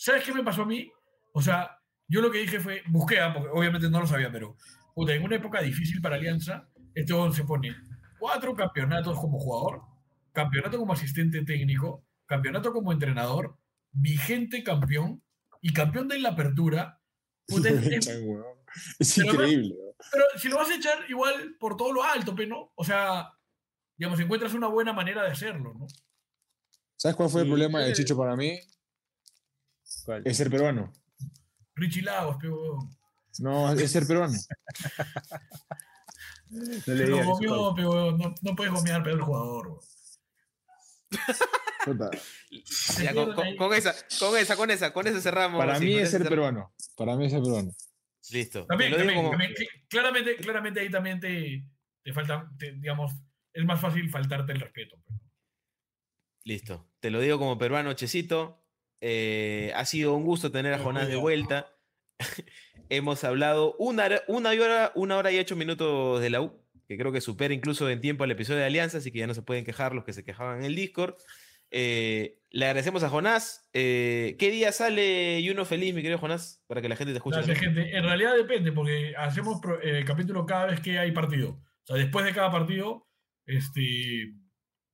[0.00, 0.88] ¿Sabes qué me pasó a mí?
[1.32, 1.76] O sea,
[2.06, 4.56] yo lo que dije fue, busqué, porque obviamente no lo sabía, pero
[4.94, 7.74] puta, en una época difícil para Alianza, este hombre se pone
[8.20, 9.82] cuatro campeonatos como jugador,
[10.32, 13.56] campeonato como asistente técnico, campeonato como entrenador,
[13.90, 15.20] vigente campeón
[15.60, 17.00] y campeón de la apertura.
[17.48, 19.74] Puta, es- es- además- increíble.
[20.12, 22.70] pero si lo vas a echar igual por todo lo alto, pe, ¿no?
[22.76, 23.32] O sea,
[23.96, 25.86] digamos, encuentras una buena manera de hacerlo, ¿no?
[26.96, 28.60] ¿Sabes cuál fue el Sí, problema de Chicho para mí?
[30.04, 30.22] ¿Cuál?
[30.26, 30.92] Es ser peruano.
[31.74, 32.78] Richie Lagos, pero
[33.40, 34.34] No, es ser peruano.
[36.50, 39.80] No se le lo gomeó, pero no, no puedes gomear peor el jugador.
[43.02, 43.14] Ya,
[43.56, 45.58] con, esa, con esa, con esa, con esa cerramos.
[45.58, 46.74] Para sí, mí es ser peruano.
[46.96, 47.72] Para mí es ser peruano.
[48.30, 48.66] Listo.
[48.66, 49.32] También, como-
[49.88, 51.64] claramente, claramente ahí también te,
[52.02, 53.12] te falta, te- digamos,
[53.52, 54.96] es más fácil faltarte el respeto.
[56.44, 56.90] Listo.
[57.00, 58.64] Te lo digo como peruano, Checito.
[59.00, 61.72] Eh, ha sido un gusto tener a Jonás de vuelta.
[62.90, 66.96] Hemos hablado una hora, una hora, una hora y ocho minutos de la U, que
[66.96, 69.42] creo que supera incluso en tiempo al episodio de Alianza, así que ya no se
[69.42, 71.16] pueden quejar los que se quejaban en el Discord.
[71.70, 73.68] Eh, le agradecemos a Jonás.
[73.72, 76.64] Eh, ¿Qué día sale y uno feliz, mi querido Jonás?
[76.66, 77.36] Para que la gente te escuche.
[77.36, 77.96] Gracias, gente.
[77.96, 81.50] En realidad depende, porque hacemos eh, capítulo cada vez que hay partido.
[81.50, 83.06] O sea, después de cada partido,
[83.46, 84.32] este,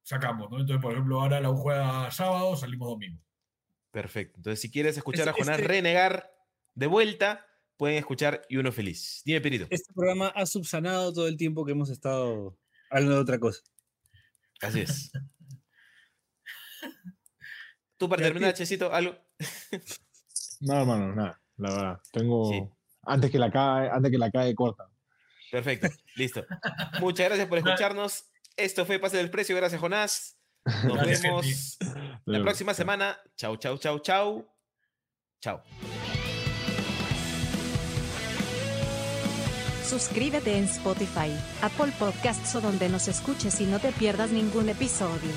[0.03, 0.61] sacamos, ¿no?
[0.61, 3.21] Entonces, por ejemplo, ahora la U juega sábado, salimos domingo.
[3.95, 4.39] Perfecto.
[4.41, 6.37] Entonces, si quieres escuchar a Este- Jonás este- renegar
[6.75, 7.47] de vuelta,
[7.77, 9.23] pueden escuchar y uno feliz.
[9.25, 9.69] Dime, Pirito.
[9.71, 12.59] Este programa ha subsanado todo el tiempo que hemos estado
[12.91, 13.63] hablando de otra cosa.
[14.61, 15.13] Así es.
[17.97, 18.59] Tú para terminar, tío.
[18.59, 19.17] Checito, algo.
[20.61, 21.41] No, hermano, nada.
[21.57, 22.01] La verdad.
[22.13, 22.51] Tengo.
[22.51, 22.63] Sí.
[23.03, 24.91] Antes que la cae, antes que la cae corta.
[25.53, 26.45] Perfecto, listo.
[27.01, 28.25] Muchas gracias por escucharnos.
[28.57, 29.55] Esto fue Pase del Precio.
[29.57, 30.37] Gracias, Jonás.
[30.85, 31.79] Nos Gracias, vemos
[32.25, 33.19] la próxima semana.
[33.37, 34.47] Chau, chau, chau, chau.
[35.41, 35.61] Chau.
[39.85, 41.31] Suscríbete en Spotify,
[41.61, 45.31] Apple Podcasts o donde nos escuches y no te pierdas ningún episodio.